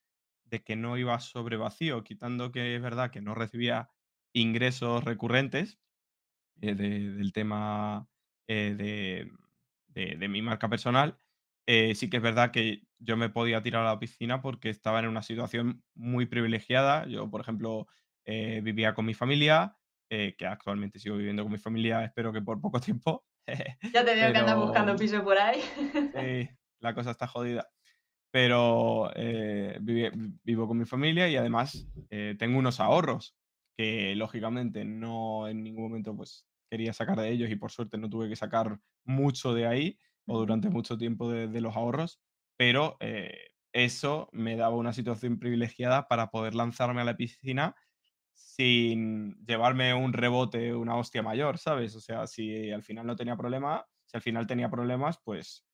de 0.45 0.63
que 0.63 0.77
no 0.77 0.99
iba 0.99 1.19
sobre 1.21 1.57
vacío, 1.57 2.05
quitando 2.05 2.53
que 2.53 2.77
es 2.77 2.83
verdad 2.83 3.11
que 3.11 3.23
no 3.23 3.35
recibía 3.35 3.89
ingresos 4.35 5.03
recurrentes 5.05 5.79
eh, 6.61 6.75
de- 6.75 7.11
del 7.13 7.33
tema 7.33 8.09
eh, 8.49 8.75
de, 8.77 9.33
de- 9.89 10.17
de 10.17 10.29
mi 10.29 10.43
marca 10.43 10.69
personal, 10.69 11.17
eh, 11.67 11.95
sí 11.95 12.11
que 12.11 12.19
es 12.19 12.23
verdad 12.23 12.51
que 12.51 12.83
yo 12.99 13.17
me 13.17 13.31
podía 13.31 13.63
tirar 13.63 13.83
a 13.87 13.95
la 13.95 13.99
piscina 13.99 14.43
porque 14.43 14.71
estaba 14.71 15.01
en 15.01 15.09
una 15.09 15.23
situación 15.23 15.83
muy 15.95 16.27
privilegiada. 16.27 17.07
Yo, 17.07 17.31
por 17.31 17.41
ejemplo, 17.41 17.87
vivía 18.27 18.95
con 18.95 19.07
mi 19.07 19.15
familia, 19.15 19.77
que 20.09 20.47
actualmente 20.47 20.99
sigo 20.99 21.17
viviendo 21.17 21.43
con 21.43 21.53
mi 21.53 21.59
familia, 21.59 22.05
espero 22.05 22.33
que 22.33 22.43
por 22.43 22.61
poco 22.61 22.81
tiempo. 22.81 23.25
Ya 23.93 24.05
te 24.05 24.15
veo 24.15 24.33
que 24.33 24.39
andas 24.39 24.59
buscando 24.59 24.97
piso 24.97 25.25
por 25.25 25.39
ahí. 25.39 25.63
sí, 26.15 26.49
la 26.81 26.95
cosa 26.95 27.11
está 27.13 27.27
jodida. 27.27 27.69
Pero 28.31 29.11
eh, 29.17 29.79
vivo 29.81 30.69
con 30.69 30.79
mi 30.79 30.85
familia 30.85 31.29
y 31.29 31.37
además 31.37 31.89
eh, 32.11 32.37
tengo 32.39 32.59
unos 32.59 32.79
ahorros 32.79 33.37
que 33.77 34.15
lógicamente 34.15 34.85
no 34.85 35.49
en 35.49 35.63
ningún 35.65 35.85
momento 35.85 36.15
pues 36.15 36.47
quería 36.71 36.93
sacar 36.93 37.19
de 37.19 37.31
ellos 37.31 37.51
y 37.51 37.57
por 37.57 37.73
suerte 37.73 37.99
no 37.99 38.09
tuve 38.09 38.29
que 38.29 38.37
sacar 38.37 38.79
mucho 39.05 39.53
de 39.53 39.67
ahí 39.67 39.99
o 40.27 40.39
durante 40.39 40.71
mucho 40.71 40.97
tiempo 40.97 41.31
de, 41.31 41.61
los 41.61 41.75
ahorros, 41.75 42.21
pero 42.57 42.97
eh, 43.01 43.49
eso 43.73 44.29
me 44.33 44.57
daba 44.57 44.77
una 44.77 44.93
situación 44.93 45.39
privilegiada 45.39 46.07
para 46.07 46.31
poder 46.31 46.55
lanzarme 46.55 47.01
a 47.01 47.05
la 47.05 47.17
piscina 47.17 47.75
sin 48.33 49.45
llevarme 49.47 49.93
un 49.95 50.13
rebote, 50.13 50.75
una 50.75 50.97
hostia 50.97 51.23
mayor, 51.23 51.59
¿sabes? 51.59 51.97
O 51.97 52.01
sea, 52.01 52.27
si 52.27 52.71
al 52.71 52.83
final 52.83 53.07
no 53.07 53.17
tenía 53.17 53.37
problema, 53.37 53.87
si 54.07 54.17
al 54.17 54.23
final 54.23 54.47
tenía 54.47 54.71
problemas, 54.71 55.19
pues 55.25 55.65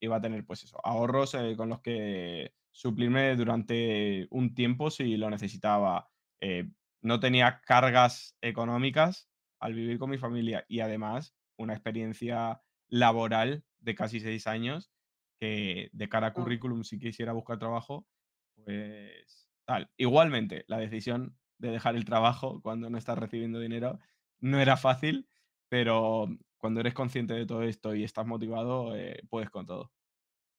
eh, 0.00 0.06
iba 0.06 0.16
a 0.16 0.20
tener, 0.20 0.44
pues 0.44 0.64
eso, 0.64 0.78
ahorros 0.84 1.34
eh, 1.34 1.54
con 1.56 1.68
los 1.68 1.80
que 1.80 2.54
suplirme 2.72 3.36
durante 3.36 4.26
un 4.30 4.54
tiempo 4.54 4.90
si 4.90 5.16
lo 5.16 5.30
necesitaba. 5.30 6.08
Eh, 6.40 6.70
no 7.02 7.20
tenía 7.20 7.60
cargas 7.64 8.36
económicas 8.40 9.28
al 9.58 9.74
vivir 9.74 9.98
con 9.98 10.10
mi 10.10 10.18
familia 10.18 10.64
y 10.68 10.80
además 10.80 11.34
una 11.56 11.74
experiencia 11.74 12.62
laboral 12.88 13.64
de 13.78 13.94
casi 13.94 14.20
seis 14.20 14.46
años 14.46 14.92
que 15.38 15.88
de 15.92 16.08
cara 16.08 16.28
a 16.28 16.32
currículum, 16.34 16.84
si 16.84 16.98
quisiera 16.98 17.32
buscar 17.32 17.58
trabajo, 17.58 18.06
pues 18.54 19.48
tal. 19.64 19.90
Igualmente, 19.96 20.64
la 20.68 20.78
decisión 20.78 21.38
de 21.58 21.70
dejar 21.70 21.96
el 21.96 22.04
trabajo 22.04 22.60
cuando 22.62 22.90
no 22.90 22.98
estás 22.98 23.18
recibiendo 23.18 23.58
dinero 23.58 23.98
no 24.40 24.60
era 24.60 24.76
fácil, 24.76 25.28
pero 25.68 26.28
cuando 26.60 26.80
eres 26.80 26.94
consciente 26.94 27.34
de 27.34 27.46
todo 27.46 27.62
esto 27.62 27.94
y 27.94 28.04
estás 28.04 28.26
motivado, 28.26 28.94
eh, 28.94 29.22
puedes 29.28 29.50
con 29.50 29.66
todo. 29.66 29.90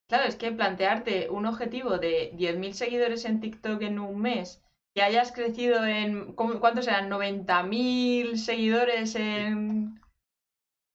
Claro, 0.10 0.26
es 0.26 0.36
que 0.36 0.52
plantearte 0.52 1.30
un 1.30 1.46
objetivo 1.46 1.98
de 1.98 2.34
10.000 2.34 2.74
seguidores 2.74 3.24
en 3.24 3.40
TikTok 3.40 3.82
en 3.84 4.00
un 4.00 4.22
mes, 4.22 4.62
que 4.94 5.02
hayas 5.02 5.32
crecido 5.32 5.86
en, 5.86 6.34
¿cuántos 6.34 6.88
eran? 6.88 7.10
90.000 7.10 8.36
seguidores 8.36 9.16
en... 9.16 10.02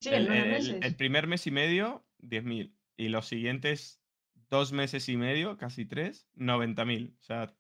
Sí, 0.03 0.11
en 0.13 0.27
nueve 0.27 0.51
meses. 0.51 0.79
el 0.83 0.95
primer 0.95 1.27
mes 1.27 1.47
y 1.47 1.51
medio, 1.51 2.05
10.000 2.21 2.75
y 2.99 3.09
los 3.09 3.27
siguientes 3.27 4.03
dos 4.51 4.73
meses 4.73 5.09
y 5.09 5.17
medio, 5.17 5.57
casi 5.57 5.87
tres, 5.87 6.29
90.000. 6.37 7.15
O 7.19 7.23
sea, 7.23 7.55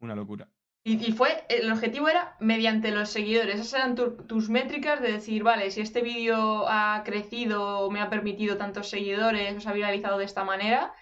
una 0.00 0.14
locura. 0.14 0.50
Y, 0.82 1.12
fue, 1.12 1.44
el 1.50 1.70
objetivo 1.70 2.08
era 2.08 2.36
mediante 2.40 2.90
los 2.90 3.10
seguidores. 3.10 3.56
Esas 3.56 3.74
eran 3.74 3.94
tus 3.94 4.48
métricas 4.48 5.00
de 5.02 5.12
decir, 5.12 5.42
vale, 5.42 5.70
si 5.70 5.82
este 5.82 6.00
vídeo 6.00 6.66
ha 6.68 7.02
crecido, 7.04 7.90
me 7.90 8.00
ha 8.00 8.08
permitido 8.08 8.56
tantos 8.56 8.88
seguidores, 8.88 9.54
o 9.56 9.60
se 9.60 9.68
ha 9.68 9.74
viralizado 9.74 10.16
de 10.16 10.24
esta 10.24 10.42
manera, 10.42 10.94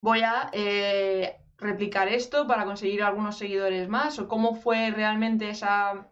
voy 0.00 0.20
a 0.20 0.50
eh, 0.52 1.36
replicar 1.58 2.06
esto 2.08 2.46
para 2.46 2.64
conseguir 2.64 3.02
algunos 3.02 3.36
seguidores 3.36 3.88
más. 3.88 4.20
O 4.20 4.28
cómo 4.28 4.54
fue 4.54 4.92
realmente 4.92 5.50
esa, 5.50 6.08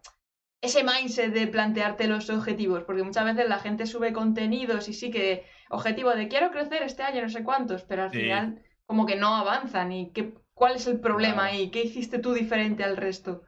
ese 0.61 0.83
mindset 0.83 1.31
de 1.33 1.47
plantearte 1.47 2.07
los 2.07 2.29
objetivos. 2.29 2.83
Porque 2.83 3.03
muchas 3.03 3.23
veces 3.23 3.47
la 3.47 3.59
gente 3.59 3.85
sube 3.85 4.11
contenidos 4.11 4.89
y 4.89 4.93
sí 4.93 5.11
que 5.11 5.45
objetivo 5.69 6.09
de 6.11 6.27
quiero 6.27 6.51
crecer 6.51 6.83
este 6.83 7.03
año, 7.03 7.21
no 7.21 7.29
sé 7.29 7.41
cuántos, 7.45 7.83
pero 7.83 8.03
al 8.03 8.11
final 8.11 8.61
como 8.85 9.05
que 9.05 9.15
no 9.15 9.33
avanzan. 9.33 9.93
¿Y 9.93 10.11
qué, 10.11 10.33
cuál 10.53 10.75
es 10.75 10.87
el 10.87 10.99
problema 10.99 11.45
ahí? 11.45 11.69
¿Qué 11.69 11.83
hiciste 11.83 12.19
tú 12.19 12.33
diferente 12.33 12.83
al 12.83 12.97
resto? 12.97 13.43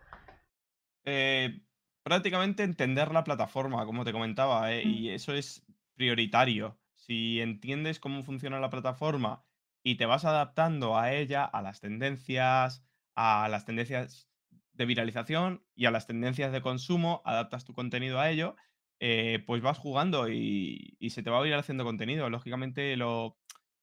Eh, 1.03 1.61
prácticamente 2.03 2.63
entender 2.63 3.11
la 3.11 3.23
plataforma, 3.23 3.85
como 3.85 4.05
te 4.05 4.11
comentaba, 4.11 4.73
¿eh? 4.73 4.83
y 4.83 5.09
eso 5.09 5.33
es 5.33 5.65
prioritario. 5.95 6.79
Si 6.95 7.39
entiendes 7.41 7.99
cómo 7.99 8.23
funciona 8.23 8.59
la 8.59 8.69
plataforma 8.69 9.45
y 9.83 9.95
te 9.95 10.05
vas 10.05 10.25
adaptando 10.25 10.97
a 10.97 11.13
ella, 11.13 11.45
a 11.45 11.61
las 11.61 11.79
tendencias, 11.79 12.83
a 13.15 13.47
las 13.49 13.65
tendencias 13.65 14.27
de 14.73 14.85
viralización 14.85 15.63
y 15.75 15.85
a 15.85 15.91
las 15.91 16.07
tendencias 16.07 16.51
de 16.51 16.61
consumo, 16.61 17.21
adaptas 17.23 17.65
tu 17.65 17.73
contenido 17.73 18.19
a 18.19 18.29
ello 18.29 18.55
eh, 18.99 19.43
pues 19.45 19.61
vas 19.61 19.77
jugando 19.77 20.29
y, 20.29 20.97
se 21.09 21.21
te 21.21 21.29
va 21.29 21.41
a 21.41 21.47
ir 21.47 21.53
haciendo 21.53 21.83
contenido. 21.83 22.29
Lógicamente 22.29 22.95
lo 22.97 23.37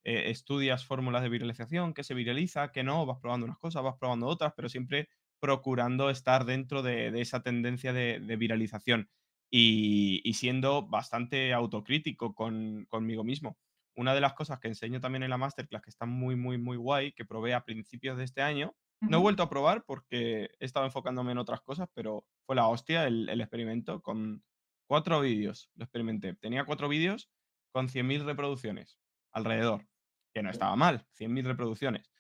eh, 0.04 0.30
estudias 0.30 0.84
fórmulas 0.84 1.22
de 1.22 1.28
viralización, 1.28 1.94
qué 1.94 2.04
se 2.04 2.14
viraliza, 2.14 2.72
qué 2.72 2.82
no, 2.82 3.06
vas 3.06 3.18
probando 3.20 3.46
unas 3.46 3.58
cosas, 3.58 3.82
vas 3.82 3.96
probando 3.98 4.26
otras, 4.26 4.52
pero 4.56 4.68
siempre 4.68 5.08
procurando 5.40 6.10
estar 6.10 6.44
dentro 6.44 6.82
de, 6.82 7.20
esa 7.20 7.42
tendencia 7.42 7.92
de, 7.92 8.18
viralización 8.36 9.10
y, 9.50 10.32
siendo 10.34 10.86
bastante 10.86 11.52
autocrítico 11.52 12.34
conmigo 12.34 13.24
mismo. 13.24 13.58
Una 13.94 14.14
de 14.14 14.20
las 14.20 14.34
cosas 14.34 14.60
que 14.60 14.68
enseño 14.68 15.00
también 15.00 15.24
en 15.24 15.30
la 15.30 15.36
masterclass, 15.36 15.82
que 15.82 15.90
está 15.90 16.06
muy, 16.06 16.36
muy, 16.36 16.58
muy 16.58 16.76
guay, 16.76 17.12
que 17.12 17.24
probé 17.24 17.54
a 17.54 17.64
principios 17.64 18.16
de 18.16 18.24
este 18.24 18.40
año, 18.42 18.74
no 19.00 19.18
he 19.18 19.20
vuelto 19.20 19.42
a 19.42 19.50
probar 19.50 19.84
porque 19.84 20.50
he 20.60 20.64
estado 20.64 20.86
enfocándome 20.86 21.32
en 21.32 21.38
otras 21.38 21.60
cosas, 21.60 21.88
pero 21.92 22.24
fue 22.46 22.54
la 22.54 22.68
hostia 22.68 23.08
el 23.08 23.40
experimento 23.40 24.00
con, 24.00 24.44
Cuatro 24.92 25.22
vídeos, 25.22 25.70
lo 25.74 25.84
experimenté. 25.84 26.34
Tenía 26.34 26.66
cuatro 26.66 26.86
vídeos 26.86 27.30
con 27.72 27.88
100.000 27.88 28.26
reproducciones 28.26 28.98
alrededor, 29.32 29.86
que 30.32 30.42
no 30.42 30.50
estaba 30.50 30.76
mal, 30.76 31.06
100.000 31.18 31.44
reproducciones. 31.44 32.10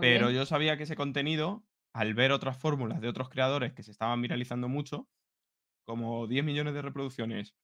Pero 0.00 0.30
yo 0.30 0.46
sabía 0.46 0.76
que 0.76 0.84
ese 0.84 0.96
contenido, 0.96 1.64
al 1.92 2.14
ver 2.14 2.32
otras 2.32 2.56
fórmulas 2.56 3.00
de 3.00 3.08
otros 3.08 3.28
creadores 3.28 3.72
que 3.72 3.82
se 3.82 3.90
estaban 3.90 4.22
viralizando 4.22 4.68
mucho, 4.68 5.08
como 5.84 6.26
10 6.28 6.44
millones 6.44 6.74
de 6.74 6.82
reproducciones, 6.82 7.56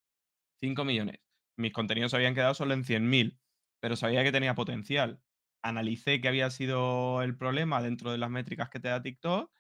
5 0.61 0.85
millones, 0.85 1.21
mis 1.57 1.73
contenidos 1.73 2.15
habían 2.15 2.35
quedado 2.35 2.55
solo 2.55 2.75
en 2.75 2.85
100.000, 2.85 3.39
pero 3.81 3.95
sabía 3.95 4.25
que 4.25 4.33
tenía 4.33 4.55
potencial. 4.55 5.23
Analicé 5.63 6.21
qué 6.21 6.29
había 6.29 6.51
sido 6.51 7.23
el 7.23 7.37
problema 7.37 7.83
dentro 7.83 8.11
de 8.11 8.19
las 8.19 8.31
métricas 8.31 8.69
que 8.71 8.81
te 8.81 8.89
da 8.89 9.03
TikTok 9.03 9.51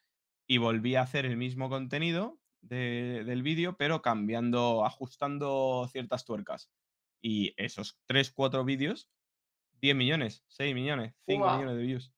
y 0.48 0.58
volví 0.58 0.94
a 0.94 1.02
hacer 1.02 1.26
el 1.26 1.36
mismo 1.36 1.68
contenido 1.68 2.40
del 2.60 3.42
vídeo, 3.42 3.76
pero 3.76 4.02
cambiando, 4.02 4.84
ajustando 4.84 5.88
ciertas 5.90 6.24
tuercas. 6.24 6.70
Y 7.22 7.54
esos 7.56 8.00
3, 8.06 8.32
4 8.32 8.64
vídeos, 8.64 9.08
10 9.80 9.96
millones, 9.96 10.44
6 10.48 10.74
millones, 10.74 11.14
5 11.26 11.56
millones 11.56 11.76
de 11.76 11.82
views. 11.82 12.12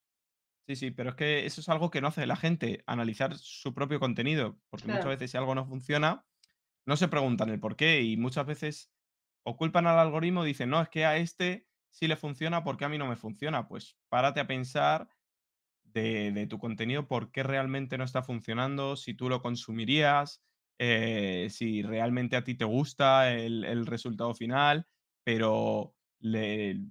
Sí, 0.66 0.76
sí, 0.76 0.90
pero 0.90 1.10
es 1.10 1.16
que 1.16 1.46
eso 1.46 1.60
es 1.60 1.68
algo 1.68 1.90
que 1.90 2.00
no 2.00 2.08
hace 2.08 2.26
la 2.26 2.36
gente, 2.36 2.82
analizar 2.86 3.36
su 3.38 3.72
propio 3.72 4.00
contenido, 4.00 4.58
porque 4.68 4.88
muchas 4.88 5.06
veces 5.06 5.30
si 5.30 5.36
algo 5.36 5.54
no 5.54 5.64
funciona, 5.64 6.26
no 6.86 6.96
se 6.96 7.08
preguntan 7.08 7.48
el 7.48 7.60
por 7.60 7.76
qué 7.76 8.02
y 8.02 8.16
muchas 8.16 8.46
veces 8.46 8.92
o 9.44 9.56
culpan 9.56 9.86
al 9.86 9.98
algoritmo, 9.98 10.44
dicen, 10.44 10.68
no, 10.68 10.80
es 10.82 10.90
que 10.90 11.06
a 11.06 11.16
este 11.16 11.66
sí 11.90 12.06
le 12.06 12.16
funciona 12.16 12.64
porque 12.64 12.84
a 12.84 12.88
mí 12.88 12.98
no 12.98 13.06
me 13.06 13.16
funciona. 13.16 13.66
Pues 13.66 13.96
párate 14.10 14.40
a 14.40 14.46
pensar 14.46 15.08
de, 15.84 16.46
tu 16.48 16.58
contenido, 16.58 17.08
por 17.08 17.30
qué 17.32 17.42
realmente 17.42 17.98
no 17.98 18.04
está 18.04 18.22
funcionando, 18.22 18.96
si 18.96 19.14
tú 19.14 19.28
lo 19.28 19.40
consumirías, 19.42 20.42
eh, 20.78 21.48
si 21.50 21.82
realmente 21.82 22.36
a 22.36 22.44
ti 22.44 22.54
te 22.54 22.64
gusta 22.64 23.32
el, 23.32 23.86
resultado 23.86 24.34
final, 24.34 24.86
pero 25.24 25.94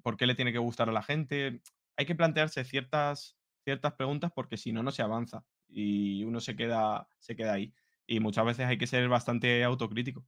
por 0.01 0.17
qué 0.17 0.25
le 0.25 0.35
tiene 0.35 0.51
que 0.51 0.57
gustar 0.57 0.89
a 0.89 0.93
la 0.93 1.03
gente. 1.03 1.61
Hay 1.97 2.05
que 2.05 2.15
plantearse 2.15 2.63
ciertas, 2.63 3.37
ciertas 3.63 3.93
preguntas 3.93 4.31
porque 4.33 4.57
si 4.57 4.71
no, 4.71 4.83
no 4.83 4.91
se 4.91 5.01
avanza 5.01 5.43
y 5.67 6.23
uno 6.23 6.39
se 6.39 6.55
queda, 6.55 7.07
se 7.19 7.35
queda 7.35 7.53
ahí. 7.53 7.73
Y 8.05 8.19
muchas 8.19 8.45
veces 8.45 8.65
hay 8.65 8.77
que 8.77 8.87
ser 8.87 9.07
bastante 9.09 9.63
autocrítico. 9.63 10.25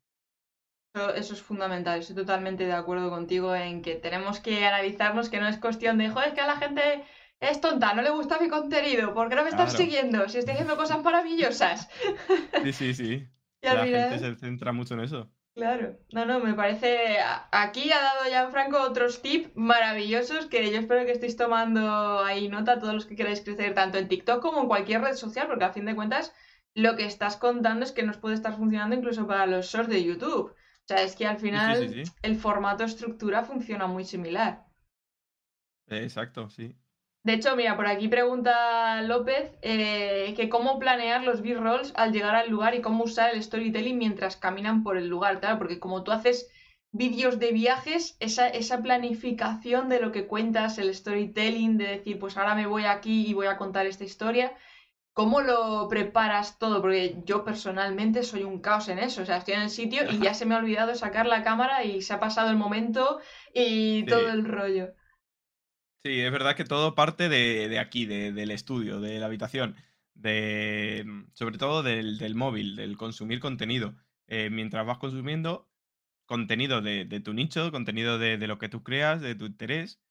Eso, 0.93 1.33
es 1.33 1.41
fundamental, 1.41 1.99
estoy 1.99 2.15
totalmente 2.15 2.65
de 2.65 2.73
acuerdo 2.73 3.11
contigo 3.11 3.55
en 3.55 3.83
que 3.83 3.95
tenemos 3.95 4.39
que 4.39 4.65
analizarnos 4.65 5.29
que 5.29 5.39
no 5.39 5.47
es 5.47 5.59
cuestión 5.59 5.99
de, 5.99 6.09
joder, 6.09 6.29
es 6.29 6.33
que 6.33 6.41
a 6.41 6.47
la 6.47 6.57
gente 6.57 7.03
es 7.39 7.61
tonta, 7.61 7.93
no 7.93 8.01
le 8.01 8.09
gusta 8.09 8.39
mi 8.39 8.49
contenido, 8.49 9.13
¿por 9.13 9.29
qué 9.29 9.35
no 9.35 9.43
me 9.43 9.49
estás 9.49 9.73
siguiendo? 9.73 10.27
Si 10.27 10.39
estoy 10.39 10.53
haciendo 10.55 10.77
cosas 10.77 11.03
maravillosas. 11.03 11.89
Sí, 12.63 12.73
sí, 12.73 12.93
sí. 12.95 13.27
la 13.61 13.85
gente 13.85 14.19
se 14.19 14.35
centra 14.35 14.71
mucho 14.71 14.95
en 14.95 15.01
eso. 15.01 15.31
Claro, 15.55 15.97
no, 16.13 16.25
no, 16.25 16.39
me 16.39 16.53
parece. 16.53 17.17
Aquí 17.51 17.91
ha 17.91 18.01
dado 18.01 18.29
ya 18.29 18.49
Franco 18.49 18.81
otros 18.81 19.21
tips 19.21 19.51
maravillosos 19.55 20.45
que 20.45 20.71
yo 20.71 20.79
espero 20.79 21.05
que 21.05 21.11
estéis 21.11 21.35
tomando 21.35 22.19
ahí 22.19 22.47
nota 22.47 22.79
todos 22.79 22.93
los 22.93 23.05
que 23.05 23.15
queráis 23.15 23.41
crecer 23.41 23.73
tanto 23.73 23.97
en 23.97 24.07
TikTok 24.07 24.41
como 24.41 24.61
en 24.61 24.67
cualquier 24.67 25.01
red 25.01 25.15
social, 25.15 25.47
porque 25.47 25.65
a 25.65 25.73
fin 25.73 25.85
de 25.85 25.95
cuentas 25.95 26.33
lo 26.75 26.95
que 26.95 27.05
estás 27.05 27.35
contando 27.35 27.83
es 27.83 27.91
que 27.91 28.03
nos 28.03 28.17
puede 28.17 28.35
estar 28.35 28.55
funcionando 28.55 28.95
incluso 28.95 29.27
para 29.27 29.47
los 29.47 29.65
shorts 29.65 29.89
de 29.89 30.03
YouTube. 30.03 30.51
O 30.51 30.87
sea, 30.87 31.03
es 31.03 31.15
que 31.15 31.27
al 31.27 31.37
final 31.37 32.03
el 32.21 32.35
formato 32.37 32.83
estructura 32.83 33.43
funciona 33.43 33.85
muy 33.85 34.05
similar. 34.05 34.65
Exacto, 35.87 36.49
sí. 36.49 36.75
De 37.23 37.33
hecho, 37.33 37.55
mira, 37.55 37.75
por 37.75 37.85
aquí 37.85 38.07
pregunta 38.07 39.01
López 39.01 39.51
eh, 39.61 40.33
que 40.37 40.47
cómo 40.47 40.79
planear 40.79 41.23
los 41.23 41.41
B-rolls 41.41 41.93
al 41.95 42.13
llegar 42.13 42.35
al 42.35 42.49
lugar 42.49 42.75
y 42.75 42.81
cómo 42.81 43.03
usar 43.03 43.33
el 43.33 43.43
storytelling 43.43 43.97
mientras 43.97 44.37
caminan 44.37 44.83
por 44.83 44.97
el 44.97 45.07
lugar, 45.07 45.39
claro, 45.39 45.57
porque 45.57 45.79
como 45.79 46.03
tú 46.03 46.11
haces 46.11 46.49
vídeos 46.91 47.37
de 47.37 47.51
viajes, 47.51 48.15
esa, 48.19 48.47
esa 48.47 48.81
planificación 48.81 49.89
de 49.89 49.99
lo 49.99 50.11
que 50.11 50.27
cuentas, 50.27 50.77
el 50.77 50.95
storytelling, 50.95 51.77
de 51.77 51.87
decir, 51.87 52.19
pues 52.19 52.37
ahora 52.37 52.55
me 52.55 52.67
voy 52.67 52.85
aquí 52.85 53.27
y 53.27 53.33
voy 53.33 53.47
a 53.47 53.57
contar 53.57 53.85
esta 53.85 54.05
historia, 54.05 54.53
¿Cómo 55.19 55.41
lo 55.41 55.89
preparas 55.89 56.57
todo? 56.59 56.81
Porque 56.81 57.17
yo 57.25 57.43
personalmente 57.43 58.23
soy 58.23 58.45
un 58.45 58.61
caos 58.61 58.87
en 58.87 58.99
eso. 58.99 59.21
O 59.21 59.25
sea, 59.25 59.35
estoy 59.35 59.55
en 59.55 59.63
el 59.63 59.69
sitio 59.69 60.09
y 60.09 60.19
ya 60.19 60.33
se 60.33 60.45
me 60.45 60.55
ha 60.55 60.59
olvidado 60.59 60.95
sacar 60.95 61.25
la 61.25 61.43
cámara 61.43 61.83
y 61.83 62.01
se 62.01 62.13
ha 62.13 62.21
pasado 62.21 62.49
el 62.51 62.55
momento 62.55 63.19
y 63.53 64.05
todo 64.05 64.29
el 64.29 64.45
rollo. 64.45 64.93
Sí, 66.03 66.21
es 66.21 66.31
verdad 66.31 66.55
que 66.55 66.63
todo 66.63 66.95
parte 66.95 67.27
de, 67.27 67.77
aquí, 67.77 68.05
del 68.05 68.51
estudio, 68.51 69.01
de 69.01 69.19
la 69.19 69.25
habitación, 69.25 69.75
de, 70.13 71.05
sobre 71.33 71.57
todo 71.57 71.83
del, 71.83 72.35
móvil, 72.35 72.77
del 72.77 72.95
consumir 72.95 73.41
contenido. 73.41 73.95
Eh, 74.27 74.49
mientras 74.49 74.85
vas 74.85 74.97
consumiendo 74.97 75.69
contenido 76.25 76.81
de, 76.81 77.05
tu 77.21 77.33
nicho, 77.33 77.71
contenido 77.71 78.17
de, 78.17 78.37
lo 78.47 78.57
que 78.59 78.69
tú 78.69 78.81
creas, 78.81 79.19
de 79.21 79.35
tu 79.35 79.45
interés, 79.45 80.01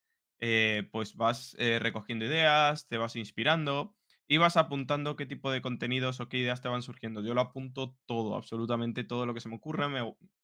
eh, 0.40 0.86
pues 0.92 1.16
vas 1.16 1.56
eh, 1.58 1.78
recogiendo 1.78 2.26
ideas, 2.26 2.86
te 2.88 2.98
vas 2.98 3.16
inspirando 3.16 3.94
y 4.28 4.36
vas 4.36 4.58
apuntando 4.58 5.16
qué 5.16 5.24
tipo 5.24 5.50
de 5.50 5.62
contenidos 5.62 6.20
o 6.20 6.28
qué 6.28 6.38
ideas 6.38 6.60
te 6.60 6.68
van 6.68 6.82
surgiendo. 6.82 7.22
Yo 7.22 7.32
lo 7.32 7.40
apunto 7.40 7.96
todo, 8.06 8.36
absolutamente 8.36 9.04
todo 9.04 9.24
lo 9.24 9.32
que 9.32 9.40
se 9.40 9.48
me 9.48 9.56
ocurre. 9.56 9.86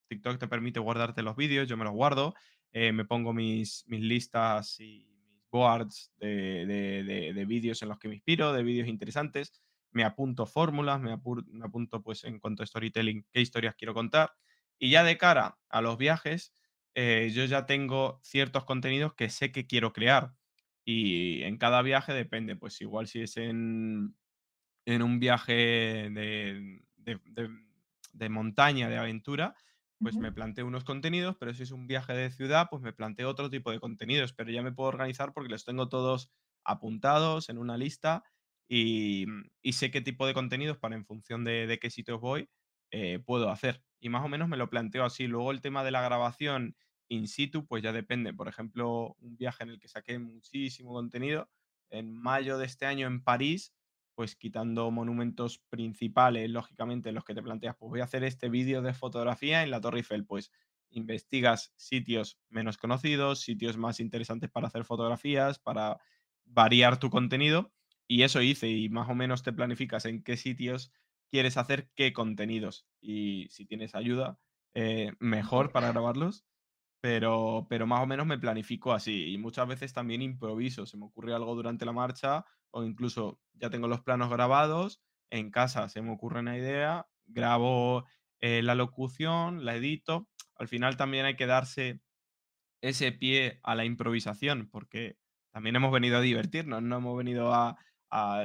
TikTok 0.08 0.38
te 0.38 0.48
permite 0.48 0.80
guardarte 0.80 1.22
los 1.22 1.36
vídeos, 1.36 1.68
yo 1.68 1.76
me 1.76 1.84
los 1.84 1.92
guardo, 1.92 2.34
me 2.72 3.04
pongo 3.04 3.34
mis, 3.34 3.84
mis 3.88 4.00
listas 4.00 4.80
y 4.80 5.13
boards 5.54 6.12
de, 6.18 7.44
vídeos 7.46 7.80
en 7.82 7.88
los 7.88 7.98
que 8.00 8.08
me 8.08 8.16
inspiro, 8.16 8.52
de 8.52 8.64
vídeos 8.64 8.88
interesantes, 8.88 9.52
me 9.92 10.02
apunto 10.02 10.46
fórmulas, 10.46 11.00
me, 11.00 11.12
apunto 11.12 12.02
pues 12.02 12.24
en 12.24 12.40
cuanto 12.40 12.64
a 12.64 12.66
storytelling 12.66 13.24
qué 13.30 13.40
historias 13.40 13.76
quiero 13.76 13.94
contar 13.94 14.32
y 14.80 14.90
ya 14.90 15.04
de 15.04 15.16
cara 15.16 15.56
a 15.68 15.80
los 15.80 15.96
viajes, 15.96 16.52
eh, 16.96 17.30
yo 17.32 17.44
ya 17.44 17.66
tengo 17.66 18.20
ciertos 18.24 18.64
contenidos 18.64 19.14
que 19.14 19.30
sé 19.30 19.52
que 19.52 19.68
quiero 19.68 19.92
crear 19.92 20.34
y 20.84 21.42
en 21.44 21.56
cada 21.56 21.82
viaje 21.82 22.12
depende, 22.12 22.56
pues 22.56 22.80
igual 22.80 23.06
si 23.06 23.20
es 23.20 23.36
en, 23.36 24.16
en 24.86 25.02
un 25.02 25.20
viaje 25.20 26.10
de, 26.10 26.82
de 26.96 28.28
montaña, 28.28 28.88
de 28.88 28.98
aventura, 28.98 29.54
pues 29.98 30.16
me 30.16 30.32
planteo 30.32 30.66
unos 30.66 30.84
contenidos, 30.84 31.36
pero 31.38 31.54
si 31.54 31.62
es 31.62 31.70
un 31.70 31.86
viaje 31.86 32.12
de 32.12 32.30
ciudad, 32.30 32.68
pues 32.70 32.82
me 32.82 32.92
planteo 32.92 33.28
otro 33.28 33.48
tipo 33.48 33.70
de 33.70 33.80
contenidos, 33.80 34.32
pero 34.32 34.50
ya 34.50 34.62
me 34.62 34.72
puedo 34.72 34.88
organizar 34.88 35.32
porque 35.32 35.48
los 35.48 35.64
tengo 35.64 35.88
todos 35.88 36.30
apuntados 36.64 37.48
en 37.48 37.58
una 37.58 37.76
lista 37.76 38.24
y, 38.68 39.26
sé 39.72 39.90
qué 39.90 40.00
tipo 40.00 40.26
de 40.26 40.34
contenidos 40.34 40.78
para 40.78 40.94
en 40.94 41.04
función 41.04 41.44
de, 41.44 41.78
qué 41.80 41.90
sitios 41.90 42.20
voy 42.20 42.48
eh, 42.90 43.20
puedo 43.24 43.50
hacer. 43.50 43.82
Y 44.00 44.08
más 44.08 44.24
o 44.24 44.28
menos 44.28 44.48
me 44.48 44.56
lo 44.56 44.70
planteo 44.70 45.04
así. 45.04 45.26
Luego 45.26 45.50
el 45.50 45.60
tema 45.60 45.84
de 45.84 45.90
la 45.90 46.02
grabación 46.02 46.76
in 47.08 47.28
situ, 47.28 47.66
pues 47.66 47.82
ya 47.82 47.92
depende. 47.92 48.32
Por 48.32 48.48
ejemplo, 48.48 49.16
un 49.20 49.36
viaje 49.36 49.64
en 49.64 49.70
el 49.70 49.80
que 49.80 49.88
saqué 49.88 50.18
muchísimo 50.18 50.92
contenido, 50.92 51.48
en 51.90 52.14
mayo 52.14 52.58
de 52.58 52.66
este 52.66 52.86
año 52.86 53.06
en 53.06 53.22
París, 53.22 53.74
pues 54.14 54.36
quitando 54.36 54.90
monumentos 54.90 55.58
principales, 55.70 56.50
lógicamente, 56.50 57.12
los 57.12 57.24
que 57.24 57.34
te 57.34 57.42
planteas, 57.42 57.76
pues 57.78 57.90
voy 57.90 58.00
a 58.00 58.04
hacer 58.04 58.24
este 58.24 58.48
vídeo 58.48 58.82
de 58.82 58.94
fotografía 58.94 59.62
en 59.62 59.70
la 59.70 59.80
Torre 59.80 59.98
Eiffel, 59.98 60.24
pues 60.24 60.50
investigas 60.90 61.72
sitios 61.76 62.38
menos 62.48 62.78
conocidos, 62.78 63.40
sitios 63.40 63.76
más 63.76 64.00
interesantes 64.00 64.50
para 64.50 64.68
hacer 64.68 64.84
fotografías, 64.84 65.58
para 65.58 65.98
variar 66.44 66.98
tu 66.98 67.10
contenido, 67.10 67.72
y 68.06 68.22
eso 68.22 68.42
hice, 68.42 68.68
y 68.68 68.88
más 68.88 69.08
o 69.08 69.14
menos 69.14 69.42
te 69.42 69.52
planificas 69.52 70.04
en 70.04 70.22
qué 70.22 70.36
sitios 70.36 70.92
quieres 71.30 71.56
hacer 71.56 71.90
qué 71.94 72.12
contenidos, 72.12 72.86
y 73.00 73.48
si 73.50 73.66
tienes 73.66 73.94
ayuda, 73.94 74.38
eh, 74.74 75.12
mejor 75.18 75.72
para 75.72 75.90
grabarlos, 75.90 76.44
pero, 77.04 77.66
pero 77.68 77.86
más 77.86 78.02
o 78.02 78.06
menos 78.06 78.24
me 78.24 78.38
planifico 78.38 78.94
así, 78.94 79.30
y 79.30 79.36
muchas 79.36 79.68
veces 79.68 79.92
también 79.92 80.22
improviso, 80.22 80.86
se 80.86 80.96
me 80.96 81.04
ocurre 81.04 81.34
algo 81.34 81.54
durante 81.54 81.84
la 81.84 81.92
marcha 81.92 82.46
o 82.70 82.82
incluso 82.82 83.42
ya 83.52 83.68
tengo 83.68 83.88
los 83.88 84.00
planos 84.00 84.30
grabados, 84.30 85.02
en 85.28 85.50
casa 85.50 85.90
se 85.90 86.00
me 86.00 86.10
ocurre 86.10 86.40
una 86.40 86.56
idea, 86.56 87.06
grabo 87.26 88.06
eh, 88.40 88.62
la 88.62 88.74
locución, 88.74 89.66
la 89.66 89.76
edito. 89.76 90.30
Al 90.54 90.66
final 90.66 90.96
también 90.96 91.26
hay 91.26 91.36
que 91.36 91.44
darse 91.44 92.00
ese 92.80 93.12
pie 93.12 93.60
a 93.62 93.74
la 93.74 93.84
improvisación, 93.84 94.70
porque 94.72 95.18
también 95.50 95.76
hemos 95.76 95.92
venido 95.92 96.16
a 96.16 96.22
divertirnos, 96.22 96.82
no 96.82 96.96
hemos 96.96 97.18
venido 97.18 97.52
a, 97.52 97.76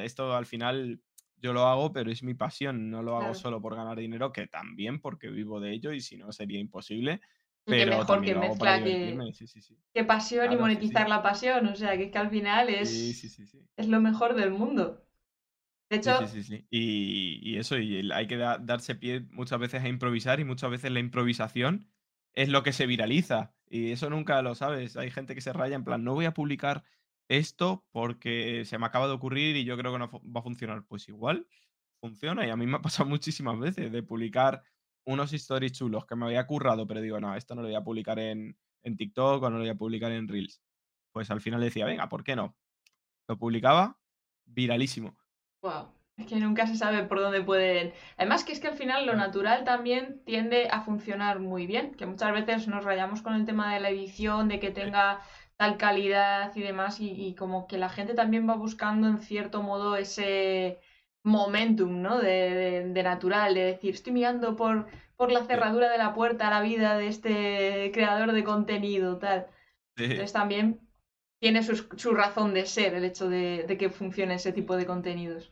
esto 0.03 0.35
al 0.35 0.45
final 0.45 1.01
yo 1.37 1.53
lo 1.53 1.65
hago, 1.65 1.93
pero 1.93 2.11
es 2.11 2.23
mi 2.23 2.33
pasión, 2.33 2.91
no 2.91 3.03
lo 3.03 3.15
hago 3.15 3.33
solo 3.35 3.61
por 3.61 3.77
ganar 3.77 3.97
dinero, 3.97 4.33
que 4.33 4.47
también 4.47 4.99
porque 4.99 5.29
vivo 5.29 5.61
de 5.61 5.71
ello 5.71 5.93
y 5.93 6.01
si 6.01 6.17
no 6.17 6.33
sería 6.33 6.59
imposible. 6.59 7.21
Pero 7.69 7.97
mejor 7.99 8.21
que 8.21 8.35
mezcla 8.35 8.83
que, 8.83 10.03
pasión 10.05 10.51
y 10.51 10.57
monetizar 10.57 11.09
la 11.09 11.21
pasión. 11.21 11.67
O 11.67 11.75
sea, 11.75 11.97
que 11.97 12.05
es 12.05 12.11
que 12.11 12.17
al 12.17 12.29
final 12.29 12.69
es, 12.69 12.91
es 13.75 13.87
lo 13.87 13.99
mejor 14.01 14.35
del 14.35 14.51
mundo. 14.51 15.05
De 15.89 15.97
hecho. 15.97 16.27
Sí, 16.27 16.43
sí, 16.43 16.43
sí. 16.43 16.67
Y, 16.69 17.57
eso, 17.57 17.77
y 17.77 18.11
hay 18.11 18.27
que 18.27 18.37
darse 18.37 18.95
pie 18.95 19.25
muchas 19.31 19.59
veces 19.59 19.83
a 19.83 19.87
improvisar 19.87 20.39
y 20.39 20.45
muchas 20.45 20.69
veces 20.69 20.91
la 20.91 20.99
improvisación 20.99 21.87
es 22.33 22.49
lo 22.49 22.63
que 22.63 22.73
se 22.73 22.85
viraliza. 22.85 23.53
Y 23.67 23.91
eso 23.91 24.09
nunca 24.09 24.41
lo 24.41 24.55
sabes. 24.55 24.97
Hay 24.97 25.11
gente 25.11 25.35
que 25.35 25.41
se 25.41 25.53
raya 25.53 25.75
en 25.75 25.83
plan, 25.83 26.03
no 26.03 26.13
voy 26.13 26.25
a 26.25 26.33
publicar 26.33 26.83
esto 27.27 27.85
porque 27.91 28.65
se 28.65 28.77
me 28.77 28.85
acaba 28.85 29.07
de 29.07 29.13
ocurrir 29.13 29.55
y 29.55 29.63
yo 29.63 29.77
creo 29.77 29.91
que 29.93 29.99
no 29.99 30.09
va 30.11 30.39
a 30.39 30.43
funcionar. 30.43 30.83
Pues 30.85 31.07
igual 31.09 31.47
funciona 31.99 32.45
y 32.45 32.49
a 32.49 32.55
mí 32.55 32.65
me 32.65 32.77
ha 32.77 32.81
pasado 32.81 33.09
muchísimas 33.09 33.59
veces 33.59 33.91
de 33.91 34.03
publicar 34.03 34.63
unos 35.09 35.33
stories 35.33 35.71
chulos 35.71 36.05
que 36.05 36.15
me 36.15 36.25
había 36.25 36.45
currado, 36.45 36.85
pero 36.85 37.01
digo, 37.01 37.19
no, 37.19 37.35
esto 37.35 37.55
no 37.55 37.63
lo 37.63 37.67
voy 37.67 37.75
a 37.75 37.83
publicar 37.83 38.19
en, 38.19 38.55
en 38.83 38.95
TikTok 38.95 39.41
o 39.41 39.49
no 39.49 39.57
lo 39.57 39.63
voy 39.63 39.69
a 39.69 39.75
publicar 39.75 40.11
en 40.11 40.27
Reels. 40.27 40.61
Pues 41.11 41.31
al 41.31 41.41
final 41.41 41.61
decía, 41.61 41.85
venga, 41.85 42.07
¿por 42.09 42.23
qué 42.23 42.35
no? 42.35 42.55
Lo 43.27 43.37
publicaba, 43.37 43.97
viralísimo. 44.45 45.17
Wow. 45.63 45.87
Es 46.15 46.27
que 46.27 46.35
nunca 46.35 46.67
se 46.67 46.75
sabe 46.75 47.03
por 47.05 47.19
dónde 47.21 47.41
pueden. 47.41 47.93
Además, 48.17 48.43
que 48.43 48.51
es 48.51 48.59
que 48.59 48.67
al 48.67 48.75
final 48.75 49.07
lo 49.07 49.15
natural 49.15 49.63
también 49.63 50.21
tiende 50.25 50.67
a 50.69 50.81
funcionar 50.81 51.39
muy 51.39 51.65
bien. 51.65 51.95
Que 51.95 52.05
muchas 52.05 52.31
veces 52.33 52.67
nos 52.67 52.83
rayamos 52.83 53.21
con 53.21 53.33
el 53.33 53.45
tema 53.45 53.73
de 53.73 53.79
la 53.79 53.89
edición, 53.89 54.47
de 54.47 54.59
que 54.59 54.69
tenga 54.69 55.21
tal 55.55 55.77
calidad 55.77 56.53
y 56.55 56.61
demás. 56.61 56.99
Y, 56.99 57.11
y 57.11 57.35
como 57.35 57.67
que 57.67 57.77
la 57.77 57.89
gente 57.89 58.13
también 58.13 58.47
va 58.47 58.55
buscando 58.55 59.07
en 59.07 59.19
cierto 59.19 59.63
modo 59.63 59.95
ese, 59.95 60.81
momentum, 61.23 62.01
¿no? 62.01 62.19
De, 62.19 62.89
de, 62.93 63.03
natural, 63.03 63.53
de 63.53 63.61
decir, 63.61 63.93
estoy 63.93 64.13
mirando 64.13 64.55
por, 64.55 64.87
por 65.15 65.31
la 65.31 65.45
cerradura 65.45 65.89
de 65.91 65.97
la 65.97 66.13
puerta 66.13 66.47
a 66.47 66.51
la 66.51 66.61
vida 66.61 66.97
de 66.97 67.07
este 67.07 67.91
creador 67.93 68.31
de 68.31 68.43
contenido, 68.43 69.17
tal. 69.17 69.47
Entonces 69.95 70.33
también 70.33 70.79
tiene 71.39 71.63
su, 71.63 71.75
su, 71.97 72.13
razón 72.13 72.53
de 72.53 72.65
ser 72.65 72.93
el 72.93 73.03
hecho 73.03 73.29
de, 73.29 73.65
de, 73.67 73.77
que 73.77 73.89
funcione 73.89 74.35
ese 74.35 74.53
tipo 74.53 74.75
de 74.77 74.85
contenidos. 74.85 75.51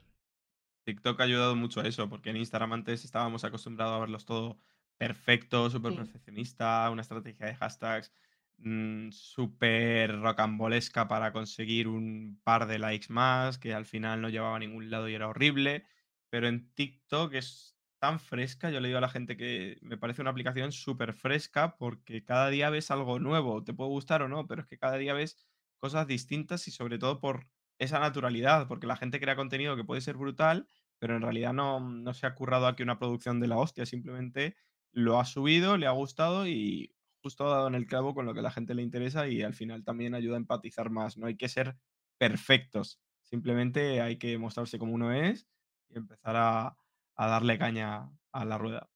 TikTok 0.85 1.19
ha 1.19 1.23
ayudado 1.23 1.55
mucho 1.55 1.81
a 1.81 1.87
eso, 1.87 2.07
porque 2.09 2.29
en 2.29 2.37
Instagram 2.37 2.73
antes 2.73 3.03
estábamos 3.03 3.43
acostumbrados 3.43 3.95
a 3.95 3.99
verlos 3.99 4.25
todo 4.25 4.57
perfecto, 4.97 5.69
súper 5.69 5.95
perfeccionista, 5.95 6.89
una 6.89 7.01
estrategia 7.01 7.45
de 7.45 7.55
hashtags 7.55 8.11
Mm, 8.59 9.11
súper 9.11 10.19
rocambolesca 10.19 11.07
para 11.07 11.31
conseguir 11.31 11.87
un 11.87 12.41
par 12.43 12.65
de 12.67 12.79
likes 12.79 13.07
más, 13.09 13.59
que 13.59 13.73
al 13.73 13.85
final 13.85 14.21
no 14.21 14.29
llevaba 14.29 14.55
a 14.55 14.59
ningún 14.59 14.89
lado 14.89 15.07
y 15.09 15.13
era 15.13 15.27
horrible. 15.27 15.85
Pero 16.29 16.47
en 16.47 16.73
TikTok 16.73 17.33
es 17.35 17.77
tan 17.99 18.19
fresca, 18.19 18.69
yo 18.71 18.79
le 18.79 18.87
digo 18.89 18.97
a 18.97 19.01
la 19.01 19.09
gente 19.09 19.37
que 19.37 19.77
me 19.81 19.97
parece 19.97 20.21
una 20.21 20.31
aplicación 20.31 20.71
súper 20.71 21.13
fresca 21.13 21.77
porque 21.77 22.23
cada 22.25 22.49
día 22.49 22.69
ves 22.69 22.91
algo 22.91 23.19
nuevo, 23.19 23.63
te 23.63 23.73
puede 23.73 23.89
gustar 23.91 24.21
o 24.23 24.27
no, 24.27 24.47
pero 24.47 24.61
es 24.61 24.67
que 24.67 24.77
cada 24.77 24.97
día 24.97 25.13
ves 25.13 25.37
cosas 25.79 26.07
distintas 26.07 26.67
y 26.67 26.71
sobre 26.71 26.97
todo 26.99 27.19
por 27.19 27.47
esa 27.79 27.99
naturalidad, 27.99 28.67
porque 28.67 28.87
la 28.87 28.95
gente 28.97 29.19
crea 29.19 29.35
contenido 29.35 29.75
que 29.75 29.83
puede 29.83 30.01
ser 30.01 30.17
brutal, 30.17 30.67
pero 30.99 31.15
en 31.15 31.21
realidad 31.21 31.53
no, 31.53 31.79
no 31.79 32.13
se 32.13 32.25
ha 32.27 32.35
currado 32.35 32.67
aquí 32.67 32.83
una 32.83 32.99
producción 32.99 33.39
de 33.39 33.47
la 33.47 33.57
hostia, 33.57 33.85
simplemente 33.85 34.55
lo 34.91 35.19
ha 35.19 35.25
subido, 35.25 35.77
le 35.77 35.85
ha 35.87 35.91
gustado 35.91 36.47
y 36.47 36.96
justo 37.27 37.49
dado 37.49 37.67
en 37.67 37.75
el 37.75 37.87
clavo 37.87 38.15
con 38.15 38.25
lo 38.25 38.33
que 38.33 38.39
a 38.39 38.43
la 38.43 38.51
gente 38.51 38.73
le 38.73 38.81
interesa 38.81 39.27
y 39.27 39.41
al 39.41 39.53
final 39.53 39.83
también 39.83 40.15
ayuda 40.15 40.35
a 40.35 40.39
empatizar 40.39 40.89
más. 40.89 41.17
No 41.17 41.27
hay 41.27 41.35
que 41.35 41.49
ser 41.49 41.75
perfectos, 42.17 43.01
simplemente 43.21 43.99
hay 43.99 44.17
que 44.17 44.37
mostrarse 44.37 44.79
como 44.79 44.93
uno 44.93 45.11
es 45.11 45.45
y 45.89 45.97
empezar 45.97 46.37
a, 46.37 46.77
darle 47.17 47.59
caña 47.59 48.09
a 48.31 48.45
la 48.45 48.57
rueda. 48.57 48.89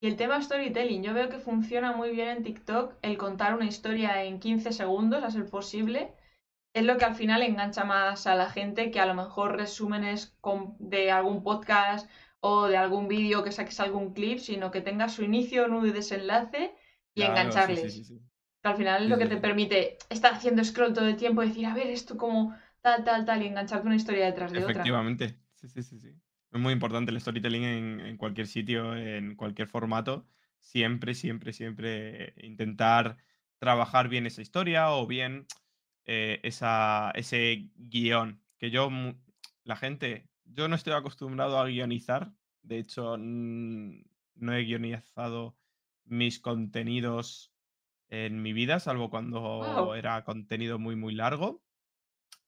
Y 0.00 0.06
el 0.06 0.16
tema 0.16 0.42
storytelling, 0.42 1.02
yo 1.02 1.14
veo 1.14 1.30
que 1.30 1.38
funciona 1.38 1.92
muy 1.92 2.10
bien 2.10 2.28
en 2.28 2.42
TikTok 2.42 2.96
el 3.00 3.16
contar 3.16 3.54
una 3.54 3.64
historia 3.64 4.22
en 4.22 4.38
15 4.38 4.72
segundos, 4.72 5.24
a 5.24 5.30
ser 5.30 5.48
posible. 5.48 6.12
Es 6.74 6.84
lo 6.84 6.98
que 6.98 7.06
al 7.06 7.14
final 7.14 7.42
engancha 7.42 7.84
más 7.84 8.26
a 8.26 8.34
la 8.34 8.50
gente 8.50 8.90
que 8.90 9.00
a 9.00 9.06
lo 9.06 9.14
mejor 9.14 9.56
resúmenes 9.56 10.36
de 10.78 11.10
algún 11.10 11.42
podcast 11.42 12.06
o 12.40 12.66
de 12.66 12.76
algún 12.76 13.08
vídeo 13.08 13.42
que 13.42 13.50
saques 13.50 13.80
algún 13.80 14.12
clip, 14.12 14.40
sino 14.40 14.70
que 14.70 14.82
tenga 14.82 15.08
su 15.08 15.24
inicio, 15.24 15.68
nudo 15.68 15.86
y 15.86 15.92
desenlace 15.92 16.74
y 17.18 17.22
engancharles. 17.22 18.12
al 18.62 18.76
final 18.76 19.04
es 19.04 19.10
lo 19.10 19.18
que 19.18 19.26
te 19.26 19.36
permite 19.36 19.98
estar 20.08 20.34
haciendo 20.34 20.62
scroll 20.64 20.94
todo 20.94 21.06
el 21.06 21.16
tiempo 21.16 21.42
y 21.42 21.48
decir, 21.48 21.66
a 21.66 21.74
ver, 21.74 21.88
esto 21.88 22.16
como 22.16 22.54
tal, 22.80 23.04
tal, 23.04 23.24
tal, 23.24 23.42
y 23.42 23.46
engancharte 23.46 23.86
una 23.86 23.96
historia 23.96 24.26
detrás 24.26 24.52
de 24.52 24.58
otra. 24.58 24.70
Efectivamente, 24.70 25.38
sí, 25.54 25.68
sí, 25.68 25.82
sí, 25.82 25.98
sí. 25.98 26.14
Es 26.50 26.60
muy 26.60 26.72
importante 26.72 27.10
el 27.10 27.20
storytelling 27.20 27.64
en, 28.00 28.16
cualquier 28.16 28.46
sitio, 28.46 28.96
en 28.96 29.36
cualquier 29.36 29.68
formato. 29.68 30.26
Siempre, 30.60 31.14
siempre, 31.14 31.52
siempre 31.52 32.34
intentar 32.38 33.18
trabajar 33.58 34.08
bien 34.08 34.26
esa 34.26 34.40
historia 34.40 34.90
o 34.92 35.06
bien 35.06 35.46
eh, 36.06 36.40
esa, 36.42 37.10
ese 37.14 37.68
guion. 37.76 38.40
Que 38.56 38.70
yo, 38.70 38.90
la 39.64 39.76
gente 39.76 40.30
yo 40.46 40.68
no 40.68 40.74
estoy 40.74 40.94
acostumbrado 40.94 41.58
a 41.58 41.66
guionizar. 41.66 42.32
De 42.62 42.78
hecho, 42.78 43.16
no 43.18 44.54
he 44.54 44.64
guionizado 44.64 45.57
mis 46.10 46.40
contenidos 46.40 47.52
en 48.10 48.42
mi 48.42 48.52
vida, 48.54 48.80
salvo 48.80 49.10
cuando 49.10 49.40
Wow, 49.60 49.96
era 49.96 50.24
contenido 50.24 50.78
muy, 50.78 50.96
muy 50.96 51.14
largo. 51.14 51.64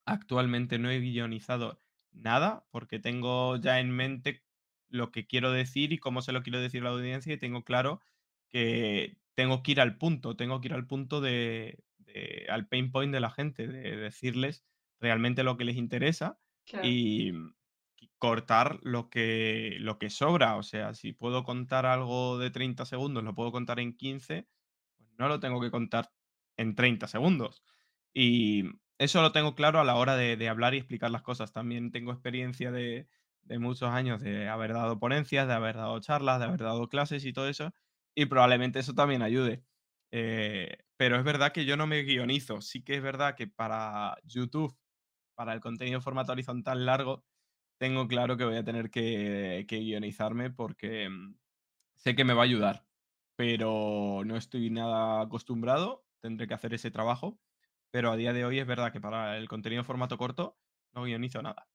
Actualmente 0.04 0.78
no 0.78 0.90
he 0.90 1.00
guionizado 1.00 1.78
nada 2.12 2.66
porque 2.70 2.98
tengo 2.98 3.56
ya 3.56 3.80
en 3.80 3.90
mente 3.90 4.44
lo 4.88 5.12
que 5.12 5.26
quiero 5.26 5.52
decir 5.52 5.92
y 5.92 5.98
cómo 5.98 6.22
se 6.22 6.32
lo 6.32 6.42
quiero 6.42 6.61
decir 6.61 6.82
a 6.82 6.84
la 6.84 6.90
audiencia 6.90 7.32
y 7.34 7.38
tengo 7.38 7.64
claro 7.64 8.00
que 8.48 9.18
tengo 9.34 9.62
que 9.62 9.72
ir 9.72 9.80
al 9.80 9.98
punto, 9.98 10.36
tengo 10.36 10.61
que 10.61 10.68
ir 10.68 10.74
al 10.74 10.86
punto 10.86 11.20
de, 11.20 11.84
de- 11.98 12.46
al 12.50 12.66
pain 12.68 12.90
point 12.90 13.12
de 13.12 13.20
la 13.20 13.30
gente, 13.30 13.68
de 13.68 13.96
decirles 13.96 14.64
realmente 15.00 15.44
lo 15.44 15.56
que 15.56 15.64
les 15.64 15.76
interesa 15.76 16.40
claro. 16.64 16.96
y 16.98 17.30
y 17.30 17.32
cortar 18.18 18.78
lo 18.82 19.11
que, 19.11 19.76
lo 19.80 19.98
que 19.98 20.11
sobra. 20.11 20.57
O 20.57 20.62
sea, 20.62 20.94
si 20.94 21.12
puedo 21.12 21.44
contar 21.44 21.86
algo 21.86 22.38
de 22.38 22.51
30 22.51 22.84
segundos, 22.84 23.24
lo 23.24 23.34
puedo 23.34 23.53
contar 23.53 23.80
en 23.80 23.96
15 23.96 24.48
pues 24.96 25.11
no 25.18 25.28
lo 25.28 25.40
tengo 25.40 25.61
que 25.61 25.70
contar 25.70 26.11
en 26.57 26.74
30 26.74 27.09
segundos. 27.09 27.62
Y 28.14 28.64
eso 28.98 29.22
lo 29.22 29.32
tengo 29.32 29.55
claro 29.55 29.80
a 29.80 29.84
la 29.84 29.96
hora 29.96 30.16
de, 30.16 30.48
hablar 30.48 30.74
y 30.74 30.78
explicar 30.78 31.11
las 31.11 31.22
cosas. 31.22 31.53
También 31.53 31.90
tengo 31.92 32.12
experiencia 32.12 32.70
de, 32.70 33.09
de 33.42 33.59
muchos 33.59 33.90
años 33.90 34.20
de 34.20 34.48
haber 34.48 34.74
dado 34.74 34.98
ponencias, 34.98 35.46
de 35.48 35.55
haber 35.55 35.76
dado 35.76 35.98
charlas, 36.01 36.38
de 36.38 36.46
haber 36.46 36.61
dado 36.61 36.88
clases 36.88 37.24
y 37.24 37.32
todo 37.32 37.48
eso. 37.48 37.72
Y 38.14 38.26
probablemente 38.26 38.78
eso 38.80 38.94
también 38.94 39.22
ayude. 39.22 39.64
Eh, 40.12 40.76
pero 40.96 41.16
es 41.16 41.24
verdad 41.24 41.53
que 41.53 41.64
yo 41.64 41.76
no 41.76 41.86
me 41.86 42.03
guionizo. 42.03 42.61
Sí 42.61 42.82
que 42.82 42.96
es 42.96 43.03
verdad 43.03 43.36
que 43.36 43.46
para 43.46 44.16
YouTube, 44.24 44.76
para 45.34 45.55
el 45.55 45.61
contenido 45.61 45.96
en 45.96 46.03
formato 46.03 46.32
horizontal 46.32 46.84
largo, 46.84 47.24
tengo 47.81 48.09
claro 48.09 48.39
que 48.39 48.45
voy 48.47 48.57
a 48.59 48.64
tener 48.64 48.91
que, 48.93 49.66
que 49.68 49.78
guionizarme 49.81 50.51
porque 50.53 51.11
mm, 51.11 51.37
sé 51.97 52.16
que 52.16 52.24
me 52.24 52.35
va 52.35 52.43
a 52.43 52.47
ayudar 52.47 52.87
pero 53.37 54.22
no 54.26 54.37
estoy 54.37 54.70
nada 54.70 55.22
acostumbrado, 55.22 56.07
tendré 56.20 56.49
que 56.49 56.55
hacer 56.55 56.74
ese 56.74 56.93
trabajo, 56.93 57.41
pero 57.91 58.12
a 58.12 58.16
día 58.16 58.33
de 58.35 58.45
hoy 58.47 58.61
es 58.61 58.66
verdad 58.68 58.93
que 58.93 59.01
para 59.01 59.39
el 59.39 59.49
contenido 59.49 59.81
en 59.83 59.87
formato 59.87 60.18
corto 60.18 60.59
no 60.95 61.05
guionizo 61.05 61.43
nada. 61.43 61.68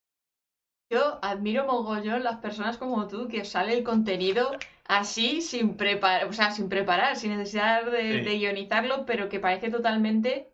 Yo 0.90 1.20
admiro 1.24 1.66
mogollón 1.66 2.24
las 2.24 2.38
personas 2.38 2.78
como 2.78 3.08
tú 3.08 3.28
que 3.28 3.44
sale 3.46 3.74
el 3.78 3.84
contenido 3.84 4.66
así 4.86 5.42
sin 5.42 5.78
preparar, 5.78 6.28
o 6.28 6.34
sea, 6.34 6.52
sin 6.52 6.70
preparar, 6.70 7.16
sin 7.18 7.32
necesidad 7.38 7.86
de, 7.86 8.20
de 8.20 8.38
Sí, 8.38 8.38
guionizarlo, 8.38 9.06
pero 9.06 9.28
que 9.30 9.40
parece 9.40 9.70
totalmente 9.72 10.54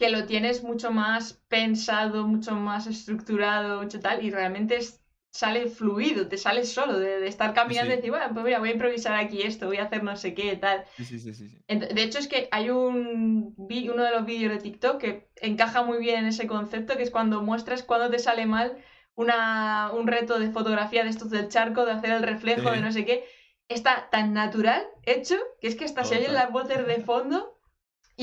que 0.00 0.10
lo 0.10 0.26
tienes 0.26 0.64
mucho 0.64 0.92
más 0.92 1.34
pensado, 1.48 2.26
mucho 2.28 2.56
más 2.56 2.88
estructurado, 2.88 3.82
mucho 3.82 4.00
tal, 4.00 4.24
y 4.24 4.30
realmente 4.32 4.76
es- 4.78 5.00
sale 5.32 5.68
fluido, 5.68 6.28
te 6.28 6.38
sale 6.38 6.64
solo 6.66 6.98
de, 6.98 7.20
de 7.20 7.28
estar 7.28 7.54
sí, 7.54 7.54
caminando 7.54 7.92
y 7.92 7.96
decir, 7.96 8.10
bueno, 8.10 8.28
pues 8.34 8.44
mira, 8.46 8.60
voy 8.60 8.70
a 8.70 8.72
improvisar 8.72 9.14
aquí 9.16 9.42
esto, 9.42 9.66
voy 9.68 9.78
a 9.78 9.84
hacer 9.84 10.02
no 10.04 10.16
sé 10.16 10.34
qué, 10.34 10.56
tal. 10.56 10.84
sí, 10.98 11.18
sí, 11.18 11.34
De 11.68 12.02
hecho, 12.02 12.18
es 12.18 12.28
que 12.28 12.48
hay 12.50 12.70
un 12.70 13.54
uno 13.58 14.02
de 14.04 14.10
los 14.10 14.26
vídeos 14.26 14.52
de 14.52 14.58
TikTok 14.60 14.98
que 15.00 15.30
encaja 15.36 15.82
muy 15.84 15.98
bien 15.98 16.20
en 16.20 16.26
ese 16.26 16.46
concepto, 16.48 16.96
que 16.96 17.04
es 17.04 17.10
cuando 17.12 17.42
muestras 17.42 17.82
cuando 17.84 18.10
te 18.10 18.18
sale 18.18 18.46
mal 18.46 18.76
una, 19.14 19.92
un 19.92 20.06
reto 20.08 20.38
de 20.40 20.50
fotografía 20.50 21.04
de 21.04 21.10
estos 21.10 21.30
del 21.30 21.48
charco, 21.48 21.84
de 21.84 21.92
hacer 21.92 22.10
el 22.12 22.22
reflejo, 22.22 22.70
de 22.72 22.80
no 22.80 22.90
sé 22.92 23.04
qué. 23.04 23.24
Está 23.68 24.08
tan 24.10 24.32
natural 24.34 24.86
hecho 25.04 25.36
que 25.60 25.68
es 25.68 25.76
que 25.76 25.84
hasta 25.84 26.04
se 26.04 26.16
oyen 26.18 26.34
las 26.34 26.50
voces 26.50 26.84
de 26.86 27.00
fondo 27.00 27.59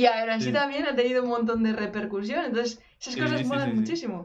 y 0.01 0.05
aún 0.05 0.29
así 0.29 0.49
Sí, 0.49 0.51
también 0.51 0.85
ha 0.87 0.95
tenido 0.95 1.23
un 1.23 1.29
montón 1.29 1.63
de 1.63 1.73
repercusión. 1.73 2.45
Entonces, 2.45 2.81
esas 2.99 3.17
cosas 3.17 3.43
sí, 3.43 3.45
molan 3.45 3.75
muchísimo. 3.75 4.17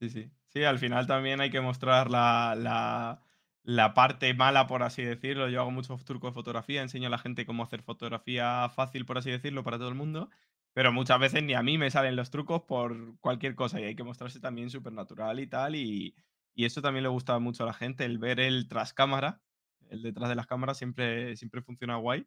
Sí, 0.00 0.10
sí. 0.10 0.30
Sí, 0.48 0.64
al 0.64 0.78
final 0.78 1.06
también 1.06 1.40
hay 1.40 1.50
que 1.50 1.60
mostrar 1.60 2.10
la, 2.10 2.54
la, 2.56 3.20
la 3.62 3.94
parte 3.94 4.32
mala, 4.34 4.66
por 4.66 4.82
así 4.82 5.02
decirlo. 5.02 5.48
Yo 5.48 5.60
hago 5.60 5.70
muchos 5.70 6.04
trucos 6.04 6.30
de 6.30 6.34
fotografía, 6.34 6.82
enseño 6.82 7.08
a 7.08 7.10
la 7.10 7.18
gente 7.18 7.44
cómo 7.44 7.62
hacer 7.64 7.82
fotografía 7.82 8.68
fácil, 8.70 9.04
por 9.04 9.18
así 9.18 9.30
decirlo, 9.30 9.64
para 9.64 9.76
todo 9.78 9.88
el 9.88 9.94
mundo. 9.94 10.30
Pero 10.72 10.92
muchas 10.92 11.18
veces 11.18 11.42
ni 11.42 11.54
a 11.54 11.62
mí 11.62 11.76
me 11.78 11.90
salen 11.90 12.16
los 12.16 12.30
trucos 12.30 12.62
por 12.62 13.18
cualquier 13.20 13.54
cosa 13.56 13.80
y 13.80 13.84
hay 13.84 13.96
que 13.96 14.04
mostrarse 14.04 14.40
también 14.40 14.70
súper 14.70 14.92
natural 14.92 15.40
y 15.40 15.46
tal. 15.48 15.74
Y, 15.76 16.14
y 16.54 16.64
eso 16.64 16.80
también 16.80 17.02
le 17.02 17.08
gusta 17.10 17.38
mucho 17.38 17.64
a 17.64 17.66
la 17.66 17.74
gente, 17.74 18.04
el 18.04 18.18
ver 18.18 18.40
el 18.40 18.68
tras 18.68 18.94
cámara, 18.94 19.42
el 19.90 20.02
detrás 20.02 20.28
de 20.30 20.36
las 20.36 20.46
cámaras 20.46 20.78
siempre, 20.78 21.36
siempre 21.36 21.60
funciona 21.62 21.96
guay. 21.96 22.26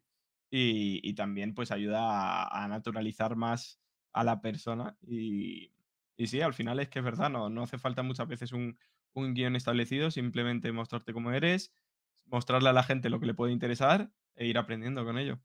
Y, 0.54 1.00
y 1.08 1.14
también 1.14 1.54
pues 1.54 1.70
ayuda 1.72 2.44
a, 2.44 2.64
a 2.64 2.68
naturalizar 2.68 3.36
más 3.36 3.80
a 4.12 4.22
la 4.24 4.42
persona 4.42 4.98
y, 5.00 5.72
y 6.16 6.26
sí, 6.26 6.42
al 6.42 6.52
final 6.54 6.78
es 6.80 6.90
que 6.90 6.98
es 6.98 7.04
verdad, 7.06 7.30
no, 7.30 7.48
no 7.50 7.62
hace 7.62 7.78
falta 7.78 8.02
muchas 8.02 8.28
veces 8.28 8.52
un, 8.52 8.78
un 9.14 9.32
guion 9.34 9.56
establecido, 9.56 10.10
simplemente 10.10 10.70
mostrarte 10.72 11.14
cómo 11.14 11.32
eres, 11.32 11.74
mostrarle 12.26 12.68
a 12.70 12.74
la 12.74 12.82
gente 12.84 13.08
lo 13.10 13.20
que 13.20 13.26
le 13.26 13.34
puede 13.34 13.52
interesar 13.52 14.12
e 14.34 14.46
ir 14.46 14.58
aprendiendo 14.58 15.04
con 15.06 15.18
ello. 15.18 15.40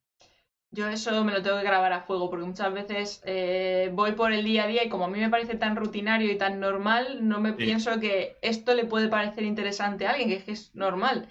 Yo 0.70 0.88
eso 0.89 1.24
me 1.24 1.32
lo 1.32 1.41
tengo 1.41 1.58
que 1.58 1.64
grabar 1.64 1.93
a 1.93 2.01
fuego 2.01 2.30
porque 2.30 2.45
muchas 2.45 2.74
veces 2.74 3.22
eh, 3.26 3.89
voy 3.93 4.12
por 4.14 4.34
el 4.34 4.43
día 4.43 4.66
a 4.66 4.68
día 4.68 4.84
y 4.84 4.89
como 4.89 5.05
a 5.05 5.10
mí 5.10 5.18
me 5.20 5.30
parece 5.30 5.55
tan 5.55 5.78
rutinario 5.78 6.30
y 6.32 6.38
tan 6.38 6.60
normal, 6.60 7.28
no 7.28 7.39
me 7.39 7.53
Sí, 7.58 7.64
pienso 7.64 7.99
que 8.01 8.38
esto 8.41 8.74
le 8.76 8.86
puede 8.86 9.08
parecer 9.08 9.43
interesante 9.45 10.05
a 10.05 10.12
alguien, 10.12 10.28
que 10.30 10.36
es 10.36 10.43
que 10.43 10.51
es 10.51 10.76
normal. 10.76 11.30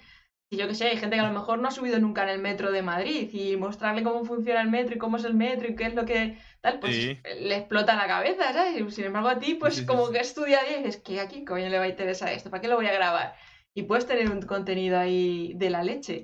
Y 0.49 0.55
yo 0.55 0.67
que 0.67 0.75
sé, 0.75 0.87
hay 0.87 0.97
gente 0.97 1.17
que 1.17 1.21
a 1.21 1.27
lo 1.27 1.37
mejor 1.37 1.59
no 1.59 1.67
ha 1.67 1.71
subido 1.71 1.99
nunca 1.99 2.23
en 2.23 2.29
el 2.29 2.39
metro 2.39 2.71
de 2.71 2.81
Madrid 2.81 3.29
y 3.33 3.57
mostrarle 3.57 4.03
cómo 4.03 4.23
funciona 4.23 4.61
el 4.61 4.69
metro 4.69 4.95
y 4.95 4.97
cómo 4.97 5.17
es 5.17 5.25
el 5.25 5.33
metro 5.33 5.67
y 5.67 5.75
qué 5.75 5.85
es 5.85 5.93
lo 5.93 6.05
que 6.05 6.37
tal, 6.61 6.79
pues 6.79 6.95
sí, 6.95 7.19
le 7.41 7.57
explota 7.57 7.95
la 7.95 8.07
cabeza, 8.07 8.53
¿sabes? 8.53 8.95
Sin 8.95 9.05
embargo 9.05 9.27
a 9.27 9.39
ti, 9.39 9.55
pues 9.55 9.75
sí, 9.75 9.81
sí, 9.81 9.85
como 9.85 10.09
que 10.09 10.19
sí. 10.19 10.21
es 10.21 10.33
tu 10.35 10.45
día 10.45 10.61
a 10.61 10.63
día 10.63 10.79
y 10.79 10.83
dices, 10.83 11.01
¿qué 11.03 11.19
aquí 11.19 11.43
coño 11.43 11.67
le 11.67 11.77
va 11.77 11.83
a 11.83 11.89
interesar 11.89 12.29
esto? 12.29 12.49
¿Para 12.49 12.61
qué 12.61 12.69
lo 12.69 12.77
voy 12.77 12.85
a 12.85 12.93
grabar? 12.93 13.35
Y 13.73 13.83
puedes 13.83 14.07
tener 14.07 14.31
un 14.31 14.41
contenido 14.41 14.97
ahí 14.97 15.53
de 15.55 15.69
la 15.69 15.83
leche. 15.83 16.23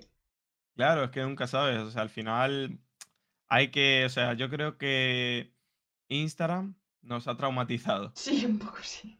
Claro, 0.75 1.03
es 1.03 1.11
que 1.11 1.21
nunca 1.21 1.45
sabes, 1.45 1.79
o 1.79 1.91
sea, 1.91 2.01
al 2.01 2.09
final 2.09 2.79
hay 3.47 3.71
que, 3.71 4.05
o 4.05 4.09
sea, 4.09 4.33
yo 4.33 4.49
creo 4.49 4.77
que 4.77 5.53
Instagram 6.07 6.75
nos 7.01 7.27
ha 7.27 7.35
traumatizado. 7.35 8.11
Sí, 8.15 8.45
un 8.45 8.57
poco 8.57 8.77
sí. 8.81 9.19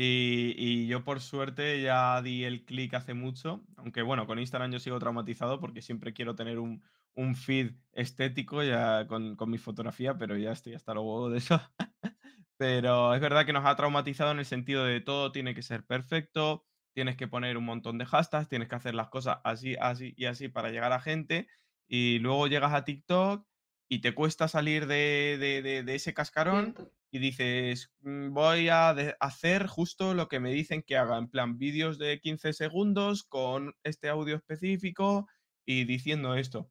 Y, 0.00 0.86
yo 0.86 1.02
por 1.02 1.20
suerte 1.20 1.82
ya 1.82 2.22
di 2.22 2.44
el 2.44 2.64
clic 2.64 2.94
hace 2.94 3.14
mucho, 3.14 3.64
aunque 3.76 4.02
bueno, 4.02 4.28
con 4.28 4.38
Instagram 4.38 4.70
yo 4.70 4.78
sigo 4.78 5.00
traumatizado 5.00 5.58
porque 5.58 5.82
siempre 5.82 6.12
quiero 6.12 6.36
tener 6.36 6.60
un, 6.60 6.84
un 7.14 7.34
feed 7.34 7.72
estético 7.92 8.62
ya 8.62 9.08
con, 9.08 9.34
con 9.34 9.50
mi 9.50 9.58
fotografía, 9.58 10.16
pero 10.16 10.36
ya 10.36 10.52
estoy 10.52 10.74
hasta 10.74 10.92
huevos 10.92 11.32
de 11.32 11.38
eso. 11.38 11.60
Pero 12.58 13.14
es 13.14 13.20
verdad 13.20 13.46
que 13.46 13.52
nos 13.52 13.64
ha 13.64 13.76
traumatizado 13.76 14.32
en 14.32 14.40
el 14.40 14.44
sentido 14.44 14.84
de 14.84 15.00
todo 15.00 15.30
tiene 15.30 15.54
que 15.54 15.62
ser 15.62 15.86
perfecto, 15.86 16.64
tienes 16.92 17.16
que 17.16 17.28
poner 17.28 17.56
un 17.56 17.64
montón 17.64 17.98
de 17.98 18.04
hashtags, 18.04 18.48
tienes 18.48 18.68
que 18.68 18.74
hacer 18.74 18.96
las 18.96 19.08
cosas 19.10 19.38
así, 19.44 19.76
así 19.80 20.12
y 20.16 20.24
así 20.24 20.48
para 20.48 20.70
llegar 20.70 20.92
a 20.92 21.00
gente. 21.00 21.46
Y 21.86 22.18
luego 22.18 22.48
llegas 22.48 22.74
a 22.74 22.84
TikTok 22.84 23.46
y 23.88 24.00
te 24.00 24.14
cuesta 24.14 24.48
salir 24.48 24.86
de, 24.86 25.36
de- 25.40 25.62
de- 25.62 25.82
de 25.82 25.94
ese 25.94 26.14
cascarón 26.14 26.74
y 27.10 27.18
dices, 27.20 27.92
"Mm, 28.00 28.32
voy 28.34 28.68
a 28.68 28.90
hacer 29.20 29.66
justo 29.66 30.14
lo 30.14 30.28
que 30.28 30.40
me 30.40 30.52
dicen 30.52 30.82
que 30.82 30.96
haga, 30.98 31.18
en 31.18 31.28
plan 31.30 31.58
vídeos 31.58 31.98
de 31.98 32.20
15 32.20 32.52
segundos 32.52 33.24
con 33.24 33.74
este 33.84 34.08
audio 34.10 34.36
específico 34.36 35.26
y 35.66 35.84
diciendo 35.84 36.34
esto. 36.34 36.70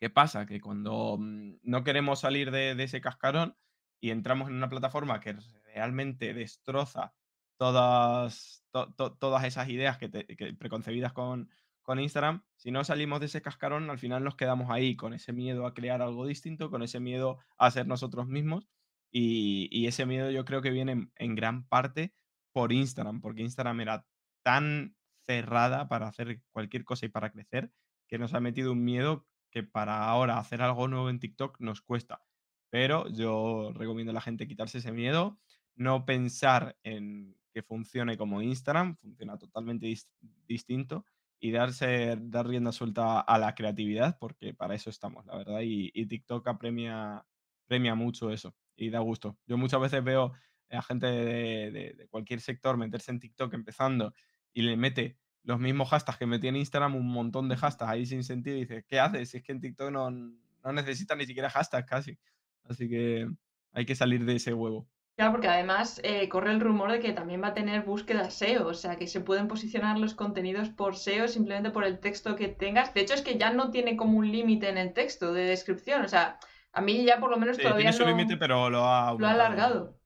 ¿Qué 0.00 0.10
pasa? 0.10 0.46
Que 0.46 0.60
cuando, 0.60 1.16
mm, 1.18 1.58
no 1.62 1.84
queremos 1.84 2.20
salir 2.20 2.50
de 2.50 2.74
de 2.74 2.84
ese 2.84 3.00
cascarón 3.00 3.56
y 4.00 4.10
entramos 4.10 4.48
en 4.48 4.54
una 4.56 4.68
plataforma 4.68 5.20
que 5.20 5.34
realmente 5.64 6.34
destroza 6.34 7.14
todas 7.58 8.64
to 8.72 8.92
to 8.94 9.16
todas 9.18 9.44
esas 9.44 9.68
ideas 9.70 9.96
que 9.98 10.08
te 10.10 10.26
que 10.26 10.52
preconcebidas 10.54 11.12
con 11.14 11.50
con 11.86 12.00
Instagram, 12.00 12.44
si 12.56 12.70
no 12.70 12.84
salimos 12.84 13.20
de 13.20 13.26
ese 13.26 13.40
cascarón, 13.40 13.88
al 13.90 13.98
final 13.98 14.24
nos 14.24 14.36
quedamos 14.36 14.70
ahí 14.70 14.96
con 14.96 15.14
ese 15.14 15.32
miedo 15.32 15.66
a 15.66 15.72
crear 15.72 16.02
algo 16.02 16.26
distinto, 16.26 16.70
con 16.70 16.82
ese 16.82 17.00
miedo 17.00 17.38
a 17.56 17.70
ser 17.70 17.86
nosotros 17.86 18.26
mismos, 18.26 18.68
y 19.10 19.68
y 19.70 19.86
ese 19.86 20.04
miedo 20.04 20.30
yo 20.30 20.44
creo 20.44 20.60
que 20.62 20.70
viene 20.70 20.92
en 20.92 21.12
en 21.16 21.34
gran 21.36 21.66
parte 21.68 22.12
por 22.52 22.72
Instagram, 22.72 23.20
porque 23.20 23.42
Instagram 23.42 23.80
era 23.80 24.06
tan 24.44 24.96
cerrada 25.26 25.88
para 25.88 26.08
hacer 26.08 26.42
cualquier 26.50 26.84
cosa 26.84 27.06
y 27.06 27.08
para 27.08 27.30
crecer, 27.30 27.72
que 28.08 28.18
nos 28.18 28.34
ha 28.34 28.40
metido 28.40 28.72
un 28.72 28.84
miedo 28.84 29.26
que 29.50 29.62
para 29.62 30.04
ahora 30.08 30.38
hacer 30.38 30.62
algo 30.62 30.88
nuevo 30.88 31.08
en 31.10 31.20
TikTok 31.20 31.60
nos 31.60 31.80
cuesta. 31.82 32.22
Pero 32.70 33.08
yo 33.08 33.72
recomiendo 33.74 34.10
a 34.10 34.14
la 34.14 34.20
gente 34.20 34.46
quitarse 34.48 34.78
ese 34.78 34.92
miedo, 34.92 35.38
no 35.76 36.04
pensar 36.04 36.76
en 36.82 37.36
que 37.52 37.62
funcione 37.62 38.16
como 38.18 38.42
Instagram, 38.42 38.96
funciona 38.96 39.38
totalmente 39.38 39.86
dis- 39.86 40.08
distinto, 40.46 41.04
y 41.40 41.50
darse, 41.52 42.16
dar 42.20 42.46
rienda 42.48 42.72
suelta 42.72 43.20
a 43.20 43.38
la 43.38 43.54
creatividad, 43.54 44.18
porque 44.18 44.54
para 44.54 44.74
eso 44.74 44.90
estamos, 44.90 45.26
la 45.26 45.36
verdad, 45.36 45.60
y, 45.62 45.90
y 45.94 46.06
TikTok 46.06 46.46
apremia, 46.48 47.26
premia 47.66 47.94
mucho 47.94 48.30
eso 48.30 48.54
y 48.76 48.90
da 48.90 49.00
gusto. 49.00 49.38
Yo 49.46 49.56
muchas 49.58 49.80
veces 49.80 50.02
veo 50.04 50.32
a 50.70 50.82
gente 50.82 51.06
de, 51.06 51.70
de- 51.70 51.94
de 51.94 52.08
cualquier 52.08 52.40
sector 52.40 52.76
meterse 52.76 53.10
en 53.12 53.20
TikTok 53.20 53.52
empezando 53.54 54.12
y 54.52 54.62
le 54.62 54.76
mete 54.76 55.18
los 55.42 55.60
mismos 55.60 55.90
hashtags 55.90 56.18
que 56.18 56.26
metí 56.26 56.48
en 56.48 56.56
Instagram, 56.56 56.96
un 56.96 57.06
montón 57.08 57.48
de 57.48 57.56
hashtags 57.56 57.90
ahí 57.92 58.06
sin 58.06 58.24
sentido, 58.24 58.56
y 58.56 58.60
dices, 58.60 58.84
¿qué 58.88 58.98
haces? 59.00 59.30
Si 59.30 59.36
es 59.38 59.42
que 59.44 59.52
en 59.52 59.60
TikTok 59.60 59.90
no, 59.92 60.10
no 60.10 60.72
necesita 60.72 61.14
ni 61.14 61.26
siquiera 61.26 61.50
hashtags 61.50 61.86
casi. 61.88 62.18
Así 62.64 62.88
que 62.88 63.28
hay 63.72 63.86
que 63.86 63.94
salir 63.94 64.24
de 64.24 64.36
ese 64.36 64.52
huevo. 64.54 64.88
Claro, 65.16 65.32
porque 65.32 65.48
además 65.48 65.98
eh, 66.04 66.28
corre 66.28 66.50
el 66.52 66.60
rumor 66.60 66.92
de 66.92 67.00
que 67.00 67.12
también 67.14 67.42
va 67.42 67.48
a 67.48 67.54
tener 67.54 67.82
búsqueda 67.84 68.26
SEO, 68.30 68.68
o 68.68 68.74
sea, 68.74 68.96
que 68.96 69.06
se 69.06 69.20
pueden 69.22 69.48
posicionar 69.48 69.98
los 69.98 70.14
contenidos 70.14 70.68
por 70.68 70.94
SEO 70.94 71.26
simplemente 71.28 71.70
por 71.70 71.84
el 71.84 72.00
texto 72.00 72.36
que 72.36 72.48
tengas. 72.48 72.92
De 72.92 73.00
hecho, 73.00 73.14
es 73.14 73.22
que 73.22 73.38
ya 73.38 73.50
no 73.52 73.70
tiene 73.70 73.96
como 73.96 74.18
un 74.18 74.30
límite 74.30 74.68
en 74.68 74.76
el 74.76 74.92
texto 74.92 75.32
de 75.32 75.44
descripción, 75.46 76.02
o 76.04 76.08
sea, 76.08 76.38
a 76.72 76.82
mí 76.82 77.04
ya 77.04 77.18
por 77.18 77.30
lo 77.30 77.38
menos 77.38 77.56
Sí, 77.56 77.62
todavía 77.62 77.74
tiene 77.74 77.92
su 77.92 78.04
no 78.04 78.06
límite, 78.06 78.36
pero 78.36 78.70
lo 78.70 78.84
ha 78.86 79.08
lo 79.16 79.26
ha 79.26 79.32
aumentado. 79.32 79.32
alargado. 79.32 79.98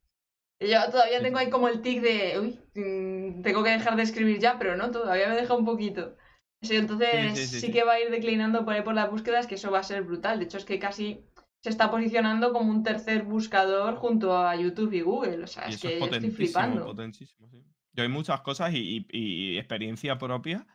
Yo 0.61 0.91
todavía 0.91 1.19
Sí, 1.19 1.25
tengo 1.25 1.39
ahí 1.39 1.51
como 1.51 1.69
el 1.69 1.83
tic 1.83 2.03
de, 2.03 2.39
uy, 2.41 2.61
mm, 2.75 3.43
tengo 3.43 3.65
que 3.65 3.71
dejar 3.71 3.97
de 3.97 4.03
escribir 4.03 4.39
ya, 4.41 4.59
pero 4.59 4.77
no, 4.77 4.91
todavía 4.91 5.29
me 5.29 5.37
deja 5.37 5.55
un 5.57 5.65
poquito. 5.65 6.17
Sí, 6.63 6.77
entonces 6.77 7.41
sí. 7.61 7.73
que 7.73 7.85
va 7.85 7.95
a 7.95 8.01
ir 8.01 8.11
declinando 8.11 8.65
por 8.65 8.75
ahí 8.75 8.83
por 8.83 8.95
las 8.95 9.11
búsquedas, 9.11 9.47
que 9.47 9.55
eso 9.57 9.71
va 9.71 9.81
a 9.81 9.83
ser 9.83 10.03
brutal. 10.03 10.39
De 10.39 10.45
hecho, 10.47 10.59
es 10.59 10.65
que 10.67 10.79
casi 10.79 11.27
se 11.63 11.69
está 11.71 11.91
posicionando 11.91 12.53
como 12.53 12.71
un 12.71 12.83
tercer 12.83 13.25
buscador 13.25 13.97
junto 13.97 14.37
a 14.37 14.57
YouTube 14.57 14.93
y 14.95 15.01
Google. 15.03 15.45
O 15.45 15.47
sea, 15.47 15.69
Y 15.69 15.75
es 15.75 15.81
que 15.81 15.99
estoy 15.99 16.31
flipando. 16.31 16.87
potentísimo, 16.87 17.49
sí. 17.51 17.63
Yo 17.93 18.03
hay 18.03 18.09
muchas 18.09 18.41
cosas 18.43 18.73
y, 18.73 19.07
y- 19.11 19.55
y 19.55 19.59
experiencia 19.59 20.17
propia. 20.19 20.67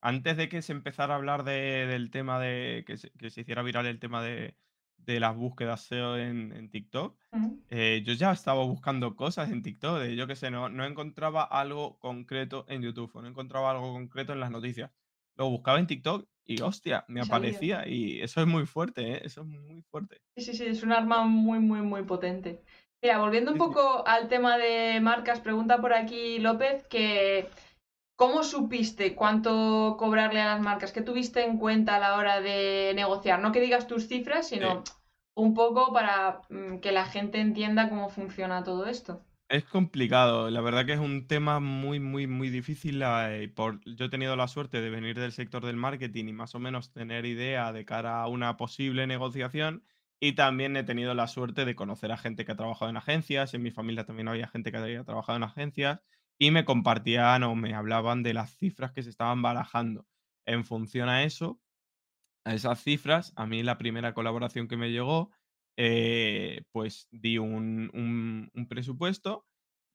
Antes 0.00 0.36
de 0.36 0.48
que 0.48 0.62
se 0.62 0.72
empezara 0.72 1.14
a 1.14 1.16
hablar 1.16 1.44
de- 1.44 1.86
del 1.86 2.10
tema 2.10 2.38
de 2.40 2.84
que 2.86 2.96
se, 2.96 3.10
que 3.12 3.30
se 3.30 3.42
hiciera 3.42 3.62
viral 3.62 3.86
el 3.86 3.98
tema 3.98 4.22
de, 4.22 4.56
de 4.96 5.20
las 5.20 5.36
búsquedas 5.36 5.84
SEO 5.84 6.16
en, 6.18 6.52
en 6.52 6.70
TikTok, 6.70 7.18
eh, 7.68 8.02
yo 8.04 8.12
ya 8.14 8.32
estaba 8.32 8.64
buscando 8.64 9.16
cosas 9.16 9.50
en 9.50 9.62
TikTok. 9.62 9.98
de, 10.00 10.16
yo 10.16 10.26
qué 10.26 10.36
sé, 10.36 10.50
no, 10.50 10.68
no 10.68 10.84
encontraba 10.84 11.42
algo 11.44 11.98
concreto 11.98 12.64
en 12.68 12.82
YouTube, 12.82 13.10
o 13.14 13.22
no 13.22 13.28
encontraba 13.28 13.70
algo 13.72 13.92
concreto 13.92 14.32
en 14.32 14.40
las 14.40 14.50
noticias. 14.50 14.90
Lo 15.36 15.50
buscaba 15.50 15.78
en 15.78 15.86
TikTok 15.86 16.26
y 16.44 16.60
hostia, 16.62 17.04
me 17.08 17.20
aparecía. 17.20 17.86
Y 17.86 18.20
eso 18.20 18.40
es 18.40 18.46
muy 18.46 18.66
fuerte, 18.66 19.14
¿eh? 19.14 19.20
Eso 19.24 19.42
es 19.42 19.46
muy 19.46 19.82
fuerte. 19.82 20.20
Sí, 20.36 20.44
sí, 20.44 20.54
sí, 20.54 20.64
es 20.66 20.82
un 20.82 20.92
arma 20.92 21.24
muy, 21.24 21.58
muy, 21.58 21.80
muy 21.80 22.02
potente. 22.04 22.62
Mira, 23.02 23.18
volviendo 23.18 23.52
un 23.52 23.58
poco 23.58 24.06
al 24.06 24.28
tema 24.28 24.56
de 24.56 25.00
marcas, 25.00 25.40
pregunta 25.40 25.80
por 25.80 25.92
aquí 25.92 26.38
López 26.38 26.84
que 26.88 27.48
¿cómo 28.16 28.42
supiste 28.42 29.14
cuánto 29.14 29.96
cobrarle 29.98 30.40
a 30.40 30.54
las 30.54 30.60
marcas? 30.60 30.92
¿Qué 30.92 31.02
tuviste 31.02 31.44
en 31.44 31.58
cuenta 31.58 31.96
a 31.96 32.00
la 32.00 32.16
hora 32.16 32.40
de 32.40 32.92
negociar? 32.94 33.40
No 33.40 33.52
que 33.52 33.60
digas 33.60 33.86
tus 33.86 34.08
cifras, 34.08 34.48
sino 34.48 34.82
un 35.34 35.54
poco 35.54 35.92
para 35.92 36.40
mm, 36.48 36.78
que 36.78 36.92
la 36.92 37.04
gente 37.04 37.38
entienda 37.40 37.88
cómo 37.88 38.08
funciona 38.08 38.64
todo 38.64 38.86
esto. 38.86 39.22
Es 39.48 39.64
complicado, 39.64 40.50
la 40.50 40.60
verdad 40.60 40.86
que 40.86 40.92
es 40.94 40.98
un 40.98 41.28
tema 41.28 41.60
muy, 41.60 42.00
muy, 42.00 42.26
muy 42.26 42.50
difícil. 42.50 43.00
eh, 43.04 43.48
por, 43.54 43.80
yo 43.84 44.06
he 44.06 44.08
tenido 44.08 44.34
la 44.34 44.48
suerte 44.48 44.80
de 44.80 44.90
venir 44.90 45.18
del 45.20 45.30
sector 45.30 45.64
del 45.64 45.76
marketing 45.76 46.24
y 46.26 46.32
más 46.32 46.56
o 46.56 46.58
menos 46.58 46.92
tener 46.92 47.26
idea 47.26 47.72
de 47.72 47.84
cara 47.84 48.22
a 48.22 48.26
una 48.28 48.56
posible 48.56 49.06
negociación. 49.06 49.84
Y 50.18 50.32
también 50.32 50.76
he 50.76 50.82
tenido 50.82 51.14
la 51.14 51.28
suerte 51.28 51.64
de 51.64 51.76
conocer 51.76 52.10
a 52.10 52.16
gente 52.16 52.44
que 52.44 52.52
ha 52.52 52.56
trabajado 52.56 52.90
en 52.90 52.96
agencias. 52.96 53.54
En 53.54 53.62
mi 53.62 53.70
familia 53.70 54.04
también 54.04 54.26
había 54.28 54.48
gente 54.48 54.72
que 54.72 54.78
había 54.78 55.04
trabajado 55.04 55.36
en 55.36 55.44
agencias 55.44 56.00
y 56.38 56.50
me 56.50 56.64
compartían 56.64 57.44
o 57.44 57.54
me 57.54 57.74
hablaban 57.74 58.22
de 58.24 58.34
las 58.34 58.56
cifras 58.56 58.92
que 58.92 59.04
se 59.04 59.10
estaban 59.10 59.42
barajando. 59.42 60.08
En 60.44 60.64
función 60.64 61.08
a 61.08 61.22
eso, 61.22 61.60
a 62.44 62.54
esas 62.54 62.82
cifras, 62.82 63.32
a 63.36 63.46
mí 63.46 63.62
la 63.62 63.78
primera 63.78 64.14
colaboración 64.14 64.68
que 64.68 64.76
me 64.76 64.90
llegó, 64.90 65.30
eh, 65.76 66.62
pues 66.72 67.08
di 67.10 67.38
un, 67.38 67.90
un- 67.94 68.68
presupuesto 68.68 69.46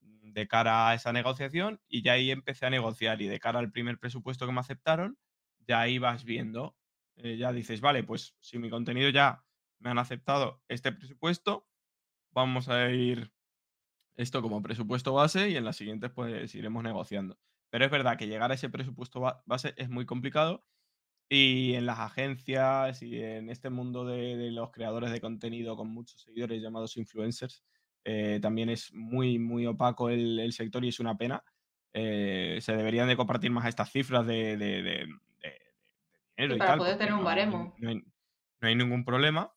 de 0.01 0.47
cara 0.47 0.89
a 0.89 0.93
esa 0.95 1.13
negociación 1.13 1.81
y 1.87 2.03
ya 2.03 2.13
ahí 2.13 2.31
empecé 2.31 2.65
a 2.65 2.69
negociar 2.69 3.21
y 3.21 3.27
de 3.27 3.39
cara 3.39 3.59
al 3.59 3.71
primer 3.71 3.99
presupuesto 3.99 4.45
que 4.45 4.53
me 4.53 4.59
aceptaron, 4.61 5.17
ya 5.67 5.81
ahí 5.81 5.99
vas 5.99 6.23
viendo, 6.23 6.77
eh, 7.17 7.37
ya 7.37 7.51
dices, 7.53 7.81
vale, 7.81 8.03
pues 8.03 8.35
si 8.39 8.59
mi 8.59 8.69
contenido 8.69 9.09
ya 9.09 9.45
me 9.79 9.89
han 9.91 9.99
aceptado 9.99 10.63
este 10.67 10.91
presupuesto, 10.91 11.67
vamos 12.31 12.69
a 12.69 12.91
ir 12.91 13.33
esto 14.15 14.41
como 14.41 14.61
presupuesto 14.61 15.13
base 15.13 15.49
y 15.49 15.55
en 15.57 15.65
las 15.65 15.77
siguientes 15.77 16.11
pues 16.11 16.53
iremos 16.55 16.83
negociando. 16.83 17.39
Pero 17.69 17.85
es 17.85 17.91
verdad 17.91 18.17
que 18.17 18.27
llegar 18.27 18.51
a 18.51 18.55
ese 18.55 18.69
presupuesto 18.69 19.19
ba- 19.21 19.43
base 19.45 19.73
es 19.77 19.89
muy 19.89 20.05
complicado 20.05 20.65
y 21.33 21.75
en 21.75 21.85
las 21.85 21.99
agencias 21.99 23.01
y 23.03 23.21
en 23.23 23.49
este 23.49 23.69
mundo 23.69 24.05
de, 24.05 24.35
de 24.37 24.51
los 24.51 24.71
creadores 24.71 25.11
de 25.11 25.21
contenido 25.21 25.77
con 25.77 25.89
muchos 25.89 26.21
seguidores 26.23 26.61
llamados 26.61 26.97
influencers, 26.97 27.63
eh, 28.03 28.39
también 28.41 28.69
es 28.69 28.93
muy, 28.93 29.39
muy 29.39 29.65
opaco 29.65 30.09
el, 30.09 30.39
el 30.39 30.53
sector 30.53 30.83
y 30.85 30.89
es 30.89 30.99
una 30.99 31.17
pena. 31.17 31.43
Eh, 31.93 32.59
se 32.61 32.75
deberían 32.75 33.07
de 33.07 33.17
compartir 33.17 33.51
más 33.51 33.67
estas 33.67 33.91
cifras 33.91 34.27
de, 34.27 34.57
dinero 34.57 35.21
Sí, 36.47 36.55
y 36.55 36.61
para 36.61 36.75
tal, 36.75 36.77
poder 36.77 36.97
tener 36.99 37.13
un 37.15 37.23
no 37.23 37.23
baremo. 37.23 37.73
no 37.77 37.89
hay- 37.89 38.03
no 38.61 38.67
hay 38.67 38.75
ningún 38.75 39.05
problema. 39.05 39.55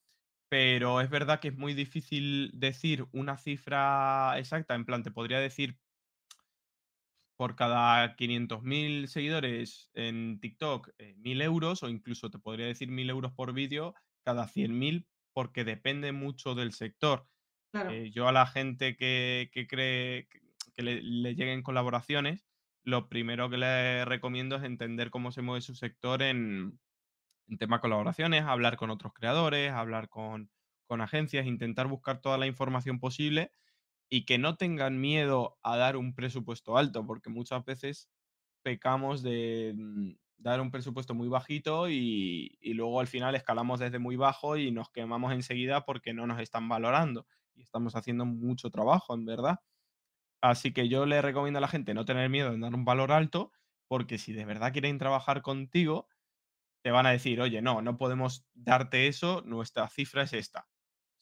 Pero 0.51 1.01
es 1.01 1.11
verdad 1.11 1.41
que 1.41 1.49
es 1.49 1.57
muy 1.57 1.75
difícil 1.75 2.53
decir 2.55 3.07
una 3.13 3.37
cifra 3.39 4.39
exacta. 4.39 4.75
En 4.75 4.85
plan, 4.87 5.03
te 5.03 5.11
podría 5.11 5.41
decir 5.41 5.79
por 7.37 7.57
cada 7.57 8.17
500.000 8.17 9.07
seguidores 9.09 9.91
en 9.95 10.41
TikTok, 10.41 10.91
eh, 10.99 11.15
1.000 11.19 11.43
euros, 11.43 11.83
o 11.83 11.89
incluso 11.89 12.31
te 12.31 12.39
podría 12.39 12.67
decir 12.67 12.91
1.000 12.91 13.11
euros 13.11 13.33
por 13.33 13.53
vídeo 13.53 13.95
cada 14.23 14.47
100.000, 14.47 15.07
porque 15.33 15.65
depende 15.65 16.13
mucho 16.13 16.55
del 16.55 16.73
sector. 16.73 17.29
Claro. 17.73 17.91
Eh, 17.91 18.11
yo 18.13 18.29
a 18.29 18.33
la 18.33 18.47
gente 18.47 18.97
que, 18.97 19.51
que 19.53 19.67
cree 19.67 20.29
que, 20.29 20.41
que 20.75 20.83
le, 20.83 21.03
le 21.03 21.35
lleguen 21.35 21.63
colaboraciones, 21.63 22.47
lo 22.85 23.09
primero 23.09 23.51
que 23.51 23.59
le 23.59 24.05
recomiendo 24.05 24.57
es 24.57 24.63
entender 24.65 25.11
cómo 25.11 25.33
se 25.33 25.43
mueve 25.43 25.61
su 25.61 25.75
sector 25.75 26.23
en, 26.23 26.81
en 27.49 27.59
tema 27.59 27.81
colaboraciones, 27.81 28.43
hablar 28.45 28.77
con 28.77 28.91
otros 28.91 29.13
creadores, 29.13 29.73
hablar 29.73 30.09
con, 30.09 30.51
con 30.87 31.01
agencias, 31.01 31.47
intentar 31.47 31.89
buscar 31.89 32.21
toda 32.21 32.39
la 32.39 32.47
información 32.47 33.01
posible 33.01 33.51
y 34.09 34.25
que 34.25 34.39
no 34.39 34.57
tengan 34.57 35.01
miedo 35.01 35.59
a 35.63 35.77
dar 35.77 35.97
un 35.97 36.15
presupuesto 36.15 36.77
alto, 36.77 37.07
porque 37.07 37.31
muchas 37.31 37.65
veces 37.65 38.11
pecamos 38.63 39.23
de 39.23 39.75
mm, 39.77 40.13
dar 40.39 40.61
un 40.61 40.71
presupuesto 40.71 41.15
muy 41.15 41.29
bajito 41.29 41.89
y, 41.89 42.59
luego 42.63 43.01
al 43.01 43.07
final 43.07 43.35
escalamos 43.35 43.81
desde 43.81 43.99
muy 43.99 44.17
bajo 44.17 44.57
y 44.57 44.71
nos 44.71 44.91
quemamos 44.91 45.33
enseguida 45.33 45.85
porque 45.85 46.13
no 46.13 46.27
nos 46.27 46.41
están 46.41 46.69
valorando 46.69 47.27
y 47.55 47.63
estamos 47.63 47.97
haciendo 47.97 48.25
mucho 48.25 48.71
trabajo, 48.71 49.15
en 49.15 49.25
verdad. 49.25 49.61
Así 50.43 50.73
que 50.73 50.89
yo 50.89 51.07
le 51.07 51.23
recomiendo 51.23 51.59
a 51.59 51.61
la 51.61 51.69
gente 51.69 51.95
no 51.95 52.05
tener 52.05 52.29
miedo 52.29 52.53
en 52.53 52.61
dar 52.61 52.75
un 52.75 52.85
valor 52.85 53.13
alto, 53.13 53.53
porque 53.89 54.19
si 54.19 54.33
de 54.33 54.45
verdad 54.45 54.73
quieren 54.73 54.99
trabajar 54.99 55.43
contigo, 55.43 56.09
te 56.83 56.91
van 56.91 57.07
a 57.07 57.11
decir, 57.13 57.41
oye, 57.41 57.63
no, 57.63 57.81
no 57.81 57.97
podemos 57.97 58.47
darte 58.53 59.07
eso, 59.09 59.43
nuestra 59.47 59.89
cifra 59.89 60.23
es 60.23 60.35
esta. 60.35 60.69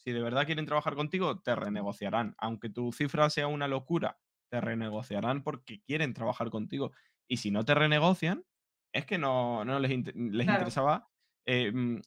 Si 0.05 0.13
de 0.13 0.21
verdad 0.23 0.47
quieren 0.47 0.67
trabajar 0.67 0.95
contigo, 0.95 1.41
te 1.41 1.55
renegociarán. 1.55 2.35
Aunque 2.39 2.69
tu 2.71 2.93
cifra 2.93 3.31
sea 3.31 3.47
una 3.47 3.69
locura, 3.69 4.19
te 4.51 4.61
renegociarán 4.61 5.43
porque 5.45 5.81
quieren 5.83 6.15
trabajar 6.15 6.51
contigo. 6.51 6.93
Y 7.29 7.39
si 7.39 7.51
no 7.51 7.65
te 7.65 7.75
renegocian, 7.75 8.45
es 8.93 9.07
que 9.07 9.19
no, 9.19 9.65
no 9.65 9.79
les, 9.79 10.15
les 10.15 10.47
Claro. 10.47 10.49
interesaba 10.49 11.09
eh, 11.47 11.71
mm, 11.73 12.01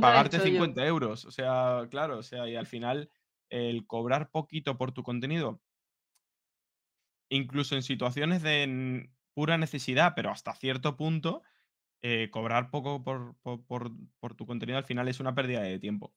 pagarte 0.00 0.40
chollo. 0.40 0.40
50 0.40 0.86
euros. 0.86 1.24
O 1.26 1.30
sea, 1.30 1.86
claro, 1.90 2.18
o 2.18 2.22
sea, 2.22 2.48
y 2.48 2.56
al 2.56 2.66
final 2.66 3.10
el 3.50 3.86
cobrar 3.86 4.30
poquito 4.30 4.78
por 4.78 4.92
tu 4.92 5.02
contenido, 5.02 5.62
incluso 7.28 7.74
en 7.74 7.82
situaciones 7.82 8.42
de 8.42 9.10
pura 9.34 9.58
necesidad, 9.58 10.12
pero 10.16 10.30
hasta 10.30 10.54
cierto 10.54 10.96
punto, 10.96 11.42
eh, 12.02 12.30
cobrar 12.32 12.70
poco 12.70 13.04
por, 13.04 13.36
por- 13.42 13.66
por- 13.66 13.92
por 14.20 14.34
tu 14.36 14.46
contenido 14.46 14.78
al 14.78 14.84
final 14.84 15.08
es 15.08 15.20
una 15.20 15.34
pérdida 15.34 15.62
de 15.62 15.78
tiempo. 15.78 16.14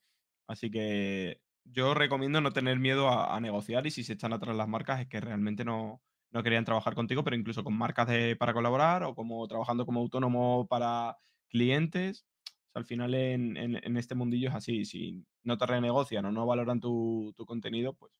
Así 0.49 0.71
que 0.71 1.41
yo 1.63 1.93
recomiendo 1.93 2.41
no 2.41 2.51
tener 2.51 2.79
miedo 2.79 3.07
a, 3.07 3.35
a 3.35 3.39
negociar 3.39 3.85
y 3.85 3.91
si 3.91 4.03
se 4.03 4.13
echan 4.13 4.33
atrás 4.33 4.55
las 4.55 4.67
marcas 4.67 4.99
es 4.99 5.07
que 5.07 5.21
realmente 5.21 5.63
no, 5.63 6.01
no 6.31 6.41
querían 6.41 6.65
trabajar 6.65 6.95
contigo, 6.95 7.23
pero 7.23 7.35
incluso 7.35 7.63
con 7.63 7.77
marcas 7.77 8.07
de- 8.07 8.35
para 8.35 8.51
colaborar 8.53 9.03
o 9.03 9.13
como 9.13 9.47
trabajando 9.47 9.85
como 9.85 9.99
autónomo 9.99 10.65
para 10.67 11.17
clientes. 11.49 12.25
O 12.47 12.71
sea, 12.71 12.79
al 12.79 12.85
final 12.85 13.13
en, 13.13 13.57
en- 13.57 13.75
en 13.83 13.97
este 13.97 14.15
mundillo 14.15 14.49
es 14.49 14.55
así. 14.55 14.85
Si 14.85 15.23
no 15.43 15.55
te 15.59 15.67
renegocian 15.67 16.25
o 16.25 16.31
no 16.31 16.47
valoran 16.47 16.79
tu, 16.79 17.31
tu 17.37 17.45
contenido, 17.45 17.93
pues 17.93 18.11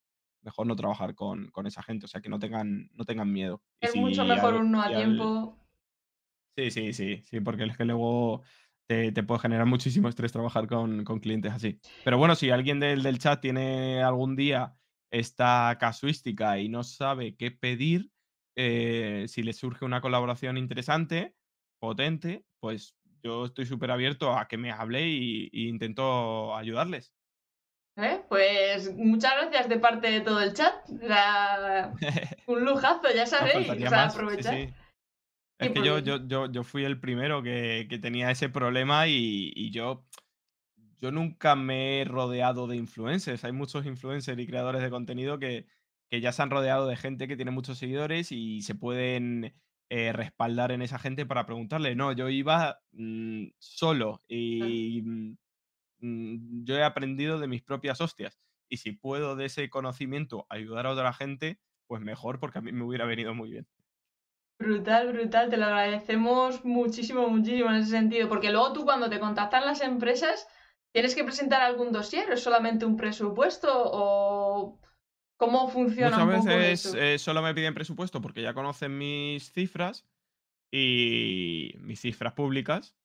mejor 0.44 0.68
no 0.68 0.76
trabajar 0.76 1.16
con, 1.16 1.50
con 1.50 1.66
esa 1.66 1.82
gente. 1.82 2.06
O 2.06 2.08
sea, 2.08 2.22
que 2.22 2.30
no 2.30 2.38
tengan, 2.38 2.92
no 2.94 3.06
tengan 3.06 3.34
miedo. 3.34 3.64
Es 3.82 3.96
mucho 3.96 4.22
si 4.22 4.28
mejor 4.30 4.54
al- 4.54 4.62
un 4.62 4.72
no 4.72 4.82
a 4.84 4.88
si 4.88 4.94
al- 4.94 5.16
tiempo. 5.18 5.58
Sí, 6.56 6.72
sí, 6.72 6.94
sí, 6.94 7.24
sí, 7.26 7.40
porque 7.40 7.64
es 7.64 7.76
que 7.78 7.86
luego 7.86 8.44
te, 8.90 9.12
te 9.12 9.22
puede 9.24 9.42
generar 9.42 9.68
muchísimo 9.68 10.10
estrés 10.10 10.32
trabajar 10.32 10.68
con, 10.68 11.04
con 11.04 11.20
clientes 11.20 11.54
así. 11.54 11.80
Pero 12.04 12.18
bueno, 12.18 12.34
si 12.36 12.50
alguien 12.50 12.80
del, 12.80 13.04
del 13.04 13.20
chat 13.20 13.40
tiene 13.40 14.02
algún 14.02 14.36
día 14.36 14.76
esta 15.12 15.78
casuística 15.80 16.58
y 16.58 16.70
no 16.70 16.84
sabe 16.84 17.36
qué 17.36 17.52
pedir, 17.52 18.10
eh, 18.58 19.26
si 19.28 19.44
le 19.44 19.54
surge 19.54 19.86
una 19.86 20.02
colaboración 20.02 20.58
interesante, 20.58 21.36
potente, 21.80 22.46
pues 22.60 22.96
yo 23.24 23.46
estoy 23.46 23.66
súper 23.68 23.92
abierto 23.92 24.36
a 24.36 24.48
que 24.48 24.58
me 24.58 24.72
hable 24.72 25.08
y, 25.08 25.50
y 25.52 25.68
intento 25.68 26.56
ayudarles. 26.56 27.14
¿eh? 27.98 28.22
Pues 28.28 28.92
muchas 28.96 29.34
gracias 29.40 29.70
de 29.70 29.78
parte 29.78 30.10
de 30.10 30.22
todo 30.22 30.42
el 30.42 30.54
chat. 30.54 30.74
Un 32.48 32.66
lujazo, 32.66 33.08
ya 33.14 33.24
No 33.24 33.28
sabéis. 33.28 33.54
faltaría 33.68 33.88
O 33.88 33.90
sea, 33.90 34.06
aprovechar. 34.06 34.56
sí. 34.56 34.66
Sí, 34.68 34.74
Es 35.60 35.72
que 35.72 35.84
yo, 35.84 36.00
yo, 36.00 36.26
yo, 36.26 36.52
yo 36.52 36.64
fui 36.64 36.86
el 36.86 37.00
primero 37.00 37.44
que, 37.44 37.88
que 37.90 38.00
tenía 38.00 38.32
ese 38.32 38.50
problema 38.50 39.08
y, 39.08 39.52
y 39.56 39.72
yo, 39.72 40.08
yo 41.02 41.12
nunca 41.12 41.56
me 41.56 42.02
he 42.02 42.06
rodeado 42.06 42.68
de 42.68 42.78
influencers. 42.78 43.44
Hay 43.44 43.52
muchos 43.52 43.86
influencers 43.86 44.40
y 44.40 44.48
creadores 44.48 44.82
de 44.82 44.90
contenido 44.90 45.38
que, 45.40 45.68
que 46.10 46.22
ya 46.22 46.32
se 46.32 46.42
han 46.42 46.50
rodeado 46.50 46.88
de 46.88 46.98
gente 46.98 47.28
que 47.28 47.36
tiene 47.36 47.52
muchos 47.52 47.78
seguidores 47.78 48.32
y 48.32 48.62
se 48.62 48.76
pueden 48.76 49.54
eh, 49.90 50.14
respaldar 50.14 50.72
en 50.72 50.82
esa 50.82 51.00
gente 51.00 51.26
para 51.26 51.46
preguntarle. 51.46 51.96
No, 51.96 52.12
yo 52.14 52.30
iba 52.30 52.80
mm, 52.92 53.48
solo 53.60 54.22
y 54.28 55.02
mm, 55.04 55.38
mm, 56.00 56.66
yo 56.66 56.76
he 56.78 56.84
aprendido 56.84 57.40
de 57.40 57.48
mis 57.48 57.64
propias 57.64 58.02
hostias. 58.02 58.40
Y 58.70 58.78
si 58.78 58.92
puedo 58.92 59.36
de 59.36 59.46
ese 59.46 59.70
conocimiento 59.70 60.46
ayudar 60.50 60.86
a 60.88 60.92
otra 60.92 61.14
gente, 61.14 61.60
pues 61.88 62.02
mejor 62.02 62.40
porque 62.40 62.60
a 62.60 62.62
mí 62.62 62.72
me 62.72 62.84
hubiera 62.84 63.06
venido 63.06 63.34
muy 63.34 63.52
bien. 63.52 63.68
Brutal, 64.60 65.14
brutal, 65.14 65.50
te 65.50 65.56
lo 65.56 65.66
agradecemos 65.66 66.66
muchísimo, 66.66 67.30
muchísimo 67.30 67.70
en 67.70 67.78
ese 67.78 67.92
sentido, 67.92 68.28
porque 68.28 68.52
luego 68.52 68.74
tú 68.74 68.84
cuando 68.84 69.10
te 69.10 69.18
contactan 69.18 69.66
las 69.66 69.80
empresas, 69.80 70.48
¿tienes 70.92 71.16
que 71.16 71.24
presentar 71.24 71.62
algún 71.62 71.94
dossier? 71.94 72.30
¿Es 72.30 72.44
solamente 72.44 72.86
un 72.86 72.98
presupuesto 72.98 73.70
o 73.74 74.78
cómo 75.38 75.70
funciona 75.70 76.10
Muchas 76.10 76.36
un 76.36 76.42
poco 76.42 76.58
veces 76.58 76.86
eso? 76.86 76.98
eh, 76.98 77.18
solo 77.18 77.42
me 77.42 77.56
piden 77.56 77.74
presupuesto 77.74 78.22
porque 78.22 78.42
ya 78.42 78.54
conocen 78.54 78.98
mis 78.98 79.50
cifras 79.54 80.06
y 80.72 81.74
mis 81.80 82.02
cifras 82.02 82.34
públicas. 82.34 82.98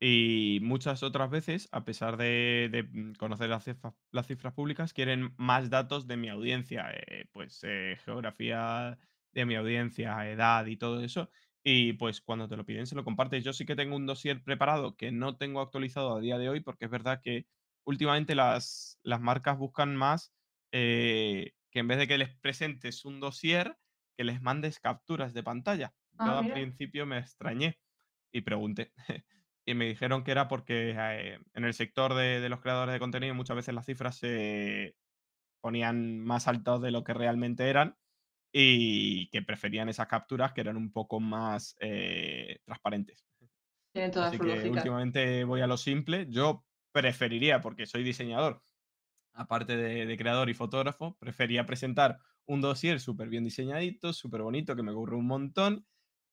Y 0.00 0.58
muchas 0.62 1.02
otras 1.02 1.30
veces, 1.30 1.68
a 1.70 1.84
pesar 1.84 2.16
de, 2.16 2.68
de, 2.70 3.14
conocer 3.16 3.48
las 3.48 3.64
cifras, 3.64 3.94
las 4.10 4.26
cifras 4.26 4.52
públicas, 4.52 4.92
quieren 4.92 5.34
más 5.36 5.70
datos 5.70 6.06
de 6.06 6.16
mi 6.16 6.28
audiencia, 6.28 6.90
eh, 6.92 7.26
pues 7.32 7.60
eh, 7.62 7.96
geografía 8.04 8.98
de 9.34 9.46
mi 9.46 9.54
audiencia, 9.56 10.28
edad 10.30 10.66
y 10.66 10.76
todo 10.76 11.02
eso. 11.02 11.30
Y 11.62 11.94
pues 11.94 12.20
cuando 12.20 12.48
te 12.48 12.56
lo 12.56 12.64
piden, 12.66 12.86
se 12.86 12.94
lo 12.94 13.04
compartes. 13.04 13.44
Yo 13.44 13.52
sí 13.52 13.64
que 13.66 13.76
tengo 13.76 13.96
un 13.96 14.06
dossier 14.06 14.42
preparado 14.42 14.96
que 14.96 15.12
no 15.12 15.36
tengo 15.36 15.60
actualizado 15.60 16.16
a 16.16 16.20
día 16.20 16.38
de 16.38 16.48
hoy, 16.48 16.60
porque 16.60 16.84
es 16.86 16.90
verdad 16.90 17.20
que 17.22 17.46
últimamente 17.84 18.34
las, 18.34 18.98
las 19.02 19.20
marcas 19.20 19.58
buscan 19.58 19.96
más 19.96 20.34
eh, 20.72 21.52
que 21.70 21.80
en 21.80 21.88
vez 21.88 21.98
de 21.98 22.08
que 22.08 22.18
les 22.18 22.36
presentes 22.38 23.04
un 23.04 23.20
dossier, 23.20 23.78
que 24.16 24.24
les 24.24 24.40
mandes 24.42 24.78
capturas 24.80 25.34
de 25.34 25.42
pantalla. 25.42 25.94
Ah, 26.18 26.26
Yo 26.26 26.38
al 26.38 26.52
principio 26.52 27.06
me 27.06 27.18
extrañé 27.18 27.80
y 28.32 28.42
pregunté. 28.42 28.92
Y 29.66 29.72
me 29.72 29.86
dijeron 29.86 30.24
que 30.24 30.30
era 30.30 30.46
porque 30.46 30.90
eh, 30.94 31.38
en 31.54 31.64
el 31.64 31.72
sector 31.72 32.12
de, 32.12 32.38
de 32.40 32.50
los 32.50 32.60
creadores 32.60 32.92
de 32.92 32.98
contenido 32.98 33.34
muchas 33.34 33.56
veces 33.56 33.74
las 33.74 33.86
cifras 33.86 34.16
se 34.18 34.94
ponían 35.60 36.20
más 36.20 36.48
altas 36.48 36.80
de 36.82 36.90
lo 36.90 37.04
que 37.04 37.14
realmente 37.14 37.68
eran 37.70 37.98
y 38.56 39.28
que 39.30 39.42
preferían 39.42 39.88
esas 39.88 40.06
capturas 40.06 40.52
que 40.52 40.60
eran 40.62 40.76
un 40.76 40.92
poco 40.92 41.18
más 41.20 41.76
eh, 41.80 42.60
transparentes. 42.64 43.26
tiene 43.92 44.10
toda 44.10 44.28
Así 44.28 44.36
su 44.36 44.44
que 44.44 44.48
lógica. 44.48 44.70
últimamente 44.70 45.44
voy 45.44 45.60
a 45.60 45.66
lo 45.66 45.76
simple. 45.76 46.26
Yo 46.30 46.64
preferiría, 46.92 47.60
porque 47.60 47.86
soy 47.86 48.04
diseñador, 48.04 48.62
aparte 49.34 49.76
de, 49.76 50.06
de 50.06 50.16
creador 50.16 50.50
y 50.50 50.54
fotógrafo, 50.54 51.16
prefería 51.18 51.66
presentar 51.66 52.18
un 52.46 52.60
dossier 52.60 53.00
súper 53.00 53.28
bien 53.28 53.44
diseñadito, 53.44 54.12
súper 54.12 54.42
bonito, 54.42 54.76
que 54.76 54.82
me 54.84 54.92
ocurre 54.92 55.16
un 55.16 55.26
montón, 55.26 55.86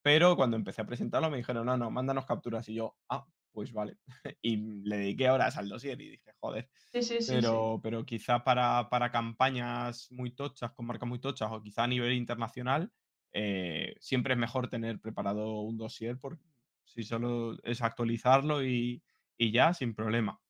pero 0.03 0.35
cuando 0.35 0.57
empecé 0.57 0.81
a 0.81 0.85
presentarlo 0.87 1.29
me 1.31 1.37
dijeron, 1.37 1.65
no, 1.65 1.77
no, 1.77 1.91
mándanos 1.91 2.25
capturas. 2.25 2.69
Y 2.69 2.75
yo, 2.75 2.97
ah, 3.09 3.25
pues 3.51 3.73
vale. 3.73 3.97
Y 4.41 4.57
le 4.57 4.97
dediqué 4.97 5.29
horas 5.29 5.57
al 5.57 5.69
dossier 5.69 5.99
y 6.01 6.11
dije, 6.11 6.31
joder. 6.39 6.69
Sí, 6.91 7.01
sí, 7.03 7.21
sí. 7.21 7.31
Pero, 7.33 7.79
pero 7.83 8.05
quizá 8.05 8.43
para, 8.43 8.89
para 8.89 9.11
campañas 9.11 10.07
muy 10.11 10.31
tochas, 10.31 10.71
con 10.71 10.85
marcas 10.85 11.07
muy 11.07 11.19
tochas, 11.19 11.49
o 11.51 11.61
quizá 11.61 11.83
a 11.83 11.87
nivel 11.87 12.13
internacional, 12.13 12.91
eh, 13.33 13.95
siempre 13.99 14.33
es 14.33 14.39
mejor 14.39 14.69
tener 14.69 14.99
preparado 14.99 15.61
un 15.61 15.77
dossier, 15.77 16.17
porque 16.19 16.43
si 16.83 17.03
solo 17.03 17.57
es 17.63 17.81
actualizarlo 17.81 18.63
y, 18.63 19.03
y 19.37 19.51
ya, 19.51 19.73
sin 19.73 19.93
problema. 19.95 20.41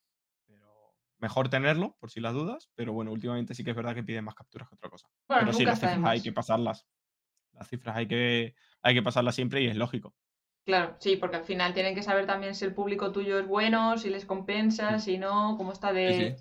Pero 0.47 0.95
mejor 1.19 1.49
tenerlo, 1.49 1.97
por 1.99 2.09
si 2.11 2.19
las 2.19 2.33
dudas, 2.33 2.71
pero 2.75 2.93
bueno, 2.93 3.11
últimamente 3.11 3.53
sí 3.53 3.63
que 3.63 3.71
es 3.71 3.75
verdad 3.75 3.95
que 3.95 4.03
piden 4.03 4.25
más 4.25 4.35
capturas 4.35 4.67
que 4.69 4.75
otra 4.75 4.89
cosa. 4.89 5.07
Bueno, 5.27 5.45
Pero 5.45 5.57
sí, 5.57 5.65
las 5.65 5.79
cifras 5.79 6.01
hay 6.03 6.21
que 6.21 6.31
pasarlas. 6.31 6.87
Las 7.53 7.69
cifras 7.69 7.95
hay 7.97 8.07
que, 8.07 8.55
hay 8.81 8.93
que 8.95 9.03
pasarlas 9.03 9.35
siempre 9.35 9.61
y 9.61 9.67
es 9.67 9.75
lógico. 9.75 10.15
Claro, 10.65 10.95
sí, 10.99 11.15
porque 11.17 11.37
al 11.37 11.43
final 11.43 11.73
tienen 11.73 11.95
que 11.95 12.03
saber 12.03 12.25
también 12.27 12.53
si 12.55 12.65
el 12.65 12.73
público 12.73 13.11
tuyo 13.11 13.39
es 13.39 13.47
bueno, 13.47 13.97
si 13.97 14.09
les 14.09 14.25
compensa, 14.25 14.91
Mm. 14.91 14.99
si 14.99 15.17
no, 15.17 15.55
cómo 15.57 15.71
está 15.73 15.91
sí, 16.05 16.35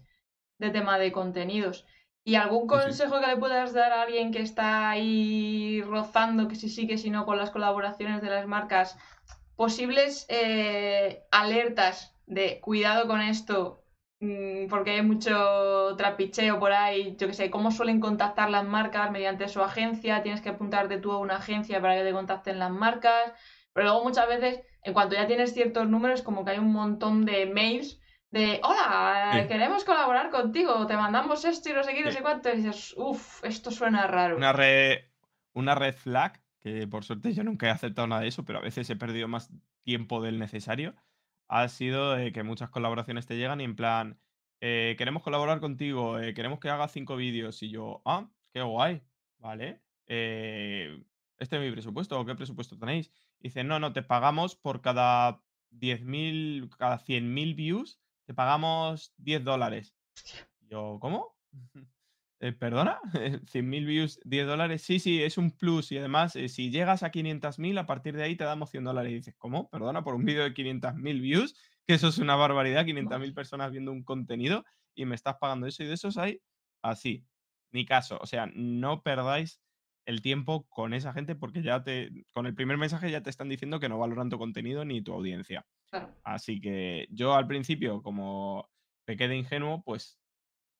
de, 0.58 0.70
tema 0.72 0.98
de 0.98 1.10
contenidos. 1.12 1.86
¿Y 2.22 2.34
algún 2.34 2.62
sí. 2.62 2.66
consejo 2.68 3.18
que 3.20 3.26
le 3.28 3.36
puedas 3.38 3.72
dar 3.72 3.92
a 3.92 4.02
alguien 4.02 4.30
que 4.30 4.42
está 4.42 4.90
ahí 4.90 5.82
rozando, 5.82 6.48
que 6.48 6.54
si 6.54 6.68
sí, 6.68 6.86
que 6.86 6.98
si 6.98 7.10
no, 7.10 7.24
con 7.24 7.38
las 7.38 7.50
colaboraciones 7.50 8.20
de 8.22 8.28
las 8.30 8.46
marcas? 8.46 8.98
Posibles 9.56 10.26
eh, 10.28 11.26
alertas 11.30 12.14
de 12.26 12.60
cuidado 12.60 13.06
con 13.08 13.20
esto, 13.20 13.84
mm, 14.20 14.68
porque 14.68 14.92
hay 14.92 15.02
mucho 15.02 15.96
trapicheo 15.96 16.58
por 16.58 16.72
ahí, 16.72 17.16
yo 17.18 17.26
que 17.26 17.34
sé, 17.34 17.50
cómo 17.50 17.70
suelen 17.70 18.00
contactar 18.00 18.50
las 18.50 18.64
marcas 18.66 19.10
mediante 19.10 19.48
su 19.48 19.62
agencia, 19.62 20.22
tienes 20.22 20.40
que 20.40 20.50
apuntarte 20.50 20.98
tú 20.98 21.12
a 21.12 21.18
una 21.18 21.36
agencia 21.36 21.80
para 21.80 21.96
que 21.96 22.04
te 22.04 22.12
contacten 22.12 22.58
las 22.58 22.70
marcas, 22.70 23.32
pero 23.72 23.86
luego 23.86 24.04
muchas 24.04 24.28
veces, 24.28 24.60
en 24.82 24.92
cuanto 24.92 25.14
ya 25.14 25.26
tienes 25.26 25.52
ciertos 25.52 25.88
números, 25.88 26.22
como 26.22 26.44
que 26.44 26.52
hay 26.52 26.58
un 26.58 26.72
montón 26.72 27.24
de 27.24 27.46
mails 27.46 28.00
de, 28.30 28.60
hola, 28.62 29.30
Sí, 29.42 29.48
queremos 29.48 29.84
colaborar 29.84 30.30
contigo, 30.30 30.86
te 30.86 30.96
mandamos 30.96 31.44
esto 31.44 31.70
y 31.70 31.72
no 31.72 31.82
sé 31.82 31.94
qué, 31.94 32.04
no 32.04 32.10
sí. 32.10 32.18
sé 32.18 32.22
cuánto, 32.22 32.48
y 32.50 32.56
dices, 32.58 32.94
uff, 32.96 33.44
esto 33.44 33.70
suena 33.70 34.06
raro. 34.06 34.36
Una 34.36 34.52
red, 34.52 34.98
una 35.52 35.74
red 35.74 35.94
flag, 35.94 36.40
que 36.60 36.86
por 36.86 37.04
suerte 37.04 37.32
yo 37.32 37.42
nunca 37.42 37.66
he 37.66 37.70
aceptado 37.70 38.06
nada 38.06 38.22
de 38.22 38.28
eso, 38.28 38.44
pero 38.44 38.60
a 38.60 38.62
veces 38.62 38.88
he 38.88 38.96
perdido 38.96 39.26
más 39.26 39.50
tiempo 39.82 40.22
del 40.22 40.38
necesario, 40.38 40.94
ha 41.48 41.66
sido 41.68 42.16
eh, 42.16 42.32
que 42.32 42.44
muchas 42.44 42.70
colaboraciones 42.70 43.26
te 43.26 43.36
llegan 43.36 43.60
y 43.60 43.64
en 43.64 43.74
plan, 43.74 44.20
eh, 44.60 44.94
queremos 44.96 45.22
colaborar 45.22 45.58
contigo, 45.58 46.18
eh, 46.20 46.34
queremos 46.34 46.60
que 46.60 46.68
hagas 46.68 46.92
cinco 46.92 47.16
vídeos 47.16 47.62
y 47.62 47.70
yo, 47.70 48.02
ah, 48.04 48.28
qué 48.52 48.62
guay, 48.62 49.02
vale, 49.38 49.80
eh, 50.06 51.02
este 51.40 51.56
es 51.56 51.62
mi 51.62 51.72
presupuesto, 51.72 52.20
¿o 52.20 52.24
qué 52.24 52.34
presupuesto 52.34 52.78
tenéis? 52.78 53.10
Y 53.40 53.48
dicen, 53.48 53.66
no, 53.66 53.80
no, 53.80 53.92
te 53.92 54.02
pagamos 54.02 54.54
por 54.54 54.82
cada 54.82 55.42
10.000, 55.70 56.68
cada 56.76 56.98
100.000 56.98 57.56
views, 57.56 57.98
te 58.26 58.34
pagamos 58.34 59.14
10 59.16 59.42
dólares. 59.42 59.96
Yo, 60.60 60.98
¿cómo? 61.00 61.36
Eh, 62.42 62.52
¿perdona? 62.52 62.98
¿100.000 63.44 63.84
views, 63.84 64.18
10 64.24 64.46
dólares? 64.46 64.80
Sí, 64.80 64.98
sí, 64.98 65.22
es 65.22 65.36
un 65.36 65.50
plus 65.50 65.92
y 65.92 65.98
además, 65.98 66.36
eh, 66.36 66.48
si 66.48 66.70
llegas 66.70 67.02
a 67.02 67.10
500.000, 67.10 67.78
a 67.78 67.84
partir 67.84 68.16
de 68.16 68.22
ahí 68.22 68.34
te 68.34 68.44
damos 68.44 68.70
100 68.70 68.84
dólares. 68.84 69.12
Y 69.12 69.16
dices, 69.16 69.34
¿cómo? 69.36 69.68
¿Perdona? 69.68 70.02
¿Por 70.02 70.14
un 70.14 70.24
vídeo 70.24 70.44
de 70.44 70.54
500.000 70.54 71.20
views? 71.20 71.54
Que 71.86 71.92
eso 71.92 72.08
es 72.08 72.16
una 72.16 72.36
barbaridad, 72.36 72.86
500.000 72.86 73.34
personas 73.34 73.72
viendo 73.72 73.92
un 73.92 74.04
contenido 74.04 74.64
y 74.94 75.04
me 75.04 75.16
estás 75.16 75.36
pagando 75.38 75.66
eso 75.66 75.82
y 75.82 75.86
de 75.86 75.92
esos 75.92 76.16
hay 76.16 76.40
así. 76.80 77.26
Ni 77.72 77.84
caso. 77.84 78.18
O 78.22 78.26
sea, 78.26 78.50
no 78.54 79.02
perdáis 79.02 79.60
el 80.10 80.22
tiempo 80.22 80.68
con 80.68 80.94
esa 80.94 81.12
gente 81.14 81.34
porque 81.36 81.62
ya 81.62 81.82
te, 81.84 82.10
con 82.34 82.46
el 82.46 82.54
primer 82.54 82.78
mensaje 82.78 83.10
ya 83.10 83.22
te 83.22 83.30
están 83.30 83.48
diciendo 83.48 83.80
que 83.80 83.88
no 83.88 83.98
valoran 83.98 84.30
tu 84.30 84.38
contenido 84.38 84.84
ni 84.84 85.02
tu 85.02 85.12
audiencia. 85.14 85.66
Claro, 85.90 86.16
Así 86.24 86.60
que 86.60 87.08
yo 87.10 87.34
al 87.34 87.46
principio, 87.48 88.02
como 88.02 88.70
pequé 89.06 89.28
de 89.28 89.36
ingenuo, 89.36 89.82
pues 89.84 90.20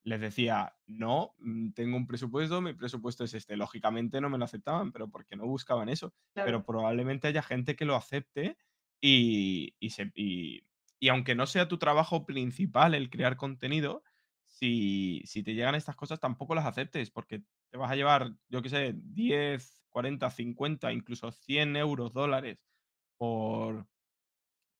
les 0.03 0.19
decía, 0.21 0.75
no, 0.87 1.35
mm, 1.39 1.71
tengo 1.73 1.97
un 1.97 2.07
presupuesto, 2.07 2.61
mi 2.61 2.73
presupuesto 2.73 3.23
es 3.23 3.33
este. 3.35 3.55
Lógicamente 3.57 4.19
no 4.21 4.29
me 4.29 4.37
lo 4.37 4.45
aceptaban, 4.45 4.91
pero 4.91 5.09
porque 5.09 5.35
no 5.35 5.45
buscaban 5.47 5.89
eso. 5.89 6.13
Pero 6.43 6.65
probablemente 6.65 7.27
haya 7.27 7.43
gente 7.43 7.75
que 7.75 7.85
lo 7.85 7.95
acepte 7.95 8.57
y, 9.01 9.75
y, 9.79 9.89
se- 9.91 10.11
y- 10.15 10.61
y 10.99 11.09
aunque 11.09 11.35
no 11.35 11.45
sea 11.47 11.67
tu 11.67 11.77
trabajo 11.77 12.25
principal 12.25 12.95
el 12.95 13.09
crear 13.09 13.37
contenido, 13.37 14.03
si, 14.61 15.23
si 15.25 15.43
te 15.43 15.55
llegan 15.55 15.75
estas 15.75 15.95
cosas 15.97 16.19
tampoco 16.21 16.55
las 16.55 16.65
aceptes 16.67 17.11
porque 17.11 17.43
te 17.71 17.77
vas 17.79 17.91
a 17.91 17.97
llevar, 17.97 18.35
yo 18.49 18.61
qué 18.63 18.69
sé, 18.69 18.93
10 18.97 19.83
40 19.89 20.31
50 20.31 20.93
incluso 20.93 21.31
100 21.31 21.75
euros, 21.77 22.13
dólares 22.13 22.59
por, 23.17 23.87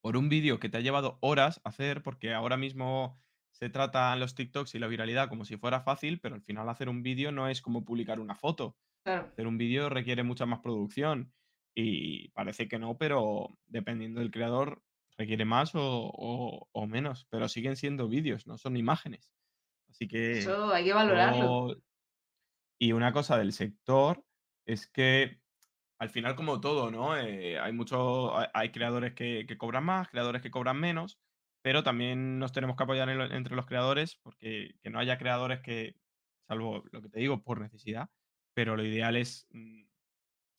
por 0.01 0.17
un 0.17 0.29
vídeo 0.29 0.59
que 0.59 0.69
te 0.69 0.77
ha 0.77 0.82
llevado 0.82 1.17
horas 1.21 1.61
hacer, 1.63 2.03
porque 2.03 2.34
ahora 2.34 2.57
mismo 2.57 3.21
se 3.51 3.69
tratan 3.69 4.19
los 4.19 4.36
TikToks 4.36 4.75
y 4.75 4.79
la 4.79 4.88
viralidad 4.88 5.29
como 5.29 5.45
si 5.45 5.57
fuera 5.57 5.82
fácil, 5.82 6.19
pero 6.19 6.36
al 6.36 6.41
final 6.43 6.69
hacer 6.69 6.89
un 6.89 7.03
vídeo 7.03 7.32
no 7.32 7.47
es 7.47 7.61
como 7.61 7.86
publicar 7.86 8.19
una 8.19 8.36
foto. 8.36 8.77
claro. 9.03 9.32
Hacer 9.34 9.47
un 9.47 9.57
vídeo 9.57 9.89
requiere 9.89 10.23
mucha 10.23 10.45
más 10.45 10.59
producción 10.61 11.34
y 11.75 12.29
parece 12.29 12.67
que 12.67 12.79
no, 12.79 12.97
pero 12.97 13.59
dependiendo 13.67 14.19
del 14.21 14.32
creador 14.32 14.84
requiere 15.17 15.45
más 15.45 15.75
o, 15.75 15.82
o- 16.13 16.69
o 16.71 16.88
menos, 16.88 17.27
pero 17.29 17.49
siguen 17.49 17.75
siendo 17.77 18.07
vídeos, 18.09 18.47
no 18.47 18.57
son 18.57 18.77
imágenes. 18.77 19.32
Así 19.92 20.08
que 20.08 20.39
Eso 20.39 20.74
hay 20.74 20.84
que 20.86 20.94
valorarlo. 20.94 21.78
y 22.80 22.94
una 22.94 23.14
cosa 23.14 23.38
del 23.38 23.54
sector 23.54 24.26
es 24.66 24.88
que 24.88 25.39
al 26.00 26.10
final, 26.10 26.36
como 26.36 26.62
todo, 26.62 26.92
¿no? 26.92 27.18
Eh, 27.18 27.60
hay 27.60 27.74
mucho, 27.74 28.38
hay, 28.38 28.48
hay 28.54 28.72
creadores 28.72 29.14
que, 29.14 29.46
que 29.48 29.58
cobran 29.58 29.86
más, 29.86 30.10
creadores 30.10 30.42
que 30.42 30.52
cobran 30.52 30.80
menos, 30.80 31.20
pero 31.62 31.84
también 31.84 32.39
nos 32.39 32.52
tenemos 32.54 32.76
que 32.76 32.84
apoyar 32.84 33.10
en 33.10 33.20
lo- 33.20 33.32
entre 33.32 33.56
los 33.56 33.68
creadores 33.68 34.18
porque 34.24 34.76
que 34.82 34.89
no 34.89 35.00
haya 35.00 35.18
creadores 35.20 35.62
que, 35.62 35.96
salvo 36.48 36.84
lo 36.92 37.02
que 37.04 37.10
te 37.10 37.20
digo, 37.20 37.44
por 37.44 37.62
necesidad, 37.62 38.10
pero 38.56 38.76
lo 38.78 38.84
ideal 38.86 39.16
es, 39.16 39.48
mm, 39.52 39.84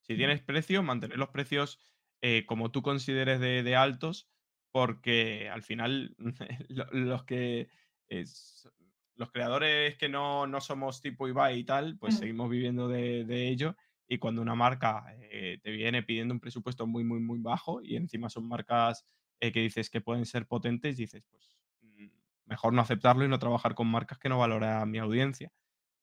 si 0.02 0.16
tienes 0.16 0.42
precios, 0.42 0.84
mantener 0.84 1.18
los 1.18 1.30
precios 1.30 1.80
eh, 2.22 2.46
como 2.46 2.70
tú 2.70 2.82
consideres 2.82 3.40
de, 3.40 3.62
de 3.62 3.76
altos, 3.76 4.30
porque 4.72 5.48
al 5.50 5.62
final 5.62 6.14
lo- 6.68 6.86
los 6.92 7.24
que 7.24 7.68
es- 8.08 8.68
los 9.16 9.30
creadores 9.30 9.96
que 9.98 10.08
no, 10.08 10.46
no 10.46 10.60
somos 10.60 11.00
tipo 11.00 11.28
Ibai 11.28 11.58
y 11.60 11.64
tal, 11.64 11.98
pues 11.98 12.14
Mm. 12.14 12.16
seguimos 12.16 12.50
viviendo 12.50 12.88
de, 12.88 13.24
de 13.24 13.48
ello. 13.48 13.76
Y 14.08 14.18
cuando 14.18 14.42
una 14.42 14.54
marca 14.54 15.04
eh, 15.20 15.58
te 15.62 15.70
viene 15.70 16.02
pidiendo 16.02 16.34
un 16.34 16.40
presupuesto 16.40 16.86
muy, 16.86 17.04
muy, 17.04 17.20
muy 17.20 17.38
bajo 17.40 17.80
y 17.82 17.96
encima 17.96 18.28
son 18.28 18.48
marcas 18.48 19.06
eh, 19.40 19.52
que 19.52 19.60
dices 19.60 19.90
que 19.90 20.00
pueden 20.00 20.26
ser 20.26 20.46
potentes, 20.46 20.96
dices, 20.96 21.24
pues 21.30 21.56
mm, 21.82 22.06
mejor 22.46 22.72
no 22.74 22.82
aceptarlo 22.82 23.24
y 23.24 23.28
no 23.28 23.38
trabajar 23.38 23.74
con 23.74 23.88
marcas 23.88 24.18
que 24.18 24.28
no 24.28 24.38
valoran 24.38 24.90
mi 24.90 24.98
audiencia. 24.98 25.52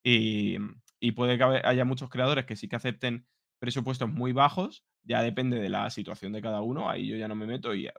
Y, 0.04 0.58
y 1.00 1.12
puede 1.12 1.38
que 1.38 1.44
haya 1.44 1.86
muchos 1.86 2.10
creadores 2.10 2.46
que 2.46 2.56
sí 2.56 2.68
que 2.68 2.76
acepten 2.78 3.28
presupuestos 3.60 4.10
muy 4.10 4.32
bajos, 4.32 4.86
ya 5.04 5.22
depende 5.22 5.60
de 5.60 5.70
la 5.70 5.90
situación 5.90 6.32
de 6.34 6.42
cada 6.42 6.62
uno, 6.62 6.90
ahí 6.90 7.08
yo 7.08 7.18
ya 7.18 7.28
no 7.28 7.36
me 7.36 7.46
meto 7.48 7.76
y 7.76 7.90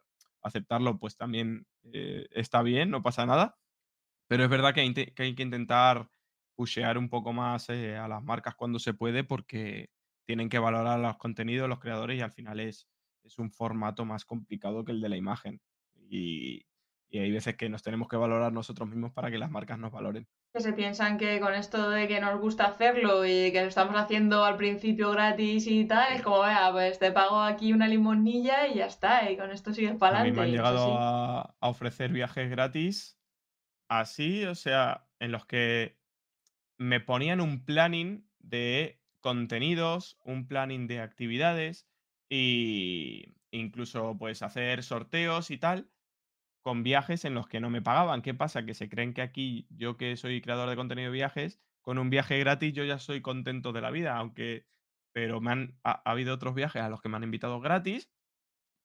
aceptarlo 0.43 0.99
pues 0.99 1.17
también 1.17 1.67
eh, 1.93 2.27
está 2.33 2.63
bien, 2.63 2.91
no 2.91 3.03
pasa 3.03 3.27
nada, 3.27 3.59
pero 4.31 4.45
es 4.45 4.51
verdad 4.51 4.73
que 4.73 4.81
hay, 4.83 4.95
que 4.95 5.13
hay 5.25 5.35
que 5.35 5.43
intentar 5.43 6.09
pushear 6.55 6.97
un 6.99 7.09
poco 7.09 7.33
más 7.33 7.69
eh, 7.69 7.97
a 7.97 8.07
las 8.07 8.23
marcas 8.23 8.55
cuando 8.55 8.79
se 8.79 8.95
puede 8.95 9.25
porque 9.25 9.91
tienen 10.25 10.49
que 10.49 10.61
valorar 10.61 11.01
los 11.01 11.17
contenidos, 11.17 11.69
los 11.69 11.81
creadores 11.81 12.17
y 12.17 12.21
al 12.21 12.31
final 12.31 12.61
es, 12.61 12.87
es 13.25 13.41
un 13.41 13.51
formato 13.51 14.05
más 14.05 14.25
complicado 14.25 14.85
que 14.85 14.93
el 14.93 15.01
de 15.01 15.09
la 15.09 15.17
imagen. 15.17 15.61
Y, 16.09 16.63
y 17.11 17.19
hay 17.19 17.33
veces 17.33 17.57
que 17.57 17.69
nos 17.69 17.83
tenemos 17.83 18.07
que 18.07 18.17
valorar 18.17 18.53
nosotros 18.53 18.89
mismos 18.89 19.11
para 19.13 19.33
que 19.33 19.39
las 19.39 19.51
marcas 19.51 19.81
nos 19.81 19.91
valoren. 19.91 20.29
Que 20.55 20.61
se 20.61 20.75
piensan 20.75 21.19
que 21.19 21.41
con 21.41 21.53
esto 21.53 21.91
de 21.91 22.07
que 22.07 22.21
nos 22.21 22.39
gusta 22.41 22.67
hacerlo 22.67 23.27
y 23.27 23.51
que 23.51 23.63
lo 23.63 23.67
estamos 23.67 23.97
haciendo 23.97 24.45
al 24.45 24.57
principio 24.57 25.11
gratis 25.11 25.67
y 25.67 25.87
tal, 25.87 26.13
es 26.13 26.23
como, 26.23 26.43
vea, 26.43 26.71
pues 26.71 27.01
te 27.01 27.11
pago 27.11 27.41
aquí 27.41 27.73
una 27.73 27.89
limonilla 27.89 28.69
y 28.69 28.75
ya 28.77 28.87
está, 28.87 29.29
y 29.29 29.37
con 29.37 29.51
esto 29.51 29.75
sigues 29.75 29.97
para 29.97 30.21
A 30.21 30.25
mí 30.25 30.31
me 30.31 30.41
adelante. 30.41 30.41
han 30.43 30.51
llegado 30.53 30.99
a, 30.99 31.57
a 31.61 31.69
ofrecer 31.69 32.13
viajes 32.13 32.49
gratis 32.49 33.20
así, 33.91 34.45
o 34.47 34.55
sea, 34.55 35.11
en 35.19 35.33
los 35.33 35.45
que 35.47 35.99
me 36.79 37.01
ponían 37.01 37.41
un 37.43 37.65
planning 37.67 38.31
de 38.39 39.03
contenidos, 39.21 40.19
un 40.25 40.49
planning 40.49 40.87
de 40.87 41.01
actividades 41.01 41.89
y 42.31 43.37
incluso 43.51 44.17
pues 44.19 44.43
hacer 44.43 44.83
sorteos 44.85 45.51
y 45.51 45.59
tal 45.59 45.91
con 46.63 46.83
viajes 46.83 47.25
en 47.25 47.35
los 47.35 47.49
que 47.49 47.61
no 47.61 47.71
me 47.71 47.83
pagaban. 47.83 48.23
¿Qué 48.23 48.35
pasa? 48.35 48.67
Que 48.67 48.75
se 48.75 48.89
creen 48.89 49.15
que 49.15 49.23
aquí 49.23 49.67
yo 49.71 49.97
que 49.97 50.17
soy 50.17 50.41
creador 50.43 50.69
de 50.71 50.77
contenido 50.77 51.11
de 51.11 51.17
viajes, 51.17 51.61
con 51.83 51.99
un 51.99 52.11
viaje 52.11 52.39
gratis 52.39 52.73
yo 52.75 52.85
ya 52.85 52.99
soy 52.99 53.23
contento 53.23 53.73
de 53.73 53.81
la 53.83 53.91
vida, 53.91 54.17
aunque 54.17 54.67
pero 55.13 55.41
me 55.41 55.53
han 55.53 55.81
ha, 55.85 56.03
ha 56.05 56.11
habido 56.13 56.35
otros 56.35 56.55
viajes 56.55 56.83
a 56.83 56.89
los 56.91 57.01
que 57.03 57.09
me 57.09 57.17
han 57.17 57.25
invitado 57.25 57.61
gratis 57.61 58.11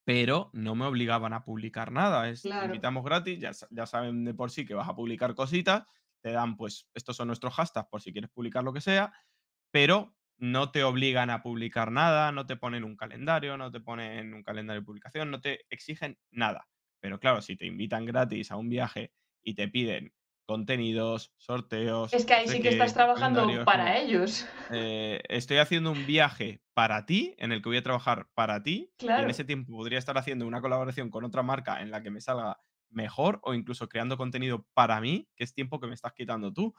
pero 0.05 0.51
no 0.53 0.75
me 0.75 0.85
obligaban 0.85 1.33
a 1.33 1.43
publicar 1.45 1.91
nada. 1.91 2.29
Es, 2.29 2.53
te 2.57 2.65
invitamos 2.65 3.03
gratis, 3.05 3.39
ya, 3.39 3.51
ya 3.71 3.87
saben 3.87 4.25
de 4.25 4.33
por 4.35 4.51
sí 4.51 4.65
que 4.65 4.75
vas 4.75 4.89
a 4.89 4.95
publicar 4.95 5.35
cositas, 5.35 5.85
te 6.21 6.31
dan, 6.31 6.57
pues, 6.57 6.89
estos 6.95 7.17
son 7.17 7.27
nuestros 7.27 7.53
hashtags 7.55 7.89
por 7.89 8.01
si 8.01 8.13
quieres 8.13 8.31
publicar 8.31 8.63
lo 8.63 8.73
que 8.73 8.81
sea, 8.81 9.13
pero 9.71 10.15
no 10.37 10.71
te 10.71 10.83
obligan 10.83 11.29
a 11.29 11.41
publicar 11.41 11.91
nada, 11.91 12.31
no 12.31 12.45
te 12.45 12.57
ponen 12.57 12.83
un 12.83 12.95
calendario, 12.97 13.57
no 13.57 13.71
te 13.71 13.79
ponen 13.79 14.33
un 14.33 14.43
calendario 14.43 14.81
de 14.81 14.85
publicación, 14.85 15.31
no 15.31 15.41
te 15.41 15.65
exigen 15.69 16.19
nada. 16.31 16.67
Pero 16.99 17.19
claro, 17.19 17.41
si 17.41 17.55
te 17.55 17.65
invitan 17.65 18.05
gratis 18.05 18.51
a 18.51 18.57
un 18.57 18.69
viaje 18.69 19.13
y 19.43 19.55
te 19.55 19.67
piden 19.69 20.13
contenidos, 20.45 21.33
sorteos, 21.37 22.17
es 22.17 22.25
que 22.25 22.33
ahí 22.33 22.47
sí 22.47 22.61
que 22.61 22.69
estás 22.69 22.93
trabajando 22.93 23.63
para 23.63 23.97
como, 23.97 23.97
ellos. 23.97 24.45
eh, 24.69 25.21
estoy 25.29 25.57
haciendo 25.57 25.91
un 25.91 26.05
viaje 26.05 26.63
para 26.73 27.05
ti, 27.05 27.35
en 27.37 27.51
el 27.51 27.61
que 27.61 27.69
voy 27.69 27.77
a 27.77 27.83
trabajar 27.83 28.29
para 28.33 28.63
ti, 28.63 28.93
y 29.13 29.21
en 29.21 29.29
ese 29.29 29.43
Claro, 29.43 29.45
tiempo 29.45 29.73
podría 29.73 29.99
estar 29.99 30.17
haciendo 30.17 30.47
una 30.47 30.61
colaboración 30.61 31.09
con 31.09 31.23
otra 31.25 31.43
marca 31.43 31.81
en 31.81 31.91
la 31.91 32.03
que 32.03 32.11
me 32.11 32.21
salga 32.21 32.61
mejor 32.89 33.39
o 33.43 33.53
incluso 33.53 33.89
creando 33.89 34.17
contenido 34.17 34.67
para 34.73 34.99
mí, 35.01 35.29
que 35.35 35.43
es 35.43 35.53
tiempo 35.53 35.79
que 35.79 35.87
me 35.87 35.93
estás 35.95 36.13
quitando 36.13 36.53
tú. 36.53 36.73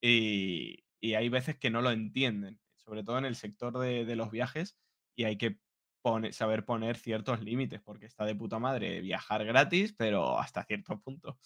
Y, 0.00 0.84
y 1.00 1.14
hay 1.14 1.28
veces 1.28 1.58
que 1.58 1.70
no 1.70 1.82
lo 1.82 1.90
entienden, 1.90 2.60
sobre 2.76 3.04
todo 3.04 3.18
en 3.18 3.24
el 3.24 3.36
sector 3.36 3.78
de, 3.78 4.04
de 4.04 4.16
los 4.16 4.30
viajes, 4.30 4.78
y 5.14 5.24
hay 5.24 5.36
que 5.38 5.60
pone- 6.02 6.32
saber 6.32 6.64
poner 6.64 6.96
ciertos 6.96 7.40
límites, 7.42 7.80
porque 7.82 8.06
está 8.06 8.24
de 8.24 8.34
puta 8.34 8.58
madre 8.58 9.00
viajar 9.00 9.44
gratis, 9.44 9.94
pero 9.96 10.38
hasta 10.38 10.64
cierto 10.64 11.00
punto. 11.00 11.38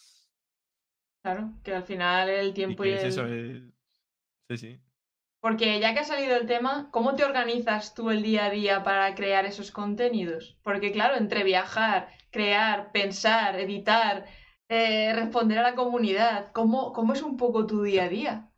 Claro, 1.26 1.52
que 1.64 1.74
al 1.74 1.82
final 1.82 2.28
el 2.28 2.54
tiempo 2.54 2.84
y 2.84 2.90
es 2.90 3.02
eso, 3.02 3.22
el... 3.22 3.74
es... 4.48 4.58
Sí, 4.60 4.66
sí. 4.68 4.80
Porque 5.40 5.80
ya 5.80 5.92
que 5.92 6.00
ha 6.00 6.04
salido 6.04 6.36
el 6.36 6.46
tema, 6.46 6.88
¿cómo 6.92 7.16
te 7.16 7.24
organizas 7.24 7.94
tú 7.94 8.10
el 8.10 8.22
día 8.22 8.46
a 8.46 8.50
día 8.50 8.84
para 8.84 9.12
crear 9.16 9.44
esos 9.44 9.72
contenidos? 9.72 10.56
Porque 10.62 10.92
claro, 10.92 11.16
entre 11.16 11.42
viajar, 11.42 12.08
crear, 12.30 12.92
pensar, 12.92 13.58
editar, 13.58 14.26
eh, 14.68 15.12
responder 15.14 15.58
a 15.58 15.62
la 15.62 15.74
comunidad, 15.74 16.52
¿cómo, 16.52 16.92
cómo 16.92 17.12
es 17.12 17.22
un 17.22 17.36
poco 17.36 17.66
tu 17.66 17.82
día 17.82 18.04
a 18.04 18.08
día? 18.08 18.52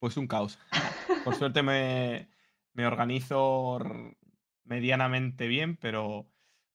Pues 0.00 0.16
un 0.16 0.26
caos. 0.26 0.58
Por 1.24 1.36
suerte 1.36 1.62
me, 1.62 2.28
me 2.72 2.86
organizo 2.86 3.78
medianamente 4.64 5.46
bien, 5.46 5.76
pero 5.76 6.31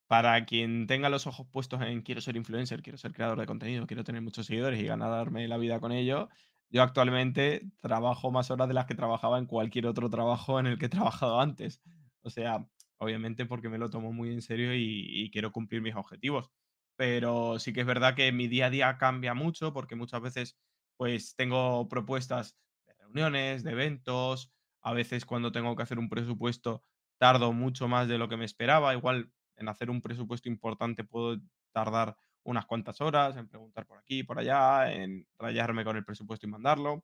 para 0.08 0.46
quien 0.46 0.88
tenga 0.88 1.10
los 1.10 1.28
ojos 1.28 1.48
puestos 1.52 1.82
en 1.82 2.02
quiero 2.02 2.22
ser 2.22 2.36
influencer, 2.38 2.82
quiero 2.82 2.98
ser 2.98 3.14
creador 3.14 3.40
de 3.40 3.46
contenido, 3.46 3.88
quiero 3.88 4.04
tener 4.04 4.22
muchos 4.22 4.46
seguidores 4.46 4.80
y 4.80 4.86
ganarme 4.86 5.48
la 5.48 5.58
vida 5.58 5.80
con 5.80 5.92
ello, 5.92 6.30
yo 6.70 6.84
actualmente 6.84 7.70
trabajo 7.82 8.32
más 8.32 8.52
horas 8.52 8.68
de 8.68 8.74
las 8.74 8.86
que 8.86 8.96
trabajaba 8.96 9.38
en 9.38 9.46
cualquier 9.46 9.88
otro 9.88 10.10
trabajo 10.10 10.60
en 10.60 10.68
el 10.68 10.78
que 10.78 10.88
he 10.88 10.90
trabajado 10.90 11.40
antes. 11.40 11.82
O 12.22 12.30
sea, 12.30 12.66
obviamente 12.98 13.46
porque 13.46 13.70
me 13.70 13.78
lo 13.78 13.90
tomo 13.90 14.12
muy 14.12 14.32
en 14.34 14.42
serio 14.42 14.74
y, 14.76 15.30
quiero 15.32 15.52
cumplir 15.52 15.82
mis 15.82 15.96
objetivos. 15.96 16.52
Pero 16.98 17.60
sí 17.60 17.74
que 17.74 17.82
es 17.82 17.88
verdad 17.88 18.16
que 18.16 18.32
mi 18.32 18.48
día 18.48 18.68
a 18.68 18.70
día 18.70 18.98
cambia 18.98 19.34
mucho 19.34 19.74
porque 19.74 19.96
muchas 19.96 20.22
veces 20.22 20.58
pues 20.98 21.36
tengo 21.36 21.88
propuestas 21.90 22.58
de 22.88 22.94
reuniones, 22.96 23.64
de 23.64 23.72
eventos, 23.72 24.52
a 24.82 24.94
veces 24.94 25.26
cuando 25.26 25.52
tengo 25.52 25.76
que 25.76 25.84
hacer 25.84 26.00
un 26.00 26.10
presupuesto 26.10 26.84
tardo 27.20 27.54
mucho 27.54 27.88
más 27.88 28.08
de 28.08 28.18
lo 28.18 28.30
que 28.30 28.38
me 28.38 28.46
esperaba, 28.46 28.94
igual 28.94 29.32
en 29.58 29.70
hacer 29.70 29.90
un 29.90 30.02
presupuesto 30.02 30.50
importante 30.50 31.04
puedo 31.04 31.40
tardar 31.72 32.16
unas 32.44 32.66
cuantas 32.66 33.02
horas 33.02 33.36
en 33.36 33.48
preguntar 33.48 33.86
por 33.86 33.98
aquí, 33.98 34.24
por 34.24 34.40
allá, 34.40 34.94
en 34.94 35.28
rayarme 35.38 35.84
con 35.84 35.98
el 35.98 36.06
presupuesto 36.06 36.48
y 36.48 36.50
mandarlo 36.50 37.04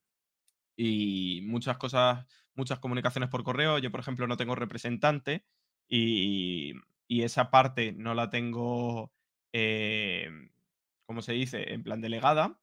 y 0.76 1.42
muchas 1.44 1.78
cosas, 1.78 2.26
muchas 2.56 2.80
comunicaciones 2.80 3.30
por 3.30 3.44
correo. 3.44 3.78
Yo, 3.78 3.92
por 3.92 4.00
ejemplo, 4.00 4.28
no 4.28 4.38
tengo 4.38 4.56
representante 4.56 5.46
y, 5.88 6.74
y 7.08 7.24
esa 7.24 7.52
parte 7.52 7.94
no 7.94 8.14
la 8.14 8.30
tengo, 8.30 9.12
em, 9.52 10.50
¿cómo 11.06 11.22
se 11.22 11.34
dice? 11.34 11.74
En 11.74 11.84
plan 11.84 12.02
delegada, 12.02 12.60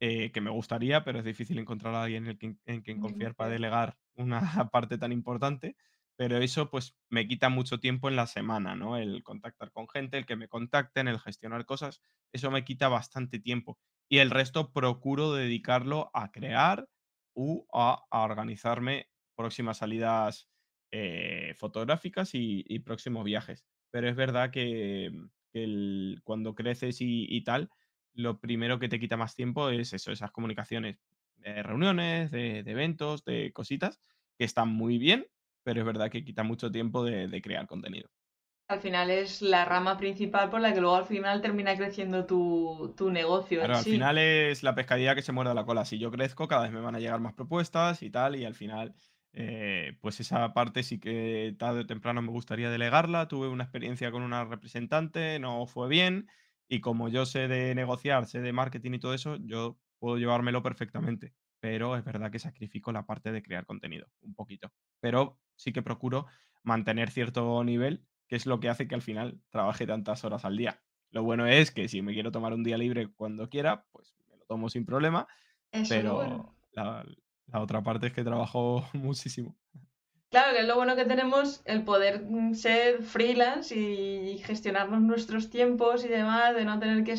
eh, 0.00 0.30
que 0.32 0.40
me 0.40 0.50
gustaría, 0.50 1.04
pero 1.04 1.18
es 1.18 1.24
difícil 1.24 1.58
encontrar 1.58 1.94
a 1.94 2.02
alguien 2.02 2.24
en, 2.24 2.30
el 2.30 2.38
quien, 2.38 2.52
en 2.52 2.56
quien 2.64 2.76
en 2.76 2.82
quien 2.82 3.00
confiar 3.00 3.34
para 3.34 3.50
delegar 3.50 3.96
una 4.16 4.40
parte 4.72 4.98
tan 4.98 5.12
importante. 5.12 5.76
Pero 6.20 6.36
eso 6.38 6.68
pues 6.70 6.96
me 7.08 7.26
quita 7.26 7.48
mucho 7.48 7.80
tiempo 7.80 8.08
en 8.10 8.16
la 8.16 8.26
semana, 8.26 8.76
¿no? 8.76 8.98
El 8.98 9.22
contactar 9.22 9.72
con 9.72 9.88
gente, 9.88 10.18
el 10.18 10.26
que 10.26 10.36
me 10.36 10.48
contacten, 10.48 11.08
el 11.08 11.18
gestionar 11.18 11.64
cosas, 11.64 12.02
eso 12.32 12.50
me 12.50 12.64
quita 12.64 12.88
bastante 12.88 13.38
tiempo. 13.38 13.78
Y 14.08 14.18
el 14.18 14.30
resto 14.30 14.72
procuro 14.72 15.32
dedicarlo 15.32 16.10
a 16.12 16.30
crear 16.30 16.88
u 17.34 17.64
a, 17.72 18.04
a 18.10 18.20
organizarme 18.22 19.08
próximas 19.34 19.78
salidas 19.78 20.50
eh, 20.90 21.54
fotográficas 21.58 22.34
y, 22.34 22.64
y 22.66 22.80
próximos 22.80 23.24
viajes. 23.24 23.64
Pero 23.90 24.08
es 24.08 24.16
verdad 24.16 24.50
que, 24.50 25.10
que 25.52 25.64
el- 25.64 26.20
cuando 26.24 26.54
creces 26.54 27.00
y, 27.00 27.26
y 27.28 27.44
tal, 27.44 27.70
lo 28.12 28.40
primero 28.40 28.78
que 28.78 28.88
te 28.88 29.00
quita 29.00 29.16
más 29.16 29.34
tiempo 29.36 29.70
es 29.70 29.92
eso, 29.94 30.12
esas 30.12 30.32
comunicaciones 30.32 30.98
de 31.36 31.62
reuniones, 31.62 32.30
de 32.30 32.58
eventos, 32.66 33.24
de 33.24 33.52
cositas, 33.52 34.00
que 34.36 34.44
están 34.44 34.68
muy 34.68 34.98
bien, 34.98 35.26
pero 35.62 35.80
es 35.80 35.86
verdad 35.86 36.10
que 36.10 36.24
quita 36.24 36.42
mucho 36.42 36.70
tiempo 36.70 37.04
de, 37.04 37.28
de 37.28 37.42
crear 37.42 37.66
contenido. 37.66 38.10
Al 38.68 38.80
final 38.80 39.10
es 39.10 39.42
la 39.42 39.66
rama 39.66 39.98
principal 39.98 40.48
por 40.48 40.62
la 40.62 40.72
que 40.72 40.80
luego 40.80 40.96
al 40.96 41.04
final 41.04 41.42
termina 41.42 41.76
creciendo 41.76 42.24
tu, 42.24 42.94
tu 42.96 43.10
negocio 43.10 43.60
Claro, 43.60 43.76
al 43.76 43.84
sí. 43.84 43.86
final 43.86 44.16
es 44.16 44.62
la 44.62 44.74
pescadilla 44.74 45.14
que 45.14 45.20
se 45.20 45.32
muerde 45.32 45.52
la 45.54 45.66
cola. 45.66 45.84
Si 45.84 45.98
yo 45.98 46.10
crezco, 46.10 46.48
cada 46.48 46.62
vez 46.62 46.72
me 46.72 46.80
van 46.80 46.94
a 46.94 46.98
llegar 46.98 47.20
más 47.20 47.34
propuestas 47.34 48.02
y 48.02 48.08
tal, 48.10 48.36
y 48.36 48.46
al 48.46 48.54
final, 48.54 48.94
eh, 49.34 49.98
pues 50.00 50.18
esa 50.20 50.54
parte 50.54 50.82
sí 50.82 50.98
que 50.98 51.54
tarde 51.58 51.80
o 51.80 51.86
temprano 51.86 52.22
me 52.22 52.30
gustaría 52.30 52.70
delegarla. 52.70 53.28
Tuve 53.28 53.48
una 53.48 53.64
experiencia 53.64 54.10
con 54.12 54.22
una 54.22 54.44
representante, 54.46 55.38
no 55.40 55.66
fue 55.66 55.88
bien, 55.88 56.26
y 56.68 56.80
como 56.80 57.10
yo 57.10 57.26
sé 57.26 57.48
de 57.48 57.74
negociar, 57.74 58.24
sé 58.26 58.40
de 58.40 58.52
marketing 58.54 58.92
y 58.94 58.98
todo 58.98 59.12
eso, 59.12 59.36
yo 59.36 59.78
puedo 59.98 60.16
llevármelo 60.16 60.62
perfectamente. 60.62 61.34
Pero 61.60 61.96
es 61.96 62.04
verdad 62.04 62.30
que 62.32 62.38
sacrifico 62.38 62.92
la 62.92 63.04
parte 63.04 63.30
de 63.30 63.42
crear 63.42 63.66
contenido, 63.66 64.06
un 64.22 64.34
poquito. 64.34 64.72
Pero 65.00 65.38
sí 65.60 65.72
que 65.72 65.82
procuro 65.82 66.26
mantener 66.62 67.10
cierto 67.10 67.62
nivel, 67.64 68.04
que 68.28 68.36
es 68.36 68.46
lo 68.46 68.60
que 68.60 68.68
hace 68.68 68.88
que 68.88 68.94
al 68.94 69.02
final 69.02 69.40
trabaje 69.50 69.86
tantas 69.86 70.24
horas 70.24 70.44
al 70.44 70.56
día. 70.56 70.82
Lo 71.10 71.22
bueno 71.24 71.46
es 71.46 71.70
que 71.70 71.88
si 71.88 72.02
me 72.02 72.12
quiero 72.14 72.32
tomar 72.32 72.52
un 72.52 72.62
día 72.64 72.78
libre 72.78 73.08
cuando 73.14 73.48
quiera, 73.48 73.86
pues 73.92 74.14
me 74.28 74.36
lo 74.36 74.44
tomo 74.46 74.68
sin 74.70 74.86
problema, 74.86 75.26
Eso 75.72 76.12
bueno. 76.14 76.38
pero 76.38 76.54
la, 76.72 77.04
la 77.46 77.60
otra 77.60 77.82
parte 77.82 78.08
es 78.08 78.12
que 78.12 78.24
trabajo 78.24 78.84
muchísimo. 78.94 79.56
Claro, 80.30 80.52
que 80.54 80.60
es 80.60 80.66
lo 80.68 80.76
bueno 80.76 80.94
que 80.94 81.04
tenemos 81.04 81.60
el 81.64 81.82
poder 81.84 82.22
mm, 82.22 82.54
ser 82.54 83.02
freelance 83.02 83.74
y 83.76 84.38
gestionarnos 84.38 85.00
nuestros 85.00 85.50
tiempos 85.50 86.04
y 86.04 86.08
demás, 86.08 86.54
de 86.54 86.64
no 86.64 86.78
tener 86.78 87.02
que 87.04 87.12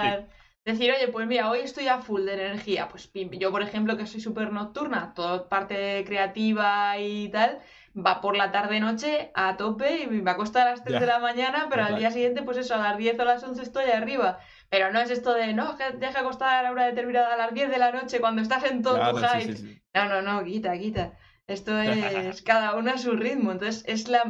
Sí, 0.00 0.08
estar 0.08 0.28
Decir, 0.66 0.90
oye, 0.90 1.06
pues 1.06 1.28
mira, 1.28 1.48
hoy 1.48 1.60
estoy 1.60 1.86
a 1.86 2.00
full 2.00 2.24
de 2.24 2.34
energía. 2.34 2.88
Pues 2.88 3.08
yo, 3.38 3.52
por 3.52 3.62
ejemplo, 3.62 3.96
que 3.96 4.04
soy 4.04 4.20
súper 4.20 4.52
nocturna, 4.52 5.14
toda 5.14 5.48
parte 5.48 6.02
creativa 6.04 6.98
y 6.98 7.28
tal, 7.28 7.60
va 7.96 8.20
por 8.20 8.36
la 8.36 8.50
tarde-noche 8.50 9.30
a 9.36 9.56
tope 9.56 10.02
y 10.02 10.06
me 10.08 10.22
va 10.22 10.32
a 10.32 10.36
costar 10.36 10.66
a 10.66 10.72
las 10.72 10.82
3 10.82 10.98
de 10.98 11.06
la 11.06 11.20
mañana, 11.20 11.68
pero 11.70 11.84
al 11.84 11.96
día 11.96 12.10
siguiente, 12.10 12.42
pues 12.42 12.58
eso, 12.58 12.74
a 12.74 12.78
las 12.78 12.98
10 12.98 13.16
o 13.16 13.22
a 13.22 13.26
las 13.26 13.44
11 13.44 13.62
estoy 13.62 13.84
arriba. 13.92 14.40
Pero 14.68 14.92
no 14.92 14.98
es 14.98 15.10
esto 15.10 15.34
de, 15.34 15.54
no, 15.54 15.76
deja 16.00 16.18
acostar 16.18 16.66
a 16.66 16.72
hora 16.72 16.86
determinada 16.86 17.34
a 17.34 17.36
las 17.36 17.54
10 17.54 17.70
de 17.70 17.78
la 17.78 17.92
noche 17.92 18.18
cuando 18.18 18.42
estás 18.42 18.64
en 18.64 18.82
todo 18.82 18.98
tu 19.12 19.18
hype. 19.18 19.78
No, 19.94 20.08
no, 20.08 20.20
no, 20.20 20.44
quita, 20.44 20.76
quita. 20.76 21.12
Esto 21.46 21.78
es 21.78 22.42
cada 22.42 22.74
uno 22.74 22.90
a 22.90 22.98
su 22.98 23.12
ritmo, 23.12 23.52
entonces 23.52 23.84
es 23.86 24.08
la, 24.08 24.24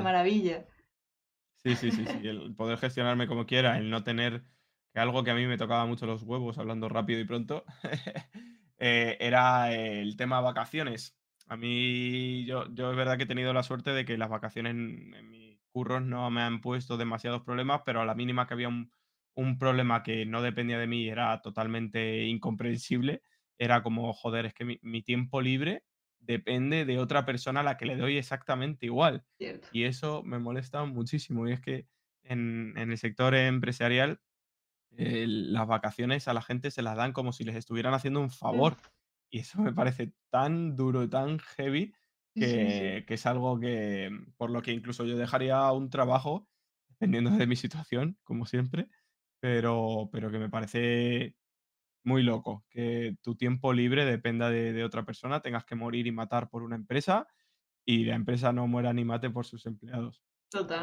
maravilla. 0.00 0.64
Sí, 1.62 1.76
sí, 1.76 1.90
sí, 1.90 2.06
sí, 2.06 2.26
el 2.26 2.54
poder 2.54 2.78
gestionarme 2.78 3.26
como 3.26 3.44
quiera, 3.44 3.76
el 3.76 3.90
no 3.90 4.04
tener 4.04 4.42
algo 5.00 5.24
que 5.24 5.30
a 5.30 5.34
mí 5.34 5.46
me 5.46 5.58
tocaba 5.58 5.86
mucho 5.86 6.06
los 6.06 6.22
huevos, 6.22 6.58
hablando 6.58 6.88
rápido 6.88 7.20
y 7.20 7.24
pronto, 7.24 7.64
eh, 8.78 9.16
era 9.20 9.72
el 9.72 10.16
tema 10.16 10.40
vacaciones. 10.40 11.16
A 11.46 11.56
mí, 11.56 12.44
yo, 12.44 12.72
yo 12.74 12.90
es 12.90 12.96
verdad 12.96 13.16
que 13.16 13.24
he 13.24 13.26
tenido 13.26 13.52
la 13.52 13.62
suerte 13.62 13.90
de 13.92 14.04
que 14.04 14.18
las 14.18 14.30
vacaciones 14.30 14.72
en, 14.72 15.14
en 15.14 15.30
mis 15.30 15.60
curros 15.70 16.02
no 16.02 16.30
me 16.30 16.42
han 16.42 16.60
puesto 16.60 16.96
demasiados 16.96 17.42
problemas, 17.42 17.82
pero 17.84 18.00
a 18.00 18.04
la 18.06 18.14
mínima 18.14 18.46
que 18.46 18.54
había 18.54 18.68
un, 18.68 18.90
un 19.36 19.58
problema 19.58 20.02
que 20.02 20.26
no 20.26 20.42
dependía 20.42 20.78
de 20.78 20.86
mí 20.86 21.08
era 21.08 21.40
totalmente 21.42 22.24
incomprensible, 22.24 23.22
era 23.58 23.82
como, 23.82 24.12
joder, 24.12 24.46
es 24.46 24.54
que 24.54 24.78
mi, 24.82 25.02
tiempo 25.02 25.40
libre 25.40 25.84
depende 26.18 26.84
de 26.84 26.98
otra 26.98 27.24
persona 27.24 27.60
a 27.60 27.62
la 27.62 27.76
que 27.76 27.86
le 27.86 27.96
doy 27.96 28.16
exactamente 28.16 28.86
igual. 28.86 29.24
Y 29.72 29.84
eso 29.84 30.22
me 30.24 30.38
molesta 30.38 30.84
muchísimo. 30.84 31.48
Y 31.48 31.52
es 31.52 31.60
que 31.60 31.86
en, 32.24 32.74
el 32.76 32.96
sector 32.98 33.34
empresarial 33.34 34.20
las 34.96 35.66
vacaciones 35.66 36.28
a 36.28 36.34
la 36.34 36.42
gente 36.42 36.70
se 36.70 36.82
las 36.82 36.96
dan 36.96 37.12
como 37.12 37.32
si 37.32 37.44
les 37.44 37.56
estuvieran 37.56 37.94
haciendo 37.94 38.20
un 38.20 38.30
favor. 38.30 38.76
Y 39.30 39.40
eso 39.40 39.60
me 39.60 39.72
parece 39.72 40.12
tan 40.30 40.76
duro 40.76 41.08
tan 41.08 41.38
heavy 41.38 41.92
que, 42.34 43.04
que, 43.06 43.14
es 43.14 43.26
algo 43.26 43.58
que, 43.58 44.10
por 44.36 44.50
lo 44.50 44.62
que 44.62 44.72
incluso 44.72 45.04
yo 45.04 45.16
dejaría 45.16 45.70
un 45.72 45.90
trabajo, 45.90 46.48
dependiendo 46.88 47.30
de 47.30 47.46
mi 47.46 47.56
situación, 47.56 48.18
como 48.24 48.46
siempre, 48.46 48.88
pero, 49.40 50.08
pero 50.12 50.30
que 50.30 50.38
me 50.38 50.50
parece 50.50 51.36
muy 52.04 52.22
loco, 52.22 52.64
que 52.70 53.16
tu 53.22 53.34
tiempo 53.34 53.72
libre 53.72 54.04
dependa 54.04 54.48
de, 54.50 54.84
otra 54.84 55.04
persona, 55.04 55.40
tengas 55.40 55.64
que 55.64 55.74
morir 55.74 56.06
y 56.06 56.12
matar 56.12 56.48
por 56.48 56.62
una 56.62 56.76
empresa 56.76 57.26
y 57.84 58.04
la 58.04 58.14
empresa 58.14 58.52
no 58.52 58.66
muera 58.68 58.92
ni 58.92 59.04
mate 59.04 59.28
por 59.28 59.44
sus 59.44 59.66
empleados. 59.66 60.22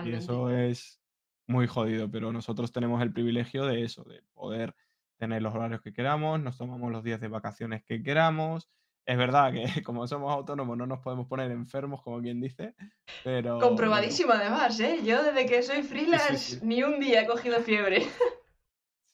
Y 0.06 0.12
eso 0.12 0.50
es 0.50 1.03
muy 1.48 1.68
jodido, 1.68 2.10
pero 2.10 2.32
nosotros 2.32 2.72
tenemos 2.72 3.02
el 3.02 3.12
privilegio 3.12 3.66
de 3.66 3.84
eso, 3.84 4.04
de 4.04 4.22
poder 4.34 4.76
tener 5.18 5.42
los 5.42 5.54
horarios 5.54 5.82
que 5.82 5.94
queramos, 5.94 6.40
nos 6.40 6.58
tomamos 6.58 6.92
los 6.92 7.04
días 7.04 7.22
de 7.22 7.28
vacaciones 7.28 7.84
que 7.84 8.04
queramos. 8.04 8.70
Es 9.06 9.18
verdad 9.18 9.52
que 9.52 9.64
como 9.84 10.08
somos 10.08 10.34
autónomos 10.34 10.78
no 10.78 10.86
nos 10.86 11.00
podemos 11.00 11.28
poner 11.28 11.52
enfermos, 11.52 12.02
como 12.02 12.22
quien 12.22 12.42
dice, 12.42 12.76
pero... 13.24 13.60
Comprobadísimo 13.60 14.34
además, 14.34 14.80
¿eh? 14.80 15.00
Yo 15.04 15.24
desde 15.24 15.46
que 15.46 15.62
soy 15.62 15.84
freelance 15.84 16.60
ni 16.66 16.84
un 16.84 17.00
día 17.00 17.22
he 17.22 17.28
cogido 17.28 17.60
fiebre. 17.62 18.08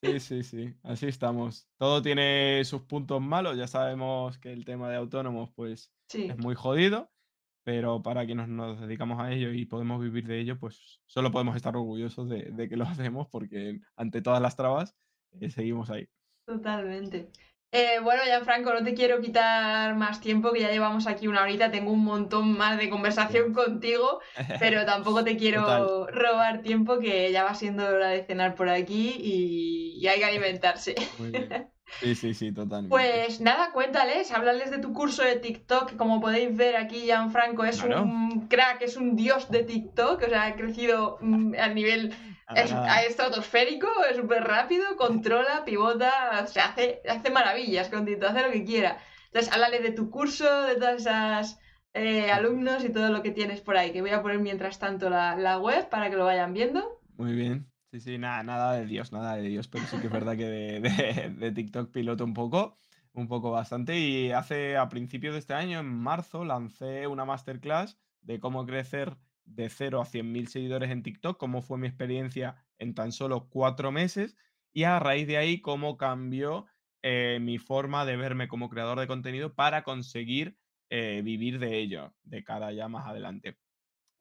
Sí, 0.01 0.21
sí, 0.21 0.43
sí, 0.43 0.73
así 0.83 1.07
estamos. 1.07 1.67
Todo 1.77 2.01
tiene 2.01 2.63
sus 2.63 2.83
puntos 2.83 3.19
malos, 3.19 3.57
ya 3.57 3.67
sabemos 3.67 4.37
que 4.37 4.53
el 4.53 4.63
tema 4.63 4.89
de 4.89 4.95
autónomos 4.95 5.49
pues 5.53 5.91
es 6.13 6.37
muy 6.37 6.55
jodido, 6.55 7.11
pero 7.63 8.01
para 8.01 8.25
quienes 8.25 8.47
nos 8.47 8.79
dedicamos 8.79 9.19
a 9.19 9.31
ello 9.31 9.51
y 9.51 9.65
podemos 9.65 10.01
vivir 10.01 10.27
de 10.27 10.39
ello, 10.39 10.59
pues 10.59 11.01
solo 11.05 11.31
podemos 11.31 11.55
estar 11.55 11.75
orgullosos 11.75 12.29
de, 12.29 12.69
que 12.69 12.77
lo 12.77 12.85
hacemos 12.87 13.27
porque 13.27 13.79
ante 13.95 14.21
todas 14.21 14.41
las 14.41 14.55
trabas 14.55 14.95
eh, 15.39 15.49
seguimos 15.49 15.89
ahí. 15.89 16.07
Totalmente. 16.45 17.29
Eh, 17.71 17.99
bueno, 18.01 18.23
Gianfranco, 18.25 18.73
no 18.73 18.83
te 18.83 18.95
quiero 18.95 19.21
quitar 19.21 19.95
más 19.95 20.19
tiempo, 20.19 20.51
que 20.51 20.61
ya 20.61 20.71
llevamos 20.71 21.05
aquí 21.05 21.27
una 21.27 21.43
horita, 21.43 21.69
tengo 21.69 21.91
un 21.91 22.03
montón 22.03 22.57
más 22.57 22.79
de 22.79 22.89
conversación 22.89 23.53
contigo, 23.53 24.21
pero 24.59 24.85
tampoco 24.85 25.23
te 25.23 25.37
quiero 25.37 26.07
robar 26.07 26.63
tiempo, 26.63 26.97
que 26.97 27.31
ya 27.31 27.43
va 27.43 27.53
siendo 27.53 27.85
hora 27.85 28.09
de 28.09 28.23
cenar 28.23 28.55
por 28.55 28.69
aquí 28.69 29.15
y, 29.19 30.07
hay 30.07 30.17
que 30.17 30.25
alimentarse. 30.25 30.95
Sí, 31.99 32.15
sí, 32.15 32.33
sí, 32.33 32.51
totalmente. 32.51 32.89
Pues 32.89 33.41
nada, 33.41 33.71
cuéntales, 33.71 34.31
háblales 34.31 34.71
de 34.71 34.79
tu 34.79 34.93
curso 34.93 35.23
de 35.23 35.35
TikTok, 35.35 35.95
como 35.95 36.21
podéis 36.21 36.55
ver 36.55 36.77
aquí 36.77 37.01
Gianfranco 37.01 37.65
es 37.65 37.83
un 37.83 38.47
crack, 38.47 38.81
es 38.81 38.95
un 38.97 39.15
dios 39.15 39.49
de 39.49 39.63
TikTok, 39.63 40.23
o 40.23 40.29
sea, 40.29 40.45
ha 40.45 40.55
crecido 40.55 41.17
mm, 41.21 41.55
a 41.59 41.67
nivel 41.69 42.13
es, 42.55 42.73
estratosférico, 43.07 43.87
es 44.09 44.17
súper 44.17 44.43
rápido, 44.43 44.95
controla, 44.97 45.63
pivota, 45.65 46.47
se 46.47 46.59
hace, 46.59 47.01
hace 47.07 47.29
maravillas 47.29 47.89
con 47.89 48.05
TikTok, 48.05 48.29
hace 48.29 48.41
lo 48.43 48.51
que 48.51 48.63
quiera. 48.63 48.97
Entonces, 49.27 49.53
háblale 49.53 49.79
de 49.79 49.91
tu 49.91 50.09
curso, 50.09 50.63
de 50.63 50.75
todas 50.75 51.01
esas 51.01 51.59
eh, 51.93 52.31
alumnos 52.31 52.83
y 52.83 52.89
todo 52.89 53.09
lo 53.09 53.21
que 53.21 53.31
tienes 53.31 53.61
por 53.61 53.77
ahí, 53.77 53.91
que 53.91 54.01
voy 54.01 54.11
a 54.11 54.21
poner 54.21 54.39
mientras 54.39 54.79
tanto 54.79 55.09
la, 55.09 55.59
web 55.59 55.89
para 55.89 56.09
que 56.09 56.15
lo 56.15 56.25
vayan 56.25 56.53
viendo. 56.53 56.99
Muy 57.17 57.33
bien. 57.33 57.69
Sí, 57.91 57.99
sí, 58.01 58.17
nada, 58.19 58.43
nada 58.43 58.73
de 58.73 58.85
Dios, 58.85 59.11
nada 59.11 59.35
de 59.35 59.49
Dios, 59.49 59.67
pero 59.67 59.87
sí 59.87 59.99
que 59.99 60.07
es 60.07 60.13
verdad 60.13 60.37
que 60.37 60.45
de, 60.45 60.79
de 61.35 61.51
TikTok 61.51 61.91
piloto 61.91 62.23
un 62.23 62.35
poco, 62.35 62.77
un 63.13 63.27
poco 63.27 63.49
bastante. 63.49 63.97
Y 63.99 64.31
hace, 64.31 64.77
a 64.77 64.89
principios 64.89 65.33
de 65.33 65.39
este 65.39 65.55
año, 65.55 65.79
en 65.79 65.87
marzo, 65.87 66.45
lancé 66.45 67.07
una 67.07 67.25
masterclass 67.25 67.97
de 68.21 68.39
cómo 68.39 68.65
crecer 68.67 69.17
de 69.43 69.69
0 69.69 70.01
a 70.01 70.05
100.000 70.05 70.47
seguidores 70.47 70.91
en 70.91 71.01
TikTok, 71.01 71.39
cómo 71.39 71.63
fue 71.63 71.79
mi 71.79 71.87
experiencia 71.87 72.63
en 72.77 72.93
tan 72.93 73.11
solo 73.11 73.49
cuatro 73.49 73.91
meses 73.91 74.37
y 74.71 74.83
a 74.83 74.99
raíz 74.99 75.25
de 75.27 75.37
ahí 75.37 75.59
cómo 75.59 75.97
cambió 75.97 76.67
eh, 77.01 77.39
mi 77.41 77.57
forma 77.57 78.05
de 78.05 78.17
verme 78.17 78.47
como 78.47 78.69
creador 78.69 78.99
de 78.99 79.07
contenido 79.07 79.55
para 79.55 79.83
conseguir 79.83 80.59
eh, 80.91 81.21
vivir 81.23 81.57
de 81.57 81.79
ello 81.79 82.15
de 82.21 82.43
cara 82.43 82.71
ya 82.71 82.87
más 82.87 83.07
adelante. 83.07 83.57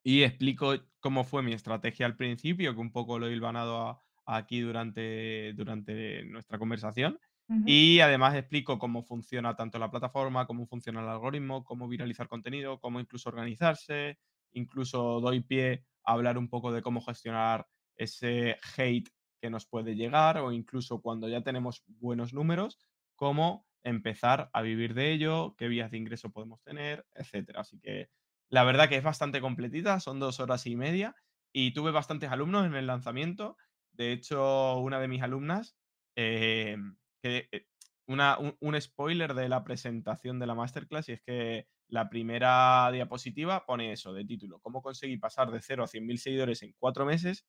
Y 0.09 0.23
explico 0.23 0.75
cómo 1.01 1.23
fue 1.23 1.43
mi 1.43 1.53
estrategia 1.53 2.07
al 2.07 2.17
principio, 2.17 2.73
que 2.73 2.81
un 2.81 2.93
poco 2.93 3.19
lo 3.19 3.27
he 3.27 3.33
hilvanado 3.35 4.01
aquí 4.25 4.61
durante, 4.63 5.53
durante 5.53 6.25
nuestra 6.25 6.59
conversación. 6.59 7.21
Y 7.63 8.01
además 8.01 8.35
explico 8.35 8.79
cómo 8.79 9.03
funciona 9.03 9.55
tanto 9.55 9.79
la 9.79 9.91
plataforma, 9.91 10.47
cómo 10.47 10.67
funciona 10.67 11.03
el 11.03 11.09
algoritmo, 11.09 11.63
cómo 11.63 11.89
viralizar 11.89 12.27
contenido, 12.27 12.81
cómo 12.81 13.01
incluso 13.01 13.29
organizarse, 13.29 14.19
incluso 14.53 15.21
doy 15.21 15.41
pie 15.43 15.85
a 16.05 16.15
hablar 16.15 16.39
un 16.39 16.49
poco 16.49 16.73
de 16.73 16.81
cómo 16.81 17.03
gestionar 17.03 17.67
ese 17.95 18.57
hate 18.79 19.11
que 19.43 19.51
nos 19.51 19.67
puede 19.67 19.95
llegar 19.95 20.39
o 20.39 20.53
incluso 20.53 21.03
cuando 21.03 21.29
ya 21.29 21.43
tenemos 21.43 21.85
buenos 21.87 22.33
números, 22.33 22.79
cómo 23.15 23.67
empezar 23.83 24.49
a 24.55 24.63
vivir 24.63 24.95
de 24.95 25.13
ello, 25.13 25.55
qué 25.59 25.69
vías 25.69 25.91
de 25.91 25.99
ingreso 25.99 26.31
podemos 26.31 26.63
tener, 26.63 27.07
etcétera. 27.15 27.61
Así 27.61 27.79
que 27.79 28.09
la 28.51 28.65
verdad 28.65 28.89
que 28.89 28.97
es 28.97 29.03
bastante 29.03 29.41
completita, 29.41 30.01
son 30.01 30.21
dos 30.21 30.41
horas 30.41 30.67
y 30.67 30.77
media 30.77 31.15
y 31.53 31.73
tuve 31.73 31.91
bastantes 31.91 32.31
alumnos 32.31 32.67
en 32.67 32.75
el 32.75 32.87
lanzamiento. 32.87 33.57
De 33.93 34.13
hecho, 34.13 34.79
una 34.79 35.01
de 35.01 35.09
mis 35.09 35.23
alumnas, 35.23 35.77
eh, 36.17 36.77
que, 37.23 37.49
eh, 37.53 37.67
una, 38.07 38.39
un, 38.61 38.81
spoiler 38.81 39.35
de 39.35 39.49
la 39.49 39.65
presentación 39.65 40.39
de 40.39 40.47
la 40.47 40.55
masterclass 40.55 41.09
y 41.09 41.13
es 41.13 41.21
que 41.21 41.69
la 41.89 42.09
primera 42.09 42.91
diapositiva 42.91 43.67
pone 43.67 43.93
eso 43.93 44.13
de 44.13 44.25
título, 44.25 44.61
cómo 44.61 44.83
conseguir 44.83 45.21
pasar 45.21 45.51
de 45.51 45.61
0 45.61 45.85
a 45.85 45.87
100.000 45.87 46.17
seguidores 46.19 46.63
en 46.63 46.75
cuatro 46.79 47.05
meses 47.05 47.47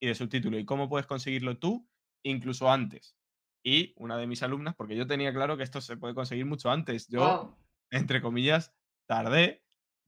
y 0.00 0.08
de 0.08 0.14
subtítulo, 0.14 0.58
y 0.58 0.64
cómo 0.64 0.88
puedes 0.88 1.06
conseguirlo 1.06 1.58
tú 1.58 1.88
incluso 2.24 2.70
antes. 2.70 3.16
Y 3.64 3.94
una 3.96 4.16
de 4.16 4.26
mis 4.26 4.42
alumnas, 4.42 4.74
porque 4.74 4.96
yo 4.96 5.06
tenía 5.06 5.32
claro 5.32 5.56
que 5.56 5.62
esto 5.62 5.80
se 5.80 5.96
puede 5.96 6.14
conseguir 6.14 6.46
mucho 6.46 6.70
antes, 6.70 7.06
yo, 7.08 7.56
entre 7.90 8.20
comillas, 8.20 8.74
tardé, 9.06 9.62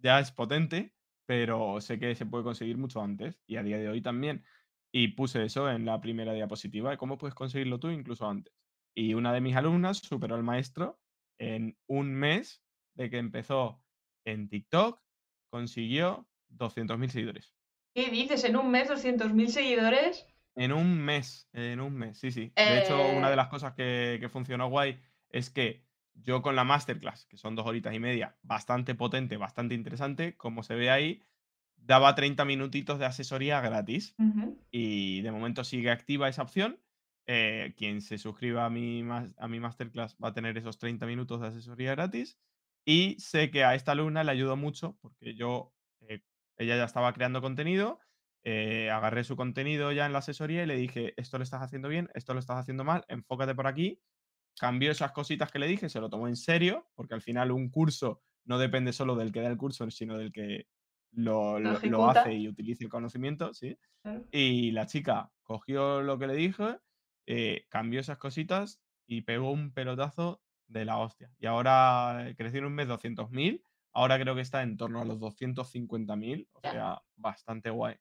ya 0.05 0.20
es 0.20 0.30
potente, 0.30 0.92
pero 1.26 1.80
sé 1.80 1.98
que 1.98 2.14
se 2.14 2.26
puede 2.26 2.44
conseguir 2.44 2.76
mucho 2.76 3.00
antes 3.00 3.40
y 3.46 3.57
a 3.57 3.62
día 3.62 3.78
de 3.78 3.88
hoy 3.88 4.02
también. 4.02 4.44
Y 4.92 5.09
puse 5.09 5.42
eso 5.42 5.68
en 5.68 5.86
la 5.86 6.00
primera 6.00 6.34
diapositiva, 6.34 6.90
de 6.90 6.98
cómo 6.98 7.18
puedes 7.18 7.34
conseguirlo 7.34 7.80
tú 7.80 7.88
incluso 7.88 8.28
antes. 8.28 8.55
Y 8.94 9.14
una 9.14 9.32
de 9.32 9.40
mis 9.40 9.57
alumnas 9.57 9.98
superó 9.98 10.36
al 10.36 10.44
maestro 10.44 11.00
en 11.38 11.76
un 11.88 12.14
mes 12.14 12.62
de 12.94 13.11
que 13.11 13.18
empezó 13.18 13.82
en 14.24 14.48
TikTok, 14.48 15.00
consiguió 15.50 16.28
200.000 16.50 17.09
seguidores. 17.09 17.55
¿Qué 17.94 18.11
dices? 18.11 18.44
¿En 18.44 18.57
un 18.57 18.70
mes 18.70 18.90
200.000 18.90 19.48
seguidores? 19.48 20.26
En 20.55 20.72
un 20.72 21.00
mes, 21.00 21.48
en 21.52 21.80
un 21.80 21.94
mes, 21.94 22.18
sí, 22.18 22.30
sí. 22.30 22.52
De 22.55 22.82
hecho, 22.82 22.94
una 22.94 23.28
de 23.28 23.34
eh. 23.34 23.36
las 23.36 23.48
cosas 23.48 23.72
que, 23.72 24.18
que 24.20 24.28
funcionó 24.28 24.68
guay 24.68 25.00
es 25.30 25.50
que 25.50 25.84
yo 26.15 26.43
con 26.43 26.57
la 26.57 26.65
masterclass, 26.65 27.27
que 27.27 27.37
son 27.37 27.55
dos 27.55 27.67
horitas 27.67 27.95
y 27.95 28.01
media, 28.01 28.37
bastante 28.43 28.95
potente, 28.95 29.37
bastante 29.37 29.75
interesante, 29.75 30.37
como 30.37 30.62
se 30.62 30.75
ve 30.75 30.91
ahí, 30.91 31.23
daba 31.77 32.15
30 32.15 32.45
minutitos 32.45 32.99
de 32.99 33.07
asesoría 33.07 33.61
gratis. 33.61 34.15
Y 34.71 35.21
de 35.23 35.33
momento 35.33 35.65
sigue 35.65 35.91
activa 35.91 36.29
esa 36.29 36.43
opción. 36.43 36.81
Eh, 37.27 37.75
quien 37.77 38.03
se 38.03 38.19
suscriba 38.19 38.67
a 38.67 38.71
mi, 38.71 39.03
a 39.39 39.49
mi 39.49 39.59
masterclass 39.59 40.17
va 40.23 40.29
a 40.29 40.33
tener 40.35 40.59
esos 40.59 40.79
30 40.79 41.07
minutos 41.07 41.41
de 41.41 41.49
asesoría 41.49 41.93
gratis. 41.93 42.39
Y 42.85 43.17
sé 43.19 43.51
que 43.51 43.65
a 43.65 43.75
esta 43.75 43.93
alumna 43.93 44.25
le 44.25 44.33
ayudó 44.33 44.57
mucho 44.57 44.99
porque 45.01 45.35
yo, 45.35 45.75
eh, 46.01 46.23
ella 46.59 46.77
ya 46.77 46.85
estaba 46.85 47.12
creando 47.12 47.41
contenido, 47.41 47.99
eh, 48.43 48.91
agarré 48.91 49.25
su 49.25 49.37
contenido 49.37 49.91
ya 49.93 50.05
en 50.05 50.12
la 50.12 50.19
asesoría 50.19 50.62
y 50.62 50.67
le 50.67 50.77
dije, 50.77 51.15
esto 51.17 51.39
lo 51.39 51.45
estás 51.45 51.62
haciendo 51.62 51.89
bien, 51.89 52.11
esto 52.15 52.35
lo 52.35 52.41
estás 52.41 52.59
haciendo 52.59 52.85
mal, 52.85 53.05
enfócate 53.09 53.55
por 53.55 53.67
aquí. 53.67 54.01
Cambió 54.59 54.90
esas 54.90 55.12
cositas 55.12 55.50
que 55.50 55.59
le 55.59 55.66
dije, 55.66 55.88
se 55.88 56.00
lo 56.00 56.09
tomó 56.09 56.28
en 56.28 56.36
serio, 56.36 56.88
porque 56.94 57.14
al 57.14 57.22
final 57.22 57.50
un 57.50 57.70
curso 57.70 58.22
no 58.44 58.59
depende 58.59 58.92
solo 58.92 59.16
del 59.16 59.32
que 59.32 59.40
da 59.40 59.48
el 59.48 59.57
curso, 59.57 59.90
sino 59.90 60.16
del 60.16 60.32
que 60.32 60.68
lo, 61.12 61.57
hace 62.09 62.34
y 62.34 62.48
utiliza 62.48 62.84
el 62.84 62.90
conocimiento, 62.90 63.55
¿sí? 63.55 63.78
Y 64.30 64.72
la 64.72 64.86
chica 64.86 65.30
cogió 65.42 66.02
lo 66.02 66.18
que 66.18 66.26
le 66.26 66.34
dije, 66.34 66.78
eh, 67.26 67.66
cambió 67.68 68.00
esas 68.00 68.18
cositas 68.18 68.80
y 69.07 69.22
pegó 69.22 69.50
un 69.50 69.72
pelotazo 69.72 70.42
de 70.66 70.84
la 70.84 70.98
hostia. 70.98 71.30
Y 71.38 71.46
ahora 71.46 72.32
creció 72.36 72.61
en 72.61 72.66
un 72.66 72.74
mes 72.74 72.88
200.000, 72.88 73.62
ahora 73.92 74.18
creo 74.18 74.34
que 74.34 74.40
está 74.40 74.62
en 74.62 74.76
torno 74.76 75.00
a 75.00 75.05
los 75.05 75.18
250.000, 75.18 76.48
o 76.52 76.61
sea, 76.61 77.02
bastante 77.16 77.70
guay. 77.70 77.96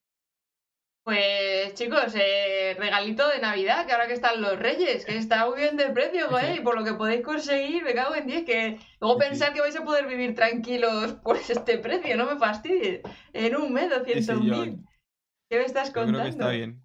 Pues 1.03 1.73
chicos, 1.73 2.15
eh, 2.15 2.77
regalito 2.79 3.27
de 3.27 3.39
Navidad, 3.39 3.85
que 3.85 3.91
ahora 3.91 4.07
que 4.07 4.13
están 4.13 4.41
los 4.41 4.57
Reyes, 4.57 5.05
que 5.05 5.17
está 5.17 5.45
muy 5.49 5.59
bien 5.59 5.75
de 5.75 5.89
precio, 5.89 6.29
güey, 6.29 6.57
y 6.57 6.61
por 6.61 6.77
lo 6.77 6.85
que 6.85 6.93
podéis 6.93 7.25
conseguir, 7.25 7.83
me 7.83 7.93
cago 7.93 8.15
en 8.15 8.25
10, 8.25 8.45
que 8.45 8.79
luego 9.01 9.17
pensar 9.17 9.53
que 9.53 9.59
vais 9.59 9.75
a 9.75 9.83
poder 9.83 10.07
vivir 10.07 10.33
tranquilos 10.33 11.11
por 11.23 11.35
este 11.35 11.77
precio, 11.77 12.15
no 12.15 12.25
me 12.25 12.37
fastidies. 12.37 13.01
En 13.33 13.55
un 13.57 13.73
mes, 13.73 13.91
200.000. 13.91 14.81
¿Qué 15.49 15.57
me 15.57 15.65
estás 15.65 15.91
contando? 15.91 16.19
creo 16.19 16.23
que 16.23 16.29
está 16.29 16.49
bien. 16.49 16.81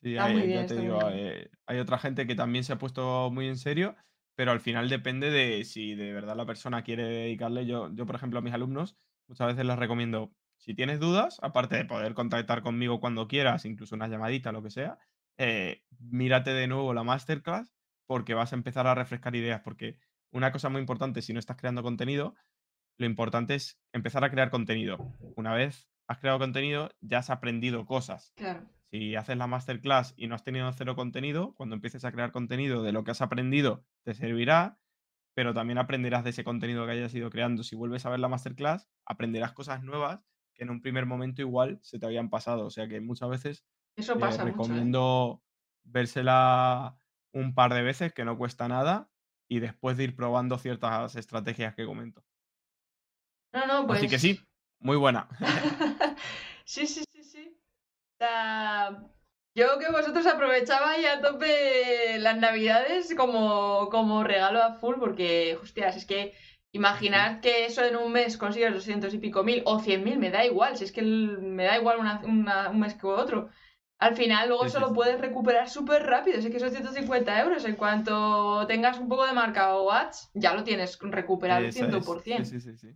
Sí, 0.00 0.16
hay, 0.16 0.48
ya 0.48 0.66
te 0.66 0.76
digo, 0.76 1.00
eh, 1.10 1.50
hay 1.66 1.78
otra 1.80 1.98
gente 1.98 2.28
que 2.28 2.36
también 2.36 2.62
se 2.62 2.72
ha 2.72 2.78
puesto 2.78 3.30
muy 3.32 3.48
en 3.48 3.56
serio, 3.56 3.96
pero 4.36 4.52
al 4.52 4.60
final 4.60 4.88
depende 4.88 5.30
de 5.30 5.64
si 5.64 5.96
de 5.96 6.12
verdad 6.12 6.36
la 6.36 6.46
persona 6.46 6.84
quiere 6.84 7.02
dedicarle. 7.02 7.66
Yo, 7.66 7.92
yo 7.92 8.06
por 8.06 8.14
ejemplo, 8.14 8.38
a 8.38 8.42
mis 8.42 8.54
alumnos 8.54 8.96
muchas 9.26 9.48
veces 9.48 9.64
les 9.64 9.76
recomiendo 9.76 10.30
si 10.66 10.74
tienes 10.74 10.98
dudas, 10.98 11.38
aparte 11.42 11.76
de 11.76 11.84
poder 11.84 12.14
contactar 12.14 12.60
conmigo 12.60 12.98
cuando 12.98 13.28
quieras, 13.28 13.64
incluso 13.64 13.94
una 13.94 14.08
llamadita, 14.08 14.50
lo 14.50 14.64
que 14.64 14.70
sea, 14.70 14.98
eh, 15.38 15.84
mírate 16.00 16.52
de 16.52 16.66
nuevo 16.66 16.92
la 16.92 17.04
masterclass 17.04 17.72
porque 18.06 18.34
vas 18.34 18.52
a 18.52 18.56
empezar 18.56 18.88
a 18.88 18.94
refrescar 18.96 19.36
ideas. 19.36 19.60
Porque 19.60 20.00
una 20.32 20.50
cosa 20.50 20.68
muy 20.68 20.80
importante, 20.80 21.22
si 21.22 21.32
no 21.32 21.38
estás 21.38 21.56
creando 21.56 21.84
contenido, 21.84 22.34
lo 22.98 23.06
importante 23.06 23.54
es 23.54 23.78
empezar 23.92 24.24
a 24.24 24.30
crear 24.30 24.50
contenido. 24.50 24.98
Una 25.36 25.54
vez 25.54 25.88
has 26.08 26.18
creado 26.18 26.40
contenido, 26.40 26.90
ya 27.00 27.18
has 27.18 27.30
aprendido 27.30 27.86
cosas. 27.86 28.34
Si 28.90 29.14
haces 29.14 29.36
la 29.36 29.46
masterclass 29.46 30.14
y 30.16 30.26
no 30.26 30.34
has 30.34 30.42
tenido 30.42 30.72
cero 30.72 30.96
contenido, 30.96 31.54
cuando 31.54 31.76
empieces 31.76 32.04
a 32.04 32.10
crear 32.10 32.32
contenido 32.32 32.82
de 32.82 32.90
lo 32.90 33.04
que 33.04 33.12
has 33.12 33.22
aprendido, 33.22 33.84
te 34.04 34.14
servirá, 34.14 34.80
pero 35.34 35.54
también 35.54 35.78
aprenderás 35.78 36.24
de 36.24 36.30
ese 36.30 36.42
contenido 36.42 36.86
que 36.86 36.92
hayas 36.92 37.14
ido 37.14 37.30
creando. 37.30 37.62
Si 37.62 37.76
vuelves 37.76 38.04
a 38.04 38.10
ver 38.10 38.18
la 38.18 38.28
masterclass, 38.28 38.88
aprenderás 39.04 39.52
cosas 39.52 39.84
nuevas 39.84 40.26
que 40.56 40.64
en 40.64 40.70
un 40.70 40.80
primer 40.80 41.06
momento 41.06 41.42
igual 41.42 41.78
se 41.82 41.98
te 41.98 42.06
habían 42.06 42.30
pasado. 42.30 42.66
O 42.66 42.70
sea 42.70 42.88
que 42.88 43.00
muchas 43.00 43.28
veces 43.28 43.64
Eso 43.96 44.14
eh, 44.14 44.18
pasa 44.18 44.42
¿eh? 44.42 44.46
recomiendo 44.46 45.42
vérsela 45.84 46.98
un 47.32 47.54
par 47.54 47.74
de 47.74 47.82
veces, 47.82 48.12
que 48.12 48.24
no 48.24 48.38
cuesta 48.38 48.66
nada, 48.66 49.10
y 49.48 49.60
después 49.60 49.96
de 49.96 50.04
ir 50.04 50.16
probando 50.16 50.58
ciertas 50.58 51.14
estrategias 51.16 51.74
que 51.74 51.84
comento. 51.84 52.24
No, 53.52 53.66
no, 53.66 53.86
pues... 53.86 53.98
Así 53.98 54.08
que 54.08 54.18
sí, 54.18 54.34
pues 54.34 54.48
muy 54.80 54.96
buena. 54.96 55.28
sí, 56.64 56.86
sí, 56.86 57.04
sí, 57.12 57.22
sí. 57.22 57.58
yo 59.54 59.78
que 59.78 59.90
vosotros 59.92 60.26
aprovechabais 60.26 61.06
a 61.06 61.20
tope 61.20 62.18
las 62.18 62.38
navidades 62.38 63.14
como, 63.14 63.88
como 63.90 64.24
regalo 64.24 64.62
a 64.62 64.72
full, 64.72 64.96
porque, 64.98 65.58
hostias, 65.62 65.96
es 65.96 66.06
que 66.06 66.34
Imaginad 66.72 67.40
que 67.40 67.64
eso 67.64 67.84
en 67.84 67.96
un 67.96 68.12
mes 68.12 68.36
consigues 68.36 68.74
200 68.74 69.14
y 69.14 69.18
pico 69.18 69.44
mil 69.44 69.62
o 69.64 69.78
100 69.78 70.04
mil, 70.04 70.18
me 70.18 70.30
da 70.30 70.44
igual, 70.44 70.76
si 70.76 70.84
es 70.84 70.92
que 70.92 71.02
me 71.02 71.64
da 71.64 71.78
igual 71.78 71.98
un 72.24 72.78
mes 72.78 72.94
que 72.94 73.06
otro. 73.06 73.48
Al 73.98 74.14
final 74.14 74.48
luego 74.48 74.66
eso 74.66 74.78
lo 74.78 74.92
puedes 74.92 75.18
recuperar 75.18 75.70
súper 75.70 76.02
rápido, 76.02 76.40
si 76.40 76.48
es 76.48 76.52
que 76.52 76.60
son 76.60 76.70
150 76.70 77.40
euros. 77.40 77.64
En 77.64 77.76
cuanto 77.76 78.66
tengas 78.66 78.98
un 78.98 79.08
poco 79.08 79.26
de 79.26 79.32
marca 79.32 79.74
o 79.74 79.90
ads, 79.90 80.30
ya 80.34 80.52
lo 80.54 80.64
tienes 80.64 80.98
recuperado 81.00 81.70
100%. 81.70 82.44
Sí, 82.44 82.60
sí, 82.60 82.76
sí. 82.76 82.88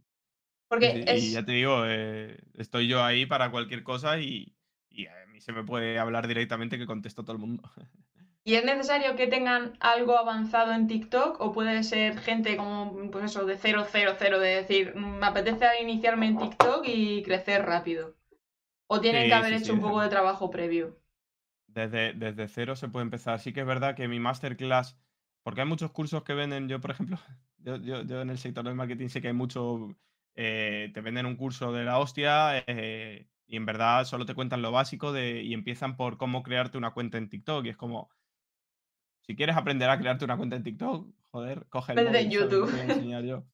Porque 0.68 1.04
Y 1.08 1.32
ya 1.32 1.44
te 1.44 1.52
digo, 1.52 1.84
eh, 1.86 2.38
estoy 2.54 2.86
yo 2.86 3.02
ahí 3.02 3.24
para 3.24 3.50
cualquier 3.50 3.82
cosa 3.82 4.18
y, 4.20 4.56
y 4.90 5.06
a 5.06 5.26
mí 5.32 5.40
se 5.40 5.52
me 5.52 5.64
puede 5.64 5.98
hablar 5.98 6.28
directamente 6.28 6.78
que 6.78 6.86
contesto 6.86 7.22
a 7.22 7.24
todo 7.24 7.32
el 7.32 7.40
mundo. 7.40 7.62
¿Y 8.50 8.56
es 8.56 8.64
necesario 8.64 9.14
que 9.14 9.28
tengan 9.28 9.74
algo 9.78 10.18
avanzado 10.18 10.72
en 10.72 10.88
TikTok 10.88 11.40
o 11.40 11.52
puede 11.52 11.84
ser 11.84 12.18
gente 12.18 12.56
como, 12.56 13.08
pues 13.12 13.26
eso, 13.26 13.46
de 13.46 13.56
000, 13.56 13.84
de 14.40 14.48
decir, 14.48 14.96
mm, 14.96 15.18
me 15.20 15.26
apetece 15.26 15.66
iniciarme 15.80 16.26
en 16.26 16.36
TikTok 16.36 16.82
y 16.84 17.22
crecer 17.22 17.64
rápido? 17.64 18.16
¿O 18.88 19.00
tienen 19.00 19.28
que 19.28 19.34
haber 19.34 19.52
hecho 19.52 19.72
un 19.72 19.80
poco 19.80 20.00
de 20.00 20.08
trabajo 20.08 20.50
previo? 20.50 20.98
Desde, 21.68 22.12
desde 22.12 22.48
cero 22.48 22.74
se 22.74 22.88
puede 22.88 23.04
empezar. 23.04 23.38
Sí 23.38 23.52
que 23.52 23.60
es 23.60 23.66
verdad 23.66 23.94
que 23.94 24.08
mi 24.08 24.18
masterclass, 24.18 24.98
porque 25.44 25.60
hay 25.60 25.68
muchos 25.68 25.92
cursos 25.92 26.24
que 26.24 26.34
venden, 26.34 26.68
yo 26.68 26.80
por 26.80 26.90
ejemplo, 26.90 27.20
yo, 27.58 27.76
yo, 27.76 28.20
en 28.20 28.30
el 28.30 28.38
sector 28.38 28.64
del 28.64 28.74
marketing 28.74 29.10
sé 29.10 29.22
que 29.22 29.28
hay 29.28 29.32
mucho, 29.32 29.96
eh, 30.34 30.90
te 30.92 31.00
venden 31.00 31.26
un 31.26 31.36
curso 31.36 31.72
de 31.72 31.84
la 31.84 32.00
hostia 32.00 32.64
eh, 32.66 33.28
y 33.46 33.56
en 33.56 33.64
verdad 33.64 34.04
solo 34.06 34.26
te 34.26 34.34
cuentan 34.34 34.60
lo 34.60 34.72
básico 34.72 35.12
de, 35.12 35.40
y 35.40 35.54
empiezan 35.54 35.96
por 35.96 36.16
cómo 36.16 36.42
crearte 36.42 36.78
una 36.78 36.90
cuenta 36.90 37.16
en 37.16 37.28
TikTok 37.28 37.66
y 37.66 37.68
es 37.68 37.76
como 37.76 38.10
si 39.30 39.36
quieres 39.36 39.56
aprender 39.56 39.88
a 39.88 39.96
crearte 39.96 40.24
una 40.24 40.36
cuenta 40.36 40.56
en 40.56 40.64
TikTok, 40.64 41.06
joder, 41.30 41.64
coge 41.68 41.92
el 41.92 42.04
móvil, 42.04 42.30
YouTube. 42.30 42.68
Voy 42.68 42.80
a 42.80 42.82
enseñar 42.82 43.22
yo, 43.22 43.46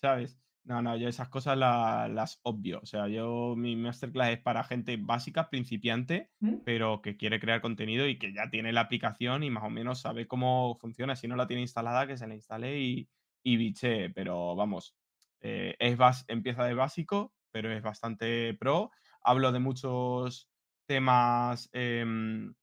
¿sabes? 0.00 0.40
No, 0.64 0.80
no, 0.80 0.96
yo 0.96 1.06
esas 1.06 1.28
cosas 1.28 1.58
las 1.58 2.40
obvio. 2.44 2.80
O 2.82 2.86
sea, 2.86 3.08
yo 3.08 3.52
mi 3.54 3.76
masterclass 3.76 4.30
es 4.30 4.38
para 4.38 4.64
gente 4.64 4.96
básica, 4.96 5.50
principiante, 5.50 6.30
¿Mm? 6.40 6.60
pero 6.64 7.02
que 7.02 7.18
quiere 7.18 7.40
crear 7.40 7.60
contenido 7.60 8.08
y 8.08 8.18
que 8.18 8.32
ya 8.32 8.48
tiene 8.48 8.72
la 8.72 8.80
aplicación 8.80 9.42
y 9.42 9.50
más 9.50 9.64
o 9.64 9.68
menos 9.68 10.00
sabe 10.00 10.26
cómo 10.26 10.78
funciona. 10.80 11.14
Si 11.14 11.28
no 11.28 11.36
la 11.36 11.46
tiene 11.46 11.60
instalada, 11.60 12.06
que 12.06 12.16
se 12.16 12.26
la 12.26 12.34
instale 12.34 12.80
y, 12.80 13.10
y 13.42 13.58
biche. 13.58 14.08
Pero 14.08 14.56
vamos, 14.56 14.96
eh, 15.42 15.76
es 15.78 15.98
empieza 16.28 16.64
de 16.64 16.72
básico, 16.72 17.34
pero 17.50 17.70
es 17.70 17.82
bastante 17.82 18.54
pro. 18.54 18.92
Hablo 19.20 19.52
de 19.52 19.58
muchos 19.58 20.48
temas 20.86 21.68
em, 21.74 22.54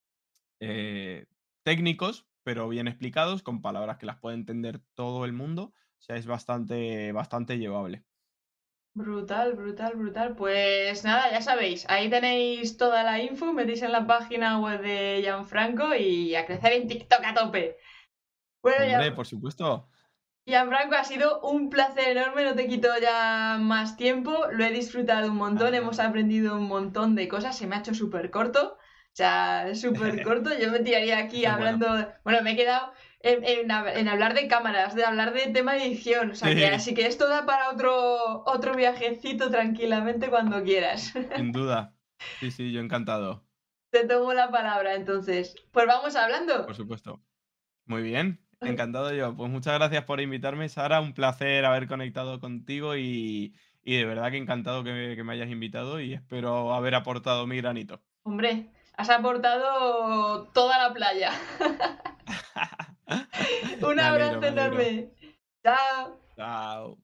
eh, 0.59 1.27
técnicos, 1.63 2.27
pero 2.45 2.69
bien 2.69 2.87
explicados, 2.87 3.41
con 3.41 3.63
palabras 3.63 3.97
que 3.97 4.05
las 4.05 4.19
puede 4.19 4.35
entender 4.35 4.79
todo 4.93 5.25
el 5.25 5.33
mundo. 5.33 5.73
O 5.99 6.01
sea, 6.05 6.15
es 6.15 6.27
bastante, 6.27 7.11
bastante 7.11 7.57
llevable. 7.57 8.05
Brutal, 8.93 9.53
brutal, 9.53 9.95
brutal. 9.95 10.35
Pues 10.35 11.03
nada, 11.03 11.31
ya 11.31 11.41
sabéis, 11.41 11.89
ahí 11.89 12.07
tenéis 12.07 12.77
toda 12.77 13.03
la 13.03 13.19
info, 13.19 13.51
metéis 13.51 13.81
en 13.81 13.91
la 13.91 14.05
página 14.05 14.59
web 14.59 14.79
de 14.81 15.21
Gianfranco 15.23 15.95
y 15.95 16.35
a 16.35 16.45
crecer 16.45 16.73
en 16.73 16.87
TikTok 16.87 17.25
a 17.25 17.33
tope. 17.33 17.77
Bueno, 18.61 18.93
Hombre, 18.93 19.11
por 19.11 19.25
supuesto. 19.25 19.89
Gianfranco, 20.45 20.93
ha 20.93 21.03
sido 21.03 21.41
un 21.41 21.71
placer 21.71 22.15
enorme, 22.15 22.43
no 22.43 22.53
te 22.53 22.67
quito 22.67 22.89
ya 23.01 23.57
más 23.59 23.97
tiempo, 23.97 24.45
lo 24.51 24.63
he 24.63 24.71
disfrutado 24.71 25.31
un 25.31 25.37
montón, 25.37 25.73
hemos 25.73 25.99
aprendido 25.99 26.55
un 26.55 26.67
montón 26.67 27.15
de 27.15 27.27
cosas, 27.27 27.57
se 27.57 27.65
me 27.65 27.75
ha 27.75 27.79
hecho 27.79 27.95
súper 27.95 28.29
corto. 28.29 28.77
O 29.15 29.17
sea, 29.17 29.73
súper 29.75 30.23
corto. 30.23 30.49
Yo 30.59 30.69
me 30.73 30.79
tiraría 30.79 31.19
aquí 31.19 31.45
hablando. 31.45 31.87
Bueno. 32.25 32.41
me 32.41 32.51
he 32.51 32.55
quedado 32.57 32.91
en, 33.21 33.71
hablar 33.71 34.33
de 34.33 34.49
cámaras, 34.49 34.93
de 34.93 35.05
hablar 35.05 35.33
de 35.33 35.47
tema 35.53 35.71
de 35.71 35.85
edición. 35.85 36.31
O 36.31 36.35
sea, 36.35 36.53
que, 36.53 36.67
así 36.67 36.93
que 36.93 37.05
esto 37.05 37.29
da 37.29 37.45
para 37.45 37.69
otro, 37.69 38.43
otro 38.45 38.75
viajecito 38.75 39.49
tranquilamente 39.49 40.27
cuando 40.27 40.61
quieras. 40.65 41.13
Sin 41.37 41.53
duda. 41.53 41.95
Sí, 42.41 42.51
sí, 42.51 42.73
yo 42.73 42.81
encantado. 42.81 43.45
Te 43.89 44.05
tomo 44.05 44.33
la 44.33 44.51
palabra, 44.51 44.95
entonces. 44.95 45.55
Pues 45.71 45.87
vamos 45.87 46.13
hablando. 46.17 46.65
Por 46.65 46.75
supuesto. 46.75 47.23
Muy 47.85 48.01
bien. 48.01 48.45
Encantado 48.59 49.13
yo. 49.13 49.33
Pues 49.33 49.49
muchas 49.49 49.75
gracias 49.75 50.03
por 50.03 50.19
invitarme, 50.19 50.67
Sara. 50.67 50.99
Un 50.99 51.13
placer 51.13 51.63
haber 51.63 51.87
conectado 51.87 52.41
contigo 52.41 52.97
y, 52.97 53.55
de 53.85 54.03
verdad 54.03 54.29
que 54.31 54.37
encantado 54.37 54.83
que 54.83 55.23
me 55.23 55.33
hayas 55.33 55.49
invitado 55.49 56.01
y 56.01 56.13
espero 56.13 56.73
haber 56.73 56.95
aportado 56.95 57.47
mi 57.47 57.55
granito. 57.55 58.01
Hombre, 58.23 58.71
Has 58.97 59.09
aportado 59.09 60.47
toda 60.53 60.77
la 60.77 60.93
playa. 60.93 61.31
Un 63.81 63.99
abrazo 63.99 64.43
enorme. 64.43 65.11
Chao. 65.63 66.19
Chao. 66.35 66.97